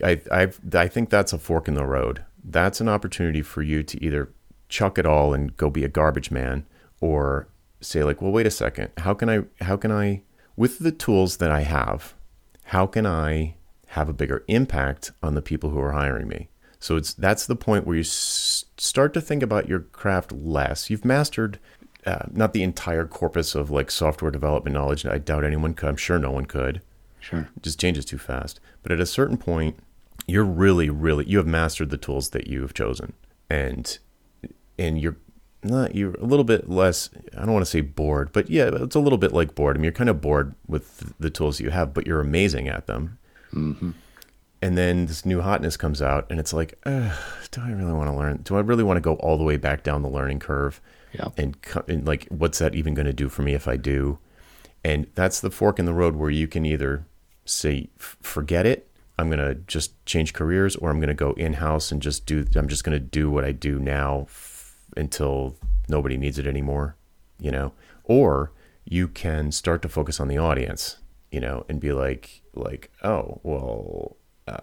I 0.03 0.21
I 0.31 0.51
I 0.73 0.87
think 0.87 1.11
that's 1.11 1.31
a 1.31 1.37
fork 1.37 1.67
in 1.67 1.75
the 1.75 1.85
road. 1.85 2.25
That's 2.43 2.81
an 2.81 2.89
opportunity 2.89 3.43
for 3.43 3.61
you 3.61 3.83
to 3.83 4.03
either 4.03 4.29
chuck 4.71 4.97
it 4.97 5.05
all 5.05 5.33
and 5.33 5.55
go 5.57 5.69
be 5.69 5.83
a 5.83 5.89
garbage 5.89 6.31
man 6.31 6.65
or 7.01 7.47
say 7.81 8.03
like 8.03 8.21
well 8.21 8.31
wait 8.31 8.47
a 8.47 8.51
second 8.51 8.89
how 8.97 9.13
can 9.13 9.29
i 9.29 9.41
how 9.63 9.75
can 9.75 9.91
i 9.91 10.21
with 10.55 10.79
the 10.79 10.91
tools 10.91 11.37
that 11.37 11.51
i 11.51 11.61
have 11.61 12.13
how 12.65 12.87
can 12.87 13.05
i 13.05 13.53
have 13.91 14.09
a 14.09 14.13
bigger 14.13 14.43
impact 14.47 15.11
on 15.21 15.35
the 15.35 15.41
people 15.41 15.69
who 15.69 15.79
are 15.79 15.91
hiring 15.91 16.27
me. 16.27 16.49
So 16.79 16.95
it's 16.95 17.13
that's 17.13 17.45
the 17.45 17.55
point 17.55 17.85
where 17.85 17.95
you 17.95 18.01
s- 18.01 18.65
start 18.77 19.13
to 19.13 19.21
think 19.21 19.43
about 19.43 19.67
your 19.69 19.79
craft 19.81 20.31
less. 20.31 20.89
You've 20.89 21.05
mastered 21.05 21.59
uh, 22.05 22.25
not 22.31 22.53
the 22.53 22.63
entire 22.63 23.05
corpus 23.05 23.53
of 23.53 23.69
like 23.69 23.91
software 23.91 24.31
development 24.31 24.73
knowledge. 24.73 25.05
I 25.05 25.17
doubt 25.17 25.43
anyone 25.43 25.73
could. 25.73 25.89
I'm 25.89 25.95
sure 25.97 26.17
no 26.17 26.31
one 26.31 26.45
could. 26.45 26.81
Sure. 27.19 27.47
It 27.55 27.63
just 27.63 27.79
changes 27.79 28.05
too 28.05 28.17
fast. 28.17 28.59
But 28.81 28.91
at 28.91 28.99
a 28.99 29.05
certain 29.05 29.37
point, 29.37 29.77
you're 30.25 30.43
really, 30.45 30.89
really 30.89 31.25
you 31.27 31.37
have 31.37 31.45
mastered 31.47 31.89
the 31.89 31.97
tools 31.97 32.29
that 32.29 32.47
you 32.47 32.61
have 32.61 32.73
chosen, 32.73 33.13
and 33.49 33.99
and 34.79 34.99
you're 34.99 35.17
not 35.63 35.93
you're 35.93 36.13
a 36.15 36.25
little 36.25 36.45
bit 36.45 36.69
less. 36.69 37.09
I 37.37 37.41
don't 37.41 37.53
want 37.53 37.65
to 37.65 37.69
say 37.71 37.81
bored, 37.81 38.31
but 38.31 38.49
yeah, 38.49 38.69
it's 38.73 38.95
a 38.95 38.99
little 38.99 39.19
bit 39.19 39.33
like 39.33 39.53
bored. 39.53 39.75
I 39.75 39.77
mean, 39.77 39.83
you're 39.83 39.91
kind 39.91 40.09
of 40.09 40.21
bored 40.21 40.55
with 40.65 41.13
the 41.19 41.29
tools 41.29 41.59
you 41.59 41.69
have, 41.69 41.93
but 41.93 42.07
you're 42.07 42.21
amazing 42.21 42.67
at 42.67 42.87
them. 42.87 43.19
Mm-hmm. 43.53 43.91
And 44.63 44.77
then 44.77 45.07
this 45.07 45.25
new 45.25 45.41
hotness 45.41 45.75
comes 45.75 46.01
out, 46.01 46.27
and 46.29 46.39
it's 46.39 46.53
like, 46.53 46.79
do 46.85 47.61
I 47.61 47.71
really 47.71 47.93
want 47.93 48.09
to 48.09 48.15
learn? 48.15 48.41
Do 48.43 48.57
I 48.57 48.59
really 48.59 48.83
want 48.83 48.97
to 48.97 49.01
go 49.01 49.15
all 49.15 49.37
the 49.37 49.43
way 49.43 49.57
back 49.57 49.83
down 49.83 50.03
the 50.03 50.09
learning 50.09 50.39
curve? 50.39 50.79
Yeah. 51.13 51.29
And, 51.35 51.57
and 51.87 52.05
like, 52.05 52.27
what's 52.29 52.59
that 52.59 52.75
even 52.75 52.93
going 52.93 53.07
to 53.07 53.13
do 53.13 53.27
for 53.27 53.41
me 53.41 53.53
if 53.53 53.67
I 53.67 53.75
do? 53.77 54.19
And 54.83 55.07
that's 55.15 55.39
the 55.41 55.49
fork 55.49 55.79
in 55.79 55.85
the 55.85 55.93
road 55.93 56.15
where 56.15 56.29
you 56.29 56.47
can 56.47 56.65
either 56.65 57.05
say, 57.45 57.89
forget 57.97 58.65
it, 58.65 58.87
I'm 59.17 59.27
going 59.27 59.39
to 59.39 59.55
just 59.55 60.03
change 60.05 60.33
careers, 60.33 60.75
or 60.75 60.89
I'm 60.89 60.99
going 60.99 61.09
to 61.09 61.13
go 61.13 61.33
in 61.33 61.53
house 61.53 61.91
and 61.91 62.01
just 62.01 62.25
do, 62.25 62.45
I'm 62.55 62.67
just 62.67 62.83
going 62.83 62.97
to 62.97 62.99
do 62.99 63.29
what 63.29 63.43
I 63.43 63.51
do 63.51 63.79
now 63.79 64.21
f- 64.27 64.75
until 64.95 65.55
nobody 65.87 66.17
needs 66.17 66.39
it 66.39 66.47
anymore, 66.47 66.95
you 67.39 67.51
know? 67.51 67.73
Or 68.03 68.51
you 68.85 69.07
can 69.07 69.51
start 69.51 69.81
to 69.81 69.89
focus 69.89 70.19
on 70.19 70.27
the 70.27 70.37
audience, 70.37 70.97
you 71.31 71.39
know, 71.39 71.65
and 71.69 71.79
be 71.79 71.91
like, 71.91 72.41
like, 72.53 72.91
oh, 73.03 73.39
well, 73.43 74.17
uh, 74.47 74.57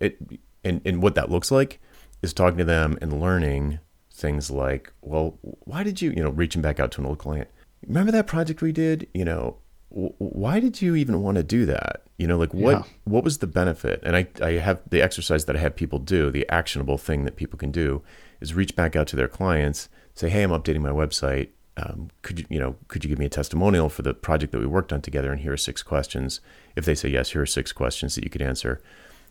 it 0.00 0.18
and, 0.64 0.80
and 0.84 1.02
what 1.02 1.14
that 1.14 1.30
looks 1.30 1.50
like 1.50 1.80
is 2.22 2.32
talking 2.32 2.58
to 2.58 2.64
them 2.64 2.98
and 3.00 3.20
learning 3.20 3.78
things 4.12 4.50
like, 4.50 4.92
well, 5.00 5.38
why 5.42 5.82
did 5.82 6.00
you, 6.02 6.10
you 6.10 6.22
know, 6.22 6.30
reaching 6.30 6.62
back 6.62 6.78
out 6.78 6.92
to 6.92 7.00
an 7.00 7.06
old 7.06 7.18
client, 7.18 7.48
remember 7.86 8.12
that 8.12 8.26
project 8.26 8.62
we 8.62 8.70
did, 8.72 9.08
you 9.14 9.24
know, 9.24 9.56
w- 9.90 10.12
why 10.18 10.60
did 10.60 10.80
you 10.80 10.94
even 10.94 11.20
want 11.22 11.36
to 11.36 11.42
do 11.42 11.66
that? 11.66 12.02
You 12.18 12.26
know, 12.28 12.38
like 12.38 12.54
what, 12.54 12.70
Yeah. 12.72 12.82
what 13.04 13.24
was 13.24 13.38
the 13.38 13.46
benefit? 13.48 14.00
And 14.04 14.14
I, 14.16 14.28
I 14.40 14.52
have 14.52 14.80
the 14.88 15.02
exercise 15.02 15.46
that 15.46 15.56
I 15.56 15.58
have 15.60 15.74
people 15.74 15.98
do, 15.98 16.30
the 16.30 16.48
actionable 16.48 16.98
thing 16.98 17.24
that 17.24 17.34
people 17.36 17.58
can 17.58 17.72
do 17.72 18.02
is 18.40 18.54
reach 18.54 18.76
back 18.76 18.94
out 18.94 19.08
to 19.08 19.16
their 19.16 19.28
clients, 19.28 19.88
say, 20.14 20.28
Hey, 20.28 20.42
I'm 20.44 20.50
updating 20.50 20.80
my 20.82 20.90
website. 20.90 21.48
Um, 21.76 22.10
could 22.20 22.40
you, 22.40 22.46
you 22.50 22.60
know, 22.60 22.76
could 22.88 23.02
you 23.02 23.08
give 23.08 23.18
me 23.18 23.24
a 23.24 23.30
testimonial 23.30 23.88
for 23.88 24.02
the 24.02 24.12
project 24.12 24.52
that 24.52 24.58
we 24.58 24.66
worked 24.66 24.92
on 24.92 25.00
together? 25.00 25.32
And 25.32 25.40
here 25.40 25.52
are 25.52 25.56
six 25.56 25.82
questions. 25.82 26.40
If 26.76 26.84
they 26.84 26.94
say 26.94 27.08
yes, 27.08 27.30
here 27.30 27.42
are 27.42 27.46
six 27.46 27.72
questions 27.72 28.14
that 28.14 28.24
you 28.24 28.30
could 28.30 28.42
answer, 28.42 28.82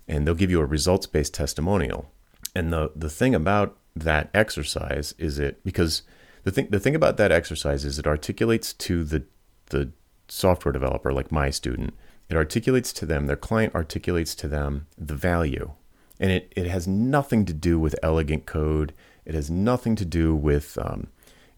and 0.08 0.25
they'll 0.25 0.34
give 0.34 0.51
you 0.51 0.62
a 0.62 0.65
results-based 0.65 1.34
testimonial. 1.34 2.12
And 2.56 2.73
the 2.73 2.91
the 2.95 3.10
thing 3.10 3.36
about 3.36 3.77
that 3.95 4.30
exercise 4.34 5.13
is 5.17 5.38
it 5.38 5.63
because 5.63 6.01
the 6.43 6.51
thing 6.51 6.67
the 6.69 6.80
thing 6.80 6.95
about 6.95 7.17
that 7.17 7.32
exercise 7.32 7.86
is 7.86 7.99
it 7.99 8.08
articulates 8.08 8.73
to 8.73 9.04
the 9.04 9.23
the 9.67 9.91
software 10.27 10.71
developer, 10.71 11.13
like 11.13 11.32
my 11.32 11.49
student, 11.49 11.93
it 12.30 12.36
articulates 12.36 12.93
to 12.93 13.06
them, 13.06 13.27
their 13.27 13.36
client 13.36 13.75
articulates 13.75 14.34
to 14.36 14.47
them 14.47 14.88
the 14.97 15.15
value. 15.15 15.71
And 16.19 16.32
it, 16.32 16.54
it 16.56 16.67
has 16.67 16.88
nothing 16.88 17.45
to 17.45 17.54
do 17.54 17.80
with 17.80 17.95
elegant 18.01 18.45
code. 18.45 18.93
It 19.25 19.34
has 19.34 19.49
nothing 19.49 19.95
to 19.97 20.06
do 20.06 20.36
with 20.36 20.77
um, 20.82 21.08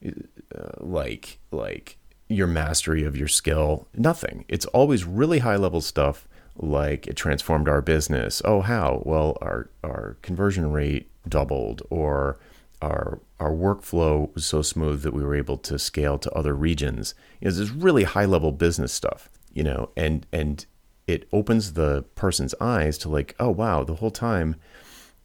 Uh, 0.03 0.69
like 0.77 1.39
like 1.51 1.97
your 2.27 2.47
mastery 2.47 3.03
of 3.03 3.15
your 3.15 3.27
skill. 3.27 3.87
Nothing. 3.95 4.45
It's 4.47 4.65
always 4.67 5.03
really 5.03 5.39
high 5.39 5.55
level 5.55 5.81
stuff 5.81 6.27
like 6.55 7.07
it 7.07 7.15
transformed 7.15 7.67
our 7.67 7.81
business. 7.81 8.41
Oh, 8.45 8.61
how? 8.61 9.01
Well, 9.05 9.37
our 9.41 9.69
our 9.83 10.17
conversion 10.21 10.71
rate 10.71 11.09
doubled 11.27 11.81
or 11.89 12.37
our 12.81 13.19
our 13.39 13.51
workflow 13.51 14.33
was 14.35 14.45
so 14.45 14.61
smooth 14.61 15.01
that 15.03 15.13
we 15.13 15.23
were 15.23 15.35
able 15.35 15.57
to 15.57 15.79
scale 15.79 16.17
to 16.19 16.31
other 16.31 16.55
regions. 16.55 17.15
You 17.41 17.49
know, 17.49 17.55
this 17.55 17.69
really 17.71 18.03
high 18.03 18.25
level 18.25 18.51
business 18.51 18.93
stuff, 18.93 19.29
you 19.53 19.63
know, 19.63 19.89
and 19.97 20.25
and 20.31 20.65
it 21.07 21.27
opens 21.33 21.73
the 21.73 22.03
person's 22.15 22.55
eyes 22.61 22.97
to 22.99 23.09
like, 23.09 23.35
oh 23.39 23.49
wow, 23.49 23.83
the 23.83 23.95
whole 23.95 24.11
time, 24.11 24.55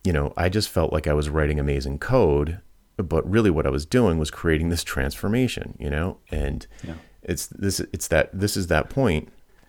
you 0.05 0.13
know, 0.13 0.33
I 0.37 0.49
just 0.49 0.69
felt 0.69 0.93
like 0.93 1.07
I 1.07 1.13
was 1.13 1.29
writing 1.29 1.61
amazing 1.61 1.99
code, 1.99 2.61
but 2.99 3.29
really 3.29 3.51
what 3.51 3.67
I 3.67 3.71
was 3.71 3.87
doing 3.87 4.19
was 4.19 4.31
creating 4.31 4.69
this 4.71 4.85
transformation, 4.85 5.77
you 5.79 5.89
know, 5.91 6.19
and 6.31 6.67
Yeah. 6.85 6.95
it's 7.23 7.47
this 7.47 7.81
it's 7.93 8.09
that 8.09 8.31
this 8.39 8.57
is 8.57 8.67
that 8.69 8.91
point 8.91 9.29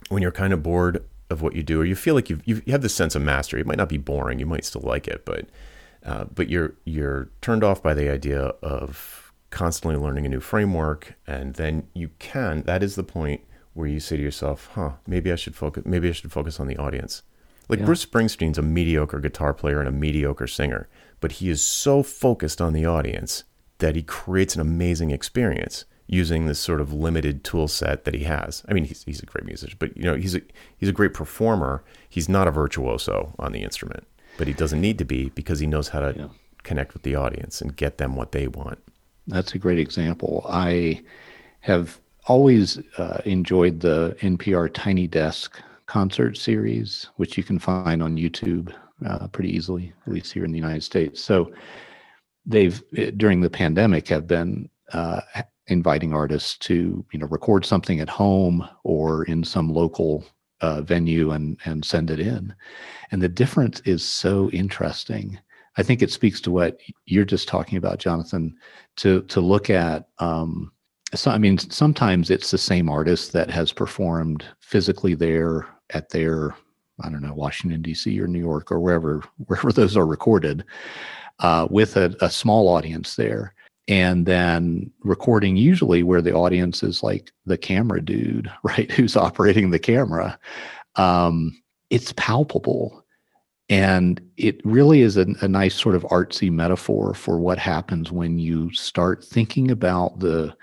when 0.10 0.22
you're 0.22 0.32
kind 0.32 0.54
of 0.54 0.63
bored 0.63 1.04
of 1.30 1.42
what 1.42 1.56
you 1.56 1.62
do 1.63 1.80
or 1.82 1.86
you 1.86 1.96
feel 1.96 2.15
like 2.15 2.28
you've, 2.30 2.42
you've, 2.46 2.63
you 2.65 2.72
have 2.72 2.82
this 2.82 2.96
sense 2.96 3.13
of 3.15 3.22
mastery. 3.22 3.62
It 3.62 3.68
might 3.68 3.78
not 3.78 3.89
be 3.89 3.98
boring, 4.00 4.39
you 4.39 4.48
might 4.48 4.65
still 4.65 4.82
like 4.82 5.08
it, 5.08 5.24
but 5.26 5.46
uh, 6.04 6.26
but 6.34 6.50
you're 6.50 6.74
you're 6.86 7.30
turned 7.42 7.63
off 7.63 7.84
by 7.84 7.94
the 7.94 8.10
idea 8.10 8.39
of 8.63 9.32
constantly 9.52 10.00
learning 10.00 10.26
a 10.26 10.30
new 10.30 10.39
framework, 10.39 11.13
and 11.28 11.56
then 11.56 11.88
you 11.94 12.10
can. 12.20 12.62
That 12.63 12.82
is 12.84 12.96
the 12.96 13.04
point 13.04 13.42
where 13.74 13.88
you 13.88 14.00
say 14.00 14.15
to 14.18 14.24
yourself, 14.24 14.70
"Huh, 14.74 14.94
maybe 15.06 15.32
I 15.32 15.36
should 15.36 15.56
focus. 15.56 15.84
Maybe 15.86 16.08
I 16.10 16.13
should 16.13 16.32
focus 16.32 16.60
on 16.60 16.68
the 16.68 16.78
audience." 16.78 17.22
Like 17.68 17.80
Yeah. 17.80 17.86
Bruce 17.86 18.04
Springsteen's 18.06 18.58
a 18.58 18.62
mediocre 18.63 19.20
guitar 19.20 19.54
player 19.54 19.80
and 19.80 19.88
a 19.88 19.92
mediocre 19.92 20.48
singer, 20.48 20.88
but 21.20 21.34
he 21.34 21.50
is 21.50 21.62
so 21.62 22.04
focused 22.04 22.62
on 22.62 22.74
the 22.74 22.86
audience 22.86 23.44
that 23.80 23.96
he 23.96 24.04
creates 24.04 24.56
an 24.56 24.62
amazing 24.62 25.12
experience 25.12 25.86
using 26.08 26.46
this 26.48 26.60
sort 26.60 26.82
of 26.82 26.92
limited 26.92 27.44
tool 27.44 27.68
set 27.68 28.04
that 28.04 28.14
he 28.16 28.24
has. 28.24 28.64
I 28.68 28.74
mean, 28.74 28.86
he's, 28.86 29.04
he's 29.04 29.22
a 29.22 29.26
great 29.28 29.46
musician, 29.46 29.78
but 29.80 29.96
you 29.96 30.04
know, 30.04 30.16
he's 30.16 30.36
a 30.36 30.42
he's 30.78 30.90
a 30.90 30.94
great 30.94 31.14
performer. 31.14 31.84
He's 32.10 32.28
not 32.28 32.48
a 32.48 32.52
virtuoso 32.52 33.34
on 33.38 33.52
the 33.52 33.62
instrument, 33.62 34.06
but 34.38 34.48
he 34.48 34.54
doesn't 34.54 34.82
need 34.82 34.98
to 34.98 35.06
be 35.06 35.30
because 35.30 35.60
he 35.60 35.68
knows 35.68 35.90
how 35.90 36.00
to 36.00 36.14
Yeah. 36.18 36.28
connect 36.64 36.94
with 36.94 37.04
the 37.04 37.16
audience 37.16 37.62
and 37.62 37.76
get 37.76 37.98
them 38.00 38.16
what 38.16 38.32
they 38.32 38.48
want. 38.48 38.80
That's 39.28 39.54
a 39.54 39.60
great 39.60 39.78
example. 39.80 40.46
I 40.50 41.02
have 41.62 42.00
always 42.26 42.80
uh, 42.98 43.22
enjoyed 43.26 43.80
the 43.82 44.16
NPR 44.22 44.74
Tiny 44.74 45.08
Desk 45.08 45.60
concert 45.86 46.38
series, 46.38 47.08
which 47.18 47.38
you 47.38 47.44
can 47.44 47.60
find 47.60 48.02
on 48.02 48.18
YouTube 48.18 48.74
uh, 49.06 49.28
pretty 49.28 49.56
easily, 49.56 49.94
at 50.06 50.14
least 50.14 50.34
here 50.34 50.46
in 50.46 50.52
the 50.52 50.58
United 50.58 50.84
States. 50.84 51.22
So 51.22 51.52
they've 52.46 52.82
eh, 52.98 53.12
during 53.16 53.42
the 53.42 53.50
pandemic 53.50 54.08
have 54.08 54.28
been 54.28 54.70
uh, 54.94 55.22
inviting 55.68 56.14
artists 56.14 56.58
to 56.58 57.06
you 57.12 57.20
know 57.20 57.28
record 57.28 57.66
something 57.66 58.00
at 58.00 58.10
home 58.10 58.68
or 58.84 59.24
in 59.26 59.44
some 59.44 59.70
local 59.70 60.26
uh, 60.62 60.82
venue 60.82 61.32
and 61.32 61.58
and 61.66 61.86
send 61.86 62.10
it 62.12 62.20
in, 62.20 62.54
and 63.12 63.22
the 63.22 63.30
difference 63.30 63.82
is 63.82 64.04
so 64.04 64.50
interesting. 64.52 65.40
I 65.78 65.84
think 65.84 66.02
it 66.02 66.12
speaks 66.12 66.42
to 66.42 66.52
what 66.52 66.80
you're 67.06 67.24
just 67.26 67.48
talking 67.48 67.78
about, 67.78 68.00
Jonathan. 68.00 68.56
To 68.98 69.22
to 69.24 69.40
look 69.40 69.70
at, 69.70 70.10
um, 70.18 70.72
so 71.14 71.32
I 71.32 71.38
mean, 71.38 71.58
sometimes 71.58 72.30
it's 72.30 72.52
the 72.52 72.58
same 72.58 72.90
artist 72.90 73.32
that 73.34 73.50
has 73.50 73.72
performed 73.72 74.44
physically 74.60 75.16
there 75.16 75.68
at 75.92 76.10
their, 76.10 76.56
I 77.02 77.10
don't 77.10 77.22
know, 77.22 77.34
Washington 77.34 77.82
D.C. 77.82 78.20
or 78.20 78.28
New 78.28 78.40
York 78.40 78.72
or 78.72 78.80
wherever 78.80 79.22
wherever 79.46 79.72
those 79.72 79.98
are 79.98 80.06
recorded, 80.06 80.64
uh, 81.40 81.68
with 81.70 81.98
a, 81.98 82.16
a 82.22 82.30
small 82.30 82.68
audience 82.68 83.16
there, 83.16 83.54
and 83.88 84.26
then 84.26 84.92
recording 85.04 85.58
usually 85.58 86.04
where 86.04 86.22
the 86.22 86.34
audience 86.34 86.84
is 86.84 87.04
like 87.04 87.32
the 87.46 87.58
camera 87.58 88.02
dude, 88.02 88.52
right, 88.64 88.92
who's 88.92 89.16
operating 89.16 89.72
the 89.72 89.80
camera. 89.80 90.38
Um, 90.96 91.62
it's 91.90 92.14
palpable 92.18 93.04
and 93.70 94.20
it 94.38 94.60
really 94.66 95.02
is 95.02 95.16
a, 95.16 95.28
a 95.42 95.48
nice 95.48 95.76
sort 95.76 95.96
of 95.96 96.04
artsy 96.04 96.52
metaphor 96.52 97.14
for 97.14 97.40
what 97.40 97.60
happens 97.60 98.12
when 98.12 98.40
you 98.40 98.74
start 98.74 99.24
thinking 99.24 99.72
about 99.72 100.20
the 100.20 100.56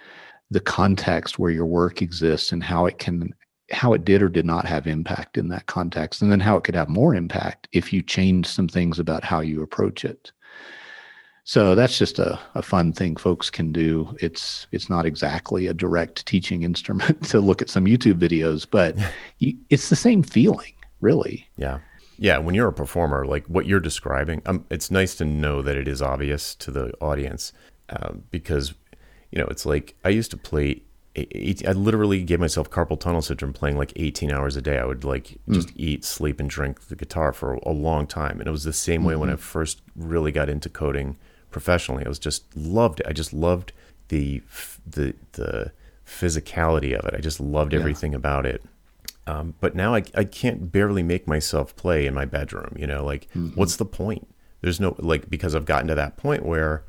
the 0.51 0.61
context 0.61 1.39
where 1.39 1.51
your 1.51 1.67
work 1.67 2.03
exists 2.03 2.53
and 2.53 2.63
how 2.63 2.87
it 2.87 2.99
can 2.99 3.33
how 3.71 3.93
it 3.93 4.05
did 4.05 4.23
or 4.23 4.29
did 4.29 4.47
not 4.47 4.65
have 4.65 4.87
impact 4.87 5.37
in 5.37 5.49
that 5.49 5.67
context 5.67 6.23
and 6.23 6.31
then 6.31 6.41
how 6.41 6.57
it 6.57 6.65
could 6.65 6.75
have 6.75 6.89
more 6.89 7.15
impact 7.15 7.69
if 7.73 7.93
you 7.93 8.01
change 8.03 8.47
some 8.47 8.69
things 8.69 8.99
about 8.99 9.25
how 9.25 9.41
you 9.41 9.63
approach 9.63 10.05
it 10.05 10.31
so 11.45 11.77
that's 11.77 11.99
just 11.99 12.19
a, 12.19 12.39
a 12.55 12.63
fun 12.63 12.93
thing 12.93 13.17
folks 13.17 13.51
can 13.51 13.73
do 13.73 14.17
it's 14.21 14.67
it's 14.73 14.89
not 14.89 15.05
exactly 15.05 15.67
a 15.67 15.75
direct 15.75 16.25
teaching 16.27 16.63
instrument 16.63 17.23
to 17.29 17.41
look 17.41 17.61
at 17.61 17.71
some 17.71 17.87
youtube 17.87 18.19
videos 18.21 18.67
but 18.71 18.97
you, 19.39 19.57
it's 19.71 19.89
the 19.89 19.97
same 19.97 20.23
feeling 20.23 20.73
really 21.01 21.47
Yeah. 21.57 21.81
Yeah. 22.19 22.39
When 22.39 22.55
you're 22.55 22.69
a 22.69 22.73
performer, 22.73 23.27
like 23.27 23.47
what 23.47 23.67
you're 23.67 23.81
describing, 23.81 24.43
um, 24.47 24.65
it's 24.71 24.91
nice 24.91 25.15
to 25.17 25.25
know 25.25 25.63
that 25.63 25.77
it 25.77 25.87
is 25.87 26.01
obvious 26.01 26.55
to 26.57 26.71
the 26.71 26.93
audience 27.01 27.53
um, 27.91 28.25
because, 28.31 28.75
you 29.31 29.39
know, 29.39 29.47
it's 29.47 29.67
like 29.67 29.95
I 30.05 30.11
used 30.11 30.31
to 30.31 30.37
play. 30.37 30.83
I 31.17 31.73
literally 31.73 32.23
gave 32.23 32.41
myself 32.41 32.69
carpal 32.71 32.99
tunnel 33.01 33.23
syndrome 33.23 33.53
playing 33.55 33.79
like 33.79 33.93
18 33.97 34.31
hours 34.31 34.57
a 34.57 34.61
day. 34.63 34.79
I 34.79 34.85
would 34.85 35.05
like 35.05 35.39
just 35.49 35.71
eat, 35.77 36.05
sleep, 36.05 36.39
and 36.41 36.51
drink 36.51 36.89
the 36.89 36.97
guitar 36.97 37.33
for 37.33 37.55
a 37.55 37.73
long 37.73 38.07
time. 38.07 38.39
And 38.39 38.47
it 38.49 38.51
was 38.51 38.65
the 38.65 38.73
same 38.73 39.03
way 39.05 39.17
when 39.17 39.31
I 39.31 39.37
first 39.37 39.81
really 39.95 40.31
got 40.33 40.49
into 40.51 40.69
coding 40.69 41.17
professionally. 41.51 42.05
I 42.05 42.09
was 42.09 42.19
just 42.19 42.55
loved 42.57 43.01
it. 43.01 43.07
I 43.09 43.13
just 43.13 43.33
loved 43.33 43.73
the 44.09 44.43
the 44.87 45.15
the 45.33 45.73
physicality 46.07 46.95
of 46.97 47.05
it. 47.07 47.15
I 47.15 47.21
just 47.21 47.41
loved 47.41 47.73
Yeah. 47.73 47.81
everything 47.81 48.15
about 48.15 48.47
it 48.47 48.63
Um, 49.29 49.55
but 49.61 49.75
now 49.75 49.93
I, 49.93 50.05
I 50.15 50.23
can't 50.23 50.71
barely 50.71 51.03
make 51.03 51.27
myself 51.27 51.75
play 51.75 52.07
in 52.07 52.15
my 52.15 52.25
bedroom. 52.27 52.77
You 52.79 52.87
know, 52.87 53.05
like 53.05 53.27
mm-hmm. 53.35 53.59
what's 53.59 53.75
the 53.75 53.85
point? 53.85 54.29
There's 54.61 54.79
no 54.79 54.95
like 54.99 55.29
because 55.29 55.55
I've 55.57 55.65
gotten 55.65 55.89
to 55.89 55.97
that 55.97 56.17
point 56.17 56.45
where 56.47 56.85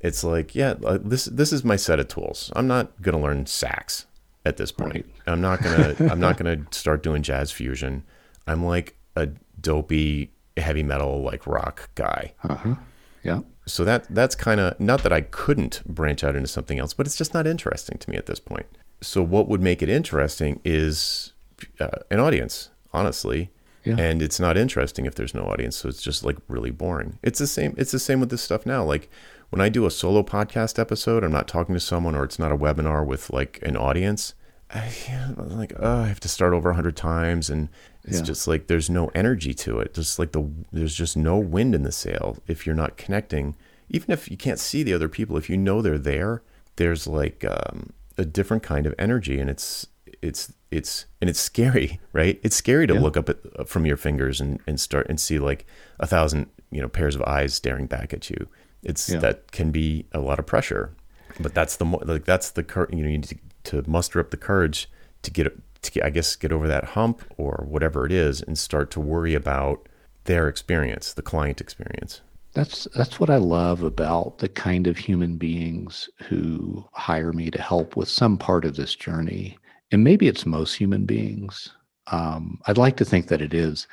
it's 0.00 0.22
like, 0.22 0.54
yeah, 0.54 0.74
uh, 0.84 0.98
this 1.02 1.24
this 1.26 1.52
is 1.52 1.64
my 1.64 1.76
set 1.76 1.98
of 1.98 2.08
tools. 2.08 2.52
I'm 2.54 2.66
not 2.66 3.00
gonna 3.02 3.20
learn 3.20 3.46
sax 3.46 4.06
at 4.44 4.56
this 4.56 4.72
point. 4.72 4.94
Right. 4.94 5.06
I'm 5.26 5.40
not 5.40 5.62
gonna 5.62 5.96
I'm 6.10 6.20
not 6.20 6.36
gonna 6.36 6.64
start 6.70 7.02
doing 7.02 7.22
jazz 7.22 7.50
fusion. 7.50 8.04
I'm 8.46 8.64
like 8.64 8.96
a 9.16 9.28
dopey 9.60 10.30
heavy 10.56 10.82
metal 10.82 11.22
like 11.22 11.46
rock 11.46 11.90
guy. 11.94 12.32
Uh-huh. 12.44 12.76
Yeah. 13.22 13.40
So 13.66 13.84
that 13.84 14.06
that's 14.10 14.34
kind 14.34 14.60
of 14.60 14.78
not 14.78 15.02
that 15.02 15.12
I 15.12 15.22
couldn't 15.22 15.82
branch 15.86 16.22
out 16.22 16.36
into 16.36 16.48
something 16.48 16.78
else, 16.78 16.92
but 16.94 17.06
it's 17.06 17.16
just 17.16 17.34
not 17.34 17.46
interesting 17.46 17.98
to 17.98 18.10
me 18.10 18.16
at 18.16 18.26
this 18.26 18.38
point. 18.38 18.66
So 19.02 19.22
what 19.22 19.48
would 19.48 19.60
make 19.60 19.82
it 19.82 19.88
interesting 19.88 20.60
is 20.64 21.32
uh, 21.80 21.88
an 22.10 22.20
audience, 22.20 22.70
honestly. 22.92 23.50
Yeah. 23.84 23.96
And 23.98 24.20
it's 24.20 24.40
not 24.40 24.56
interesting 24.56 25.06
if 25.06 25.14
there's 25.14 25.32
no 25.32 25.44
audience, 25.44 25.76
so 25.76 25.88
it's 25.88 26.02
just 26.02 26.24
like 26.24 26.36
really 26.48 26.72
boring. 26.72 27.20
It's 27.22 27.38
the 27.38 27.46
same. 27.46 27.72
It's 27.78 27.92
the 27.92 28.00
same 28.00 28.18
with 28.18 28.30
this 28.30 28.42
stuff 28.42 28.66
now. 28.66 28.82
Like 28.82 29.08
when 29.50 29.60
I 29.60 29.68
do 29.68 29.86
a 29.86 29.90
solo 29.90 30.22
podcast 30.22 30.78
episode, 30.78 31.24
I'm 31.24 31.32
not 31.32 31.48
talking 31.48 31.74
to 31.74 31.80
someone, 31.80 32.14
or 32.14 32.24
it's 32.24 32.38
not 32.38 32.52
a 32.52 32.56
webinar 32.56 33.06
with 33.06 33.30
like 33.30 33.60
an 33.62 33.76
audience. 33.76 34.34
I, 34.74 34.92
am 35.08 35.56
like, 35.56 35.72
oh, 35.78 36.02
I 36.02 36.08
have 36.08 36.20
to 36.20 36.28
start 36.28 36.52
over 36.52 36.70
a 36.70 36.74
hundred 36.74 36.96
times, 36.96 37.48
and 37.48 37.68
it's 38.04 38.18
yeah. 38.18 38.24
just 38.24 38.48
like 38.48 38.66
there's 38.66 38.90
no 38.90 39.10
energy 39.14 39.54
to 39.54 39.78
it. 39.78 39.94
Just 39.94 40.18
like 40.18 40.32
the 40.32 40.48
there's 40.72 40.94
just 40.94 41.16
no 41.16 41.38
wind 41.38 41.74
in 41.74 41.82
the 41.82 41.92
sail 41.92 42.38
if 42.46 42.66
you're 42.66 42.74
not 42.74 42.96
connecting. 42.96 43.54
Even 43.88 44.10
if 44.10 44.28
you 44.30 44.36
can't 44.36 44.58
see 44.58 44.82
the 44.82 44.92
other 44.92 45.08
people, 45.08 45.36
if 45.36 45.48
you 45.48 45.56
know 45.56 45.80
they're 45.80 45.98
there, 45.98 46.42
there's 46.74 47.06
like 47.06 47.44
um, 47.44 47.92
a 48.18 48.24
different 48.24 48.64
kind 48.64 48.86
of 48.86 48.94
energy, 48.98 49.38
and 49.38 49.48
it's 49.48 49.86
it's 50.20 50.52
it's 50.72 51.06
and 51.20 51.30
it's 51.30 51.40
scary, 51.40 52.00
right? 52.12 52.40
It's 52.42 52.56
scary 52.56 52.88
to 52.88 52.94
yeah. 52.94 53.00
look 53.00 53.16
up 53.16 53.28
at, 53.28 53.68
from 53.68 53.86
your 53.86 53.96
fingers 53.96 54.40
and, 54.40 54.60
and 54.66 54.80
start 54.80 55.06
and 55.08 55.20
see 55.20 55.38
like 55.38 55.64
a 56.00 56.06
thousand 56.06 56.50
you 56.72 56.80
know 56.80 56.88
pairs 56.88 57.14
of 57.14 57.22
eyes 57.22 57.54
staring 57.54 57.86
back 57.86 58.12
at 58.12 58.28
you. 58.30 58.48
It's 58.86 59.08
yeah. 59.08 59.18
that 59.18 59.50
can 59.52 59.70
be 59.72 60.06
a 60.12 60.20
lot 60.20 60.38
of 60.38 60.46
pressure, 60.46 60.94
but 61.40 61.54
that's 61.54 61.76
the 61.76 61.84
like 61.84 62.24
that's 62.24 62.52
the 62.52 62.64
you 62.90 63.02
know 63.02 63.08
you 63.08 63.18
need 63.18 63.24
to, 63.24 63.82
to 63.82 63.90
muster 63.90 64.20
up 64.20 64.30
the 64.30 64.36
courage 64.36 64.88
to 65.22 65.30
get 65.30 65.52
to 65.82 65.90
get, 65.90 66.04
I 66.04 66.10
guess 66.10 66.36
get 66.36 66.52
over 66.52 66.68
that 66.68 66.84
hump 66.84 67.22
or 67.36 67.66
whatever 67.68 68.06
it 68.06 68.12
is 68.12 68.40
and 68.42 68.56
start 68.56 68.90
to 68.92 69.00
worry 69.00 69.34
about 69.34 69.88
their 70.24 70.48
experience, 70.48 71.12
the 71.12 71.22
client 71.22 71.60
experience. 71.60 72.20
That's 72.54 72.86
that's 72.94 73.18
what 73.18 73.28
I 73.28 73.36
love 73.36 73.82
about 73.82 74.38
the 74.38 74.48
kind 74.48 74.86
of 74.86 74.96
human 74.96 75.36
beings 75.36 76.08
who 76.22 76.88
hire 76.92 77.32
me 77.32 77.50
to 77.50 77.60
help 77.60 77.96
with 77.96 78.08
some 78.08 78.38
part 78.38 78.64
of 78.64 78.76
this 78.76 78.94
journey 78.94 79.58
and 79.92 80.02
maybe 80.02 80.28
it's 80.28 80.46
most 80.46 80.74
human 80.74 81.04
beings. 81.04 81.70
Um, 82.08 82.60
I'd 82.66 82.78
like 82.78 82.96
to 82.98 83.04
think 83.04 83.28
that 83.28 83.42
it 83.42 83.54
is. 83.54 83.86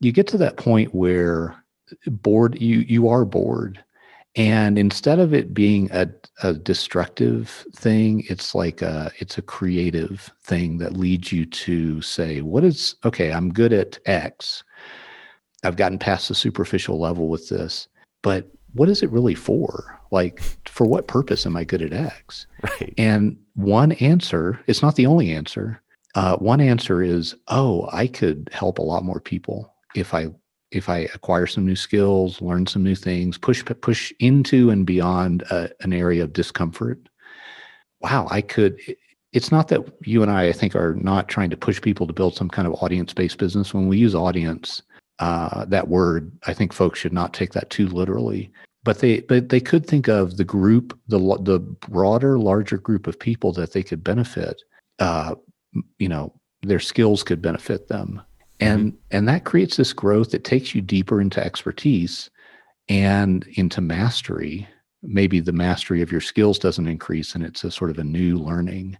You 0.00 0.12
get 0.12 0.26
to 0.28 0.38
that 0.38 0.56
point 0.56 0.94
where 0.94 1.62
bored, 2.06 2.60
you 2.60 2.80
you 2.80 3.08
are 3.08 3.24
bored, 3.24 3.82
and 4.36 4.78
instead 4.78 5.18
of 5.18 5.34
it 5.34 5.54
being 5.54 5.90
a, 5.92 6.08
a 6.42 6.54
destructive 6.54 7.66
thing, 7.74 8.24
it's 8.28 8.54
like 8.54 8.82
a 8.82 9.10
it's 9.18 9.38
a 9.38 9.42
creative 9.42 10.30
thing 10.42 10.78
that 10.78 10.96
leads 10.96 11.32
you 11.32 11.46
to 11.46 12.00
say, 12.02 12.40
"What 12.40 12.64
is 12.64 12.94
okay? 13.04 13.32
I'm 13.32 13.52
good 13.52 13.72
at 13.72 13.98
X. 14.06 14.62
I've 15.64 15.76
gotten 15.76 15.98
past 15.98 16.28
the 16.28 16.34
superficial 16.34 17.00
level 17.00 17.28
with 17.28 17.48
this, 17.48 17.88
but 18.22 18.48
what 18.74 18.88
is 18.88 19.02
it 19.02 19.10
really 19.10 19.34
for? 19.34 19.98
Like, 20.10 20.40
for 20.66 20.86
what 20.86 21.08
purpose 21.08 21.46
am 21.46 21.56
I 21.56 21.64
good 21.64 21.82
at 21.82 21.92
X? 21.92 22.46
Right. 22.62 22.94
And 22.98 23.36
one 23.54 23.92
answer, 23.92 24.60
it's 24.66 24.82
not 24.82 24.96
the 24.96 25.06
only 25.06 25.32
answer. 25.32 25.80
Uh, 26.14 26.36
one 26.36 26.60
answer 26.60 27.02
is, 27.02 27.36
oh, 27.48 27.88
I 27.92 28.06
could 28.08 28.48
help 28.52 28.78
a 28.78 28.82
lot 28.82 29.04
more 29.04 29.20
people 29.20 29.72
if 29.94 30.14
I 30.14 30.28
if 30.70 30.88
I 30.88 30.98
acquire 31.14 31.46
some 31.46 31.64
new 31.64 31.76
skills, 31.76 32.40
learn 32.42 32.66
some 32.66 32.84
new 32.84 32.94
things, 32.94 33.38
push 33.38 33.64
push 33.80 34.12
into 34.20 34.70
and 34.70 34.86
beyond 34.86 35.42
a, 35.50 35.70
an 35.80 35.92
area 35.92 36.22
of 36.24 36.32
discomfort. 36.32 37.08
Wow, 38.00 38.28
I 38.30 38.42
could. 38.42 38.78
It's 39.32 39.50
not 39.50 39.68
that 39.68 39.80
you 40.04 40.22
and 40.22 40.30
I, 40.30 40.48
I 40.48 40.52
think, 40.52 40.74
are 40.74 40.94
not 40.94 41.28
trying 41.28 41.50
to 41.50 41.56
push 41.56 41.80
people 41.80 42.06
to 42.06 42.12
build 42.12 42.34
some 42.34 42.48
kind 42.48 42.68
of 42.68 42.74
audience 42.82 43.12
based 43.12 43.38
business. 43.38 43.74
When 43.74 43.88
we 43.88 43.98
use 43.98 44.14
audience, 44.14 44.82
uh, 45.18 45.64
that 45.66 45.88
word, 45.88 46.32
I 46.46 46.54
think 46.54 46.72
folks 46.72 46.98
should 46.98 47.12
not 47.12 47.34
take 47.34 47.52
that 47.52 47.70
too 47.70 47.88
literally. 47.88 48.50
But 48.84 49.00
they 49.00 49.20
but 49.20 49.48
they 49.48 49.60
could 49.60 49.86
think 49.86 50.08
of 50.08 50.36
the 50.36 50.44
group, 50.44 50.98
the 51.08 51.18
the 51.40 51.58
broader, 51.58 52.38
larger 52.38 52.78
group 52.78 53.06
of 53.06 53.18
people 53.18 53.52
that 53.54 53.72
they 53.72 53.82
could 53.82 54.04
benefit. 54.04 54.62
Uh, 54.98 55.34
you 55.98 56.08
know, 56.08 56.32
their 56.62 56.80
skills 56.80 57.22
could 57.22 57.42
benefit 57.42 57.88
them, 57.88 58.20
and 58.60 58.92
mm-hmm. 58.92 58.98
and 59.10 59.28
that 59.28 59.44
creates 59.44 59.76
this 59.76 59.92
growth 59.92 60.30
that 60.30 60.44
takes 60.44 60.74
you 60.74 60.80
deeper 60.80 61.20
into 61.20 61.44
expertise 61.44 62.30
and 62.88 63.46
into 63.54 63.80
mastery. 63.80 64.68
Maybe 65.02 65.40
the 65.40 65.52
mastery 65.52 66.02
of 66.02 66.10
your 66.10 66.20
skills 66.20 66.58
doesn't 66.58 66.88
increase, 66.88 67.34
and 67.34 67.44
it's 67.44 67.64
a 67.64 67.70
sort 67.70 67.90
of 67.90 67.98
a 67.98 68.04
new 68.04 68.38
learning. 68.38 68.98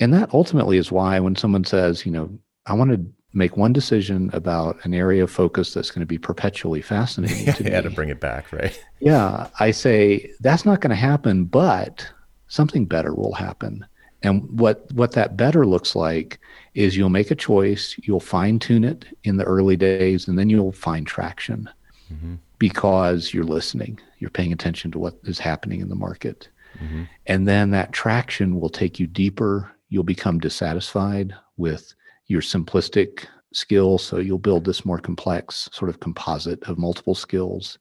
And 0.00 0.12
that 0.14 0.32
ultimately 0.32 0.78
is 0.78 0.92
why 0.92 1.18
when 1.20 1.36
someone 1.36 1.64
says, 1.64 2.06
you 2.06 2.12
know, 2.12 2.30
I 2.66 2.74
want 2.74 2.90
to 2.90 3.04
make 3.32 3.56
one 3.56 3.72
decision 3.72 4.30
about 4.32 4.82
an 4.84 4.94
area 4.94 5.22
of 5.22 5.30
focus 5.30 5.74
that's 5.74 5.90
going 5.90 6.00
to 6.00 6.06
be 6.06 6.18
perpetually 6.18 6.80
fascinating 6.82 7.52
to 7.54 7.64
me. 7.64 7.70
yeah, 7.70 7.80
me. 7.80 7.88
to 7.88 7.94
bring 7.94 8.08
it 8.08 8.20
back, 8.20 8.52
right? 8.52 8.82
Yeah, 9.00 9.48
I 9.60 9.72
say 9.72 10.30
that's 10.40 10.64
not 10.64 10.80
going 10.80 10.90
to 10.90 10.96
happen, 10.96 11.44
but 11.44 12.10
something 12.48 12.86
better 12.86 13.14
will 13.14 13.34
happen. 13.34 13.84
And 14.26 14.58
what 14.58 14.92
what 14.92 15.12
that 15.12 15.36
better 15.36 15.64
looks 15.66 15.94
like 15.94 16.38
is 16.74 16.96
you'll 16.96 17.08
make 17.08 17.30
a 17.30 17.36
choice, 17.36 17.96
you'll 18.02 18.20
fine 18.20 18.58
tune 18.58 18.84
it 18.84 19.04
in 19.24 19.36
the 19.36 19.44
early 19.44 19.76
days, 19.76 20.28
and 20.28 20.38
then 20.38 20.50
you'll 20.50 20.72
find 20.72 21.06
traction 21.06 21.70
mm-hmm. 22.12 22.34
because 22.58 23.32
you're 23.32 23.44
listening, 23.44 23.98
you're 24.18 24.30
paying 24.30 24.52
attention 24.52 24.90
to 24.90 24.98
what 24.98 25.16
is 25.24 25.38
happening 25.38 25.80
in 25.80 25.88
the 25.88 25.94
market, 25.94 26.48
mm-hmm. 26.78 27.04
and 27.26 27.46
then 27.46 27.70
that 27.70 27.92
traction 27.92 28.60
will 28.60 28.68
take 28.68 28.98
you 28.98 29.06
deeper. 29.06 29.70
You'll 29.88 30.02
become 30.02 30.40
dissatisfied 30.40 31.32
with 31.56 31.94
your 32.26 32.42
simplistic 32.42 33.26
skill. 33.52 33.98
So 33.98 34.18
you'll 34.18 34.38
build 34.38 34.64
this 34.64 34.84
more 34.84 34.98
complex 34.98 35.68
sort 35.72 35.88
of 35.88 36.00
composite 36.00 36.62
of 36.64 36.78
multiple 36.78 37.14
skills. 37.14 37.78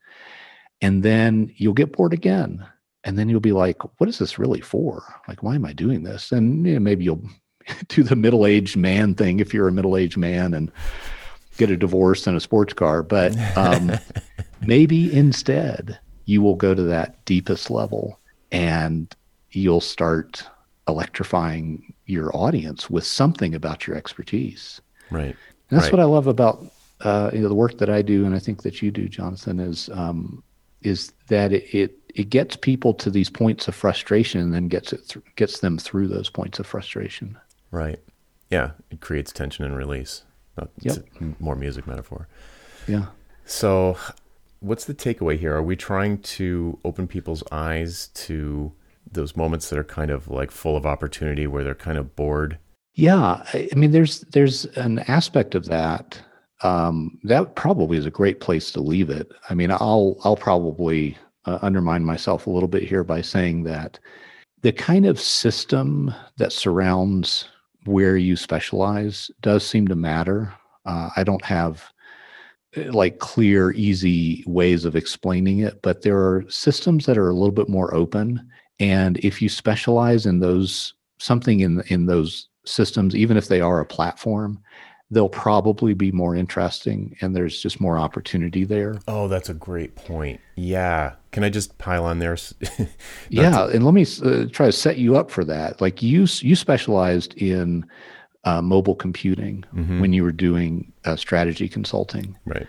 And 0.82 1.04
then 1.04 1.52
you'll 1.58 1.74
get 1.74 1.94
bored 1.94 2.14
again. 2.14 2.66
And 3.06 3.18
then 3.18 3.30
you'll 3.30 3.40
be 3.40 3.52
like, 3.52 3.82
what 4.00 4.10
is 4.10 4.18
this 4.18 4.40
really 4.40 4.62
for? 4.62 5.04
Like, 5.28 5.44
why 5.44 5.56
am 5.56 5.66
I 5.66 5.74
doing 5.74 6.04
this? 6.04 6.32
And 6.32 6.66
you 6.66 6.74
know, 6.74 6.80
maybe 6.80 7.06
you'll 7.06 7.24
do 7.88 8.04
the 8.04 8.16
middle 8.16 8.46
aged 8.46 8.76
man 8.76 9.16
thing 9.16 9.40
if 9.40 9.54
you're 9.54 9.68
a 9.68 9.72
middle 9.72 9.96
aged 9.96 10.18
man 10.18 10.54
and 10.54 10.72
get 11.58 11.70
a 11.70 11.78
divorce 11.78 12.28
and 12.28 12.36
a 12.36 12.42
sports 12.42 12.74
car. 12.74 13.04
But 13.04 13.38
um, 13.56 13.92
maybe 14.66 15.16
instead 15.16 16.00
you 16.26 16.42
will 16.42 16.56
go 16.56 16.74
to 16.74 16.84
that 16.84 17.24
deepest 17.26 17.70
level 17.70 18.20
and 18.52 19.16
you'll 19.52 19.82
start 19.82 20.44
electrifying 20.88 21.94
your 22.06 22.36
audience 22.36 22.90
with 22.90 23.06
something 23.06 23.56
about 23.56 23.88
your 23.88 23.96
expertise. 23.96 24.82
Right. 25.10 25.36
And 25.70 25.80
that's 25.80 25.86
right. 25.86 25.94
what 25.94 26.02
I 26.02 26.06
love 26.06 26.28
about 26.28 26.66
uh, 27.02 27.30
you 27.34 27.42
know, 27.42 27.50
the 27.50 27.56
work 27.56 27.78
that 27.78 27.90
I 27.90 28.02
do, 28.02 28.26
and 28.26 28.34
I 28.34 28.40
think 28.40 28.64
that 28.64 28.82
you 28.82 28.92
do, 28.92 29.08
Jonathan, 29.08 29.60
is 29.60 29.90
um, 29.94 30.44
is 30.82 31.14
that 31.28 31.52
it, 31.52 31.76
it, 31.76 32.05
it 32.16 32.30
gets 32.30 32.56
people 32.56 32.94
to 32.96 33.10
these 33.10 33.30
points 33.30 33.68
of 33.68 33.76
frustration, 33.76 34.42
and 34.42 34.54
then 34.54 34.68
gets 34.68 34.94
it 34.94 35.08
th- 35.08 35.26
gets 35.36 35.60
them 35.60 35.78
through 35.78 36.08
those 36.08 36.30
points 36.30 36.60
of 36.60 36.68
frustration. 36.68 37.38
Right. 37.72 38.00
Yeah, 38.50 38.72
it 38.90 39.02
creates 39.02 39.32
tension 39.32 39.66
and 39.66 39.76
release. 39.76 40.24
Not, 40.58 40.70
yep. 40.80 40.98
more 41.40 41.56
music 41.56 41.86
metaphor. 41.86 42.28
Yeah. 42.88 43.08
So, 43.46 43.98
what's 44.62 44.86
the 44.86 44.94
takeaway 44.94 45.38
here? 45.38 45.54
Are 45.54 45.64
we 45.64 45.76
trying 45.76 46.20
to 46.20 46.80
open 46.86 47.08
people's 47.08 47.44
eyes 47.52 48.08
to 48.14 48.72
those 49.12 49.36
moments 49.36 49.70
that 49.70 49.80
are 49.80 49.84
kind 49.84 50.12
of 50.12 50.28
like 50.30 50.52
full 50.52 50.78
of 50.78 50.86
opportunity 50.86 51.48
where 51.48 51.64
they're 51.64 51.76
kind 51.76 51.98
of 51.98 52.16
bored 52.16 52.58
yeah 52.94 53.44
i 53.54 53.70
mean 53.76 53.92
there's 53.92 54.22
there's 54.22 54.66
an 54.78 55.00
aspect 55.00 55.56
of 55.56 55.66
that 55.66 56.22
um, 56.64 57.20
that 57.24 57.56
probably 57.56 57.98
is 57.98 58.06
a 58.06 58.12
great 58.12 58.40
place 58.40 58.72
to 58.72 58.80
leave 58.82 59.10
it 59.10 59.32
i 59.50 59.54
mean 59.54 59.72
i'll 59.72 60.18
i'll 60.24 60.38
probably 60.38 61.18
uh, 61.46 61.60
undermine 61.62 62.04
myself 62.04 62.48
a 62.48 62.50
little 62.50 62.68
bit 62.68 62.84
here 62.84 63.04
by 63.04 63.22
saying 63.22 63.64
that 63.64 64.00
the 64.62 64.72
kind 64.72 65.06
of 65.06 65.20
system 65.20 66.14
that 66.38 66.52
surrounds 66.52 67.50
where 67.86 68.18
you 68.18 68.36
specialize 68.36 69.30
does 69.42 69.66
seem 69.66 69.88
to 69.88 69.96
matter. 69.96 70.54
Uh, 70.86 71.10
i 71.16 71.24
don't 71.24 71.44
have 71.44 71.92
uh, 72.78 72.92
like 72.92 73.18
clear 73.18 73.72
easy 73.72 74.44
ways 74.46 74.86
of 74.86 74.96
explaining 74.96 75.60
it 75.60 75.82
but 75.82 76.04
there 76.04 76.18
are 76.18 76.46
systems 76.48 77.06
that 77.06 77.18
are 77.18 77.30
a 77.30 77.34
little 77.34 77.52
bit 77.52 77.70
more 77.70 77.94
open 77.96 78.48
and 78.80 79.18
if 79.20 79.42
you 79.42 79.50
specialize 79.50 80.26
in 80.28 80.40
those 80.40 80.94
something 81.18 81.62
in 81.62 81.82
in 81.88 82.06
those 82.06 82.50
systems, 82.66 83.16
even 83.16 83.38
if 83.38 83.48
they 83.48 83.62
are 83.62 83.80
a 83.80 83.86
platform, 83.86 84.60
they'll 85.12 85.30
probably 85.30 85.94
be 85.94 86.12
more 86.12 86.36
interesting 86.36 87.16
and 87.22 87.36
there's 87.36 87.62
just 87.62 87.80
more 87.80 87.98
opportunity 87.98 88.64
there. 88.64 88.98
Oh, 89.08 89.28
that's 89.28 89.50
a 89.50 89.54
great 89.54 89.96
point. 89.96 90.42
Yeah. 90.56 91.14
Can 91.32 91.44
I 91.44 91.50
just 91.50 91.78
pile 91.78 92.06
on 92.06 92.20
there? 92.20 92.38
yeah, 93.30 93.52
to... 93.52 93.66
and 93.68 93.86
let 93.86 93.94
me 93.94 94.06
uh, 94.24 94.46
try 94.52 94.66
to 94.66 94.72
set 94.72 94.98
you 94.98 95.16
up 95.16 95.30
for 95.30 95.46
that. 95.46 95.80
Like 95.80 96.02
you 96.02 96.26
you 96.42 96.56
specialized 96.56 97.36
in 97.36 97.86
uh, 98.46 98.62
mobile 98.62 98.96
computing 98.96 99.64
Mhm. 99.74 100.02
when 100.02 100.14
you 100.14 100.24
were 100.24 100.32
doing 100.32 100.92
uh, 101.06 101.16
strategy 101.16 101.68
consulting. 101.70 102.38
Right. 102.46 102.68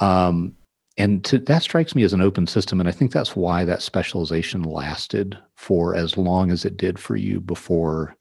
Um, 0.00 0.54
and 0.96 1.24
to, 1.24 1.38
that 1.38 1.62
strikes 1.62 1.94
me 1.96 2.04
as 2.04 2.12
an 2.12 2.20
open 2.20 2.46
system. 2.46 2.78
And 2.78 2.88
I 2.88 2.92
think 2.92 3.10
that's 3.12 3.34
why 3.34 3.64
that 3.64 3.82
specialization 3.82 4.62
lasted 4.62 5.36
for 5.56 5.96
as 5.96 6.16
long 6.16 6.52
as 6.52 6.64
it 6.64 6.76
did 6.76 6.98
for 7.00 7.16
you 7.16 7.40
before 7.40 8.16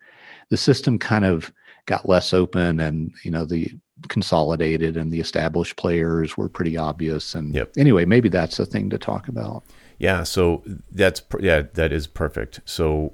the 0.49 0.57
system 0.57 0.97
kind 0.97 1.25
of 1.25 1.51
got 1.85 2.07
less 2.07 2.33
open 2.33 2.79
and, 2.79 3.11
you 3.23 3.31
know, 3.31 3.45
the 3.45 3.71
consolidated 4.07 4.97
and 4.97 5.11
the 5.11 5.19
established 5.19 5.75
players 5.75 6.37
were 6.37 6.49
pretty 6.49 6.77
obvious. 6.77 7.35
And 7.35 7.53
Yep. 7.53 7.73
anyway, 7.77 8.05
maybe 8.05 8.29
that's 8.29 8.59
a 8.59 8.65
thing 8.65 8.89
to 8.89 8.97
talk 8.97 9.27
about. 9.27 9.63
Yeah, 9.99 10.23
so 10.23 10.63
that's 10.91 11.21
yeah, 11.39 11.63
that 11.73 11.91
is 11.93 12.07
perfect. 12.07 12.59
So 12.65 13.13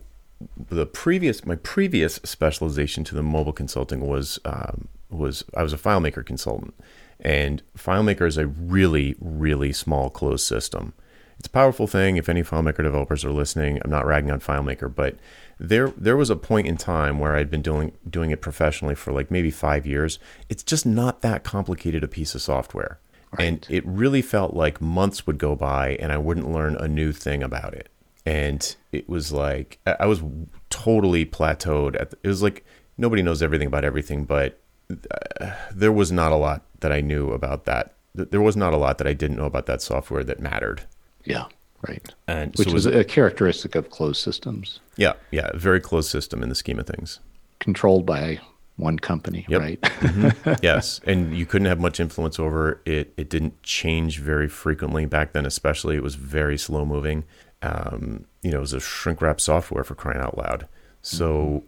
the 0.70 0.86
previous 0.86 1.46
my 1.46 1.56
previous 1.56 2.16
specialization 2.24 3.04
to 3.06 3.16
the 3.16 3.22
mobile 3.24 3.54
consulting 3.54 4.08
was 4.08 4.40
um, 4.46 4.88
was 5.10 5.44
I 5.56 5.64
was 5.64 5.74
a 5.74 5.78
FileMaker 5.78 6.26
consultant, 6.26 6.74
and 7.20 7.62
FileMaker 7.78 8.26
is 8.28 8.38
a 8.38 8.48
really 8.48 9.16
really 9.20 9.74
small 9.74 10.10
closed 10.10 10.46
system. 10.46 10.94
It's 11.40 11.48
a 11.48 11.52
powerful 11.52 11.88
thing. 11.88 12.18
If 12.18 12.28
any 12.28 12.44
FileMaker 12.44 12.84
developers 12.84 13.24
are 13.24 13.32
listening, 13.32 13.80
I'm 13.84 13.90
not 13.90 14.06
ragging 14.06 14.30
on 14.30 14.42
FileMaker, 14.42 14.94
but 14.94 15.16
there 15.58 15.94
there 15.98 16.18
was 16.18 16.30
a 16.30 16.36
point 16.36 16.68
in 16.68 16.76
time 16.76 17.18
where 17.18 17.36
I'd 17.36 17.50
been 17.50 17.62
doing 17.62 17.94
doing 18.10 18.32
it 18.32 18.42
professionally 18.42 18.96
for 18.96 19.14
like 19.14 19.32
maybe 19.32 19.50
five 19.50 19.86
years. 19.86 20.20
It's 20.50 20.64
just 20.64 20.86
not 20.86 21.22
that 21.22 21.46
complicated 21.46 22.04
a 22.04 22.08
piece 22.08 22.36
of 22.36 22.42
software. 22.42 23.00
And 23.38 23.66
it 23.70 23.86
really 23.86 24.24
felt 24.24 24.56
like 24.56 24.82
months 24.82 25.28
would 25.28 25.38
go 25.38 25.56
by 25.56 25.98
and 26.00 26.12
I 26.12 26.18
wouldn't 26.18 26.52
learn 26.52 26.76
a 26.76 26.88
new 26.88 27.12
thing 27.14 27.44
about 27.44 27.74
it. 27.74 27.90
And 28.26 28.76
it 28.92 29.08
was 29.08 29.32
like 29.32 29.80
I 29.88 29.96
I 30.02 30.06
was 30.08 30.22
totally 30.70 31.26
plateaued. 31.26 32.00
At 32.00 32.12
the, 32.12 32.18
it 32.24 32.28
was 32.28 32.44
like 32.44 32.66
nobody 32.98 33.22
knows 33.22 33.42
everything 33.42 33.68
about 33.68 33.86
everything, 33.86 34.26
but 34.26 34.60
uh, 34.92 35.52
there 35.72 35.92
was 35.92 36.12
not 36.12 36.34
a 36.34 36.36
lot 36.36 36.66
that 36.82 36.92
I 36.92 37.00
knew 37.00 37.32
about 37.32 37.64
that. 37.66 37.94
There 38.14 38.42
was 38.42 38.58
not 38.58 38.74
a 38.74 38.78
lot 38.78 38.98
that 38.98 39.08
I 39.08 39.14
didn't 39.14 39.38
know 39.38 39.46
about 39.46 39.68
that 39.68 39.82
software 39.82 40.24
that 40.26 40.42
mattered. 40.42 40.86
Yeah. 41.30 41.46
Right. 41.88 42.14
And 42.28 42.54
Which 42.58 42.68
so 42.68 42.74
was, 42.74 42.86
a 42.86 43.06
characteristic 43.06 43.74
of 43.76 43.90
closed 43.90 44.22
systems 44.22 44.82
yeah, 44.98 45.14
yeah, 45.32 45.52
very 45.56 45.80
closed 45.80 46.10
system 46.10 46.44
in 46.44 46.50
the 46.50 46.56
scheme 46.56 46.78
of 46.78 46.86
things. 46.88 47.20
controlled 47.60 48.06
by 48.06 48.40
one 48.76 49.00
company, 49.00 49.46
Yep. 49.48 49.62
right? 49.62 50.60
yes, 50.62 51.00
and 51.06 51.38
you 51.38 51.46
couldn't 51.46 51.68
have 51.68 51.80
much 51.80 52.00
influence 52.02 52.38
over 52.38 52.82
it. 52.86 53.14
It 53.16 53.30
didn't 53.30 53.62
change 53.64 54.20
very 54.20 54.50
frequently 54.50 55.06
back 55.06 55.32
then, 55.32 55.46
especially. 55.46 55.96
It 55.96 56.04
was 56.04 56.16
very 56.16 56.58
slow 56.58 56.86
moving. 56.86 57.24
Um, 57.62 58.26
you 58.42 58.52
know, 58.52 58.58
it 58.58 58.62
was 58.62 58.74
a 58.74 58.80
shrink 58.82 59.22
wrap 59.22 59.40
software 59.40 59.84
for 59.86 59.96
crying 59.96 60.20
out 60.22 60.38
loud. 60.38 60.68
So 61.02 61.64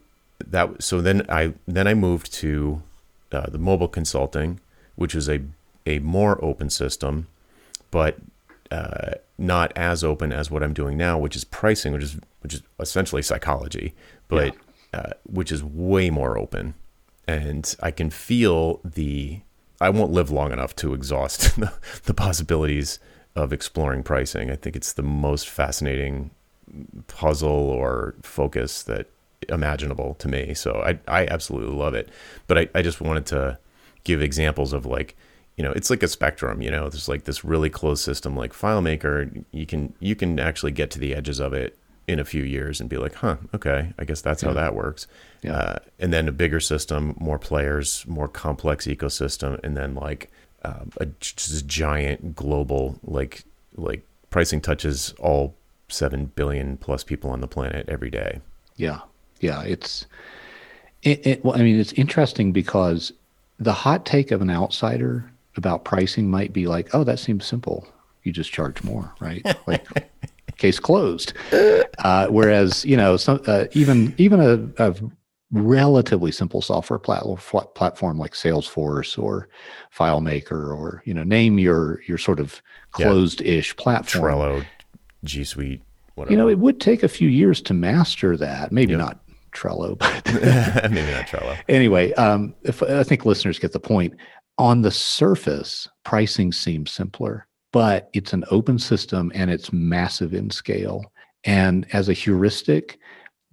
that 0.45 0.83
so 0.83 0.99
then 1.01 1.25
I 1.29 1.53
then 1.67 1.87
I 1.87 1.93
moved 1.93 2.33
to 2.35 2.81
uh, 3.31 3.47
the 3.49 3.59
mobile 3.59 3.87
consulting, 3.89 4.59
which 4.95 5.15
is 5.15 5.29
a 5.29 5.39
a 5.85 5.99
more 5.99 6.43
open 6.43 6.69
system, 6.69 7.27
but 7.91 8.17
uh, 8.71 9.15
not 9.37 9.73
as 9.75 10.03
open 10.03 10.31
as 10.31 10.49
what 10.49 10.63
I'm 10.63 10.73
doing 10.73 10.97
now, 10.97 11.17
which 11.17 11.35
is 11.35 11.43
pricing, 11.43 11.91
which 11.93 12.03
is 12.03 12.17
which 12.39 12.53
is 12.53 12.63
essentially 12.79 13.21
psychology, 13.21 13.93
but 14.27 14.55
uh, 14.93 15.11
which 15.25 15.51
is 15.51 15.63
way 15.63 16.09
more 16.09 16.37
open, 16.37 16.73
and 17.27 17.75
I 17.81 17.91
can 17.91 18.09
feel 18.09 18.79
the. 18.83 19.41
I 19.79 19.89
won't 19.89 20.11
live 20.11 20.29
long 20.29 20.51
enough 20.51 20.75
to 20.77 20.93
exhaust 20.93 21.55
the, 21.59 21.73
the 22.05 22.13
possibilities 22.13 22.99
of 23.35 23.51
exploring 23.51 24.03
pricing. 24.03 24.51
I 24.51 24.55
think 24.55 24.75
it's 24.75 24.93
the 24.93 25.03
most 25.03 25.49
fascinating 25.49 26.31
puzzle 27.07 27.49
or 27.49 28.15
focus 28.21 28.83
that 28.83 29.07
imaginable 29.49 30.13
to 30.15 30.27
me. 30.27 30.53
So 30.53 30.81
I 30.81 30.99
I 31.07 31.27
absolutely 31.27 31.75
love 31.75 31.93
it. 31.93 32.09
But 32.47 32.57
I, 32.57 32.69
I 32.75 32.81
just 32.81 33.01
wanted 33.01 33.25
to 33.27 33.59
give 34.03 34.21
examples 34.21 34.71
of 34.71 34.85
like 34.85 35.15
you 35.61 35.67
know 35.67 35.73
it's 35.73 35.91
like 35.91 36.01
a 36.01 36.07
spectrum 36.07 36.59
you 36.59 36.71
know 36.71 36.89
there's 36.89 37.07
like 37.07 37.25
this 37.25 37.45
really 37.45 37.69
closed 37.69 38.03
system 38.03 38.35
like 38.35 38.51
FileMaker 38.51 39.43
you 39.51 39.67
can 39.67 39.93
you 39.99 40.15
can 40.15 40.39
actually 40.39 40.71
get 40.71 40.89
to 40.89 40.97
the 40.97 41.13
edges 41.13 41.39
of 41.39 41.53
it 41.53 41.77
in 42.07 42.17
a 42.19 42.25
few 42.25 42.41
years 42.41 42.81
and 42.81 42.89
be 42.89 42.97
like 42.97 43.13
huh 43.13 43.35
okay 43.53 43.93
I 43.99 44.05
guess 44.05 44.21
that's 44.21 44.41
how 44.41 44.53
that 44.53 44.73
works 44.73 45.05
Yeah. 45.43 45.53
uh, 45.55 45.75
and 45.99 46.11
then 46.11 46.27
a 46.27 46.31
bigger 46.31 46.59
system 46.59 47.15
more 47.19 47.37
players 47.37 48.03
more 48.07 48.27
complex 48.27 48.87
ecosystem 48.87 49.59
and 49.63 49.77
then 49.77 49.93
like 49.93 50.31
um, 50.65 50.89
a 50.97 51.05
just 51.19 51.67
giant 51.67 52.35
global 52.35 52.99
like 53.03 53.43
like 53.75 54.01
pricing 54.31 54.61
touches 54.61 55.13
all 55.19 55.53
7 55.89 56.25
billion 56.33 56.75
plus 56.77 57.03
people 57.03 57.29
on 57.29 57.41
the 57.41 57.47
planet 57.47 57.87
every 57.87 58.09
day 58.09 58.39
Yeah, 58.77 59.01
yeah. 59.41 59.61
It's 59.61 60.07
it, 61.03 61.25
it. 61.27 61.45
Well, 61.45 61.55
I 61.55 61.61
mean, 61.63 61.79
it's 61.79 61.93
interesting 61.93 62.51
because 62.51 63.11
the 63.59 63.73
hot 63.73 64.05
take 64.05 64.31
of 64.31 64.41
an 64.41 64.49
outsider 64.49 65.30
about 65.57 65.85
pricing 65.85 66.29
might 66.29 66.53
be 66.53 66.67
like, 66.67 66.93
"Oh, 66.93 67.03
that 67.03 67.19
seems 67.19 67.45
simple. 67.45 67.87
You 68.23 68.31
just 68.31 68.51
charge 68.51 68.83
more, 68.83 69.13
right?" 69.19 69.45
Like, 69.67 69.85
case 70.57 70.79
closed. 70.79 71.33
Uh, 71.99 72.27
whereas, 72.27 72.85
you 72.85 72.95
know, 72.95 73.17
some 73.17 73.41
uh, 73.47 73.65
even 73.73 74.13
even 74.17 74.39
a, 74.39 74.89
a 74.89 74.95
relatively 75.51 76.31
simple 76.31 76.61
software 76.61 76.99
platform 76.99 77.67
platform 77.75 78.17
like 78.17 78.33
Salesforce 78.33 79.21
or 79.21 79.49
FileMaker 79.95 80.75
or 80.75 81.01
you 81.05 81.13
know, 81.13 81.23
name 81.23 81.59
your 81.59 82.01
your 82.07 82.17
sort 82.17 82.39
of 82.39 82.61
closed-ish 82.91 83.75
platform. 83.77 84.33
Trello 84.33 84.65
G 85.23 85.43
Suite 85.43 85.81
whatever 86.15 86.33
You 86.33 86.37
know, 86.37 86.49
it 86.49 86.59
would 86.59 86.79
take 86.79 87.03
a 87.03 87.07
few 87.07 87.29
years 87.29 87.61
to 87.63 87.73
master 87.73 88.37
that. 88.37 88.71
Maybe 88.71 88.91
Yeah. 88.91 88.99
not 88.99 89.19
Trello, 89.51 89.97
but 89.97 90.25
maybe 90.91 91.11
not 91.11 91.27
Trello 91.27 91.57
anyway, 91.69 92.13
um, 92.13 92.53
if, 92.63 92.81
I 92.83 93.03
think 93.03 93.25
listeners 93.25 93.59
get 93.59 93.73
the 93.73 93.79
point. 93.79 94.13
On 94.61 94.83
the 94.83 94.91
surface, 94.91 95.87
pricing 96.03 96.51
seems 96.51 96.91
simpler, 96.91 97.47
but 97.73 98.11
it's 98.13 98.31
an 98.31 98.43
open 98.51 98.77
system 98.77 99.31
and 99.33 99.49
it's 99.49 99.73
massive 99.73 100.35
in 100.35 100.51
scale. 100.51 101.11
And 101.43 101.87
as 101.93 102.07
a 102.07 102.13
heuristic, 102.13 102.99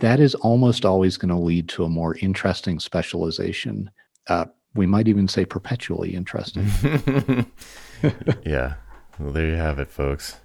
that 0.00 0.20
is 0.20 0.34
almost 0.34 0.84
always 0.84 1.16
going 1.16 1.30
to 1.30 1.40
lead 1.40 1.66
to 1.70 1.84
a 1.84 1.88
more 1.88 2.16
interesting 2.16 2.78
specialization. 2.78 3.90
Uh, 4.26 4.44
we 4.74 4.84
might 4.84 5.08
even 5.08 5.28
say 5.28 5.46
perpetually 5.46 6.14
interesting. 6.14 6.66
yeah. 8.44 8.74
Well, 9.18 9.32
there 9.32 9.46
you 9.46 9.54
have 9.54 9.78
it, 9.78 9.90
folks. 9.90 10.36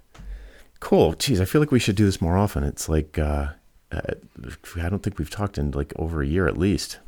Cool. 0.80 1.12
Geez, 1.12 1.42
I 1.42 1.44
feel 1.44 1.60
like 1.60 1.72
we 1.72 1.78
should 1.78 1.96
do 1.96 2.06
this 2.06 2.22
more 2.22 2.38
often. 2.38 2.64
It's 2.64 2.88
like 2.88 3.18
uh, 3.18 3.48
uh, 3.92 4.00
I 4.80 4.88
don't 4.88 5.02
think 5.02 5.18
we've 5.18 5.28
talked 5.28 5.58
in 5.58 5.72
like 5.72 5.92
over 5.96 6.22
a 6.22 6.26
year 6.26 6.48
at 6.48 6.56
least. 6.56 7.00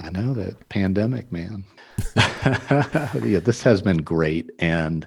I 0.00 0.10
know 0.10 0.34
that 0.34 0.68
pandemic, 0.68 1.32
man. 1.32 1.64
yeah, 2.16 3.40
this 3.40 3.62
has 3.62 3.80
been 3.80 3.98
great, 3.98 4.50
and 4.58 5.06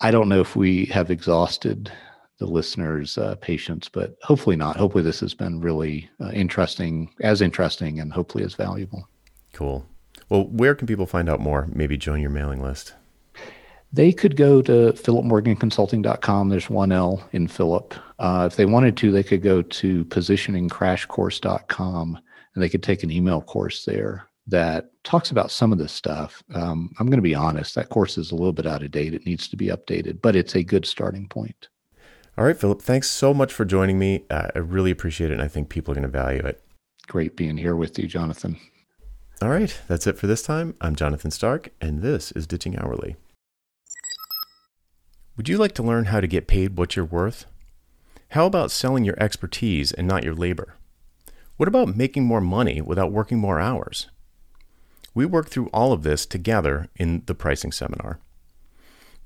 I 0.00 0.10
don't 0.10 0.28
know 0.28 0.40
if 0.40 0.54
we 0.54 0.84
have 0.86 1.10
exhausted 1.10 1.90
the 2.38 2.46
listeners' 2.46 3.16
uh, 3.16 3.36
patience, 3.36 3.88
but 3.88 4.16
hopefully 4.22 4.56
not. 4.56 4.76
Hopefully, 4.76 5.02
this 5.02 5.20
has 5.20 5.32
been 5.32 5.60
really 5.60 6.10
uh, 6.20 6.30
interesting, 6.32 7.10
as 7.22 7.40
interesting, 7.40 7.98
and 7.98 8.12
hopefully 8.12 8.44
as 8.44 8.54
valuable. 8.54 9.08
Cool. 9.54 9.86
Well, 10.28 10.46
where 10.48 10.74
can 10.74 10.86
people 10.86 11.06
find 11.06 11.30
out 11.30 11.40
more? 11.40 11.66
Maybe 11.72 11.96
join 11.96 12.20
your 12.20 12.30
mailing 12.30 12.62
list. 12.62 12.92
They 13.92 14.12
could 14.12 14.36
go 14.36 14.60
to 14.62 14.92
philipmorganconsulting.com. 14.92 16.48
There's 16.50 16.68
one 16.68 16.92
L 16.92 17.26
in 17.32 17.48
Philip. 17.48 17.94
Uh, 18.18 18.48
if 18.50 18.56
they 18.56 18.66
wanted 18.66 18.96
to, 18.98 19.12
they 19.12 19.22
could 19.22 19.42
go 19.42 19.62
to 19.62 20.04
positioningcrashcourse.com 20.06 22.18
and 22.56 22.62
they 22.62 22.68
could 22.68 22.82
take 22.82 23.02
an 23.02 23.10
email 23.10 23.42
course 23.42 23.84
there 23.84 24.26
that 24.48 24.90
talks 25.04 25.30
about 25.30 25.50
some 25.50 25.72
of 25.72 25.78
this 25.78 25.92
stuff. 25.92 26.42
Um, 26.54 26.94
I'm 26.98 27.06
going 27.06 27.18
to 27.18 27.22
be 27.22 27.34
honest, 27.34 27.74
that 27.74 27.90
course 27.90 28.16
is 28.16 28.30
a 28.30 28.34
little 28.34 28.52
bit 28.52 28.66
out 28.66 28.82
of 28.82 28.90
date. 28.90 29.12
It 29.12 29.26
needs 29.26 29.46
to 29.48 29.56
be 29.56 29.66
updated, 29.66 30.22
but 30.22 30.34
it's 30.34 30.56
a 30.56 30.62
good 30.62 30.86
starting 30.86 31.28
point. 31.28 31.68
All 32.38 32.44
right, 32.44 32.56
Philip. 32.56 32.80
Thanks 32.80 33.10
so 33.10 33.34
much 33.34 33.52
for 33.52 33.64
joining 33.64 33.98
me. 33.98 34.24
Uh, 34.30 34.48
I 34.54 34.58
really 34.58 34.90
appreciate 34.90 35.30
it, 35.30 35.34
and 35.34 35.42
I 35.42 35.48
think 35.48 35.68
people 35.68 35.92
are 35.92 35.94
going 35.94 36.02
to 36.02 36.08
value 36.08 36.40
it. 36.40 36.62
Great 37.08 37.36
being 37.36 37.56
here 37.56 37.76
with 37.76 37.98
you, 37.98 38.06
Jonathan. 38.06 38.56
All 39.42 39.50
right, 39.50 39.78
that's 39.86 40.06
it 40.06 40.16
for 40.16 40.26
this 40.26 40.42
time. 40.42 40.74
I'm 40.80 40.96
Jonathan 40.96 41.30
Stark, 41.30 41.70
and 41.80 42.00
this 42.00 42.32
is 42.32 42.46
Ditching 42.46 42.78
Hourly. 42.78 43.16
Would 45.36 45.48
you 45.48 45.58
like 45.58 45.72
to 45.74 45.82
learn 45.82 46.06
how 46.06 46.20
to 46.20 46.26
get 46.26 46.46
paid 46.46 46.78
what 46.78 46.96
you're 46.96 47.04
worth? 47.04 47.44
How 48.30 48.46
about 48.46 48.70
selling 48.70 49.04
your 49.04 49.20
expertise 49.22 49.92
and 49.92 50.08
not 50.08 50.24
your 50.24 50.34
labor? 50.34 50.75
What 51.56 51.68
about 51.68 51.96
making 51.96 52.24
more 52.24 52.40
money 52.40 52.82
without 52.82 53.12
working 53.12 53.38
more 53.38 53.58
hours? 53.58 54.08
We 55.14 55.24
work 55.24 55.48
through 55.48 55.68
all 55.68 55.92
of 55.92 56.02
this 56.02 56.26
together 56.26 56.88
in 56.96 57.22
the 57.24 57.34
pricing 57.34 57.72
seminar. 57.72 58.20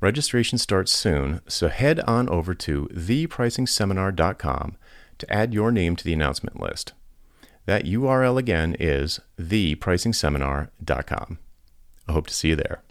Registration 0.00 0.56
starts 0.56 0.92
soon, 0.92 1.40
so 1.48 1.68
head 1.68 1.98
on 2.00 2.28
over 2.28 2.54
to 2.54 2.88
thepricingseminar.com 2.92 4.76
to 5.18 5.32
add 5.32 5.52
your 5.52 5.72
name 5.72 5.96
to 5.96 6.04
the 6.04 6.12
announcement 6.12 6.60
list. 6.60 6.92
That 7.66 7.84
URL 7.84 8.38
again 8.38 8.76
is 8.78 9.20
thepricingseminar.com. 9.38 11.38
I 12.08 12.12
hope 12.12 12.26
to 12.28 12.34
see 12.34 12.48
you 12.48 12.56
there. 12.56 12.82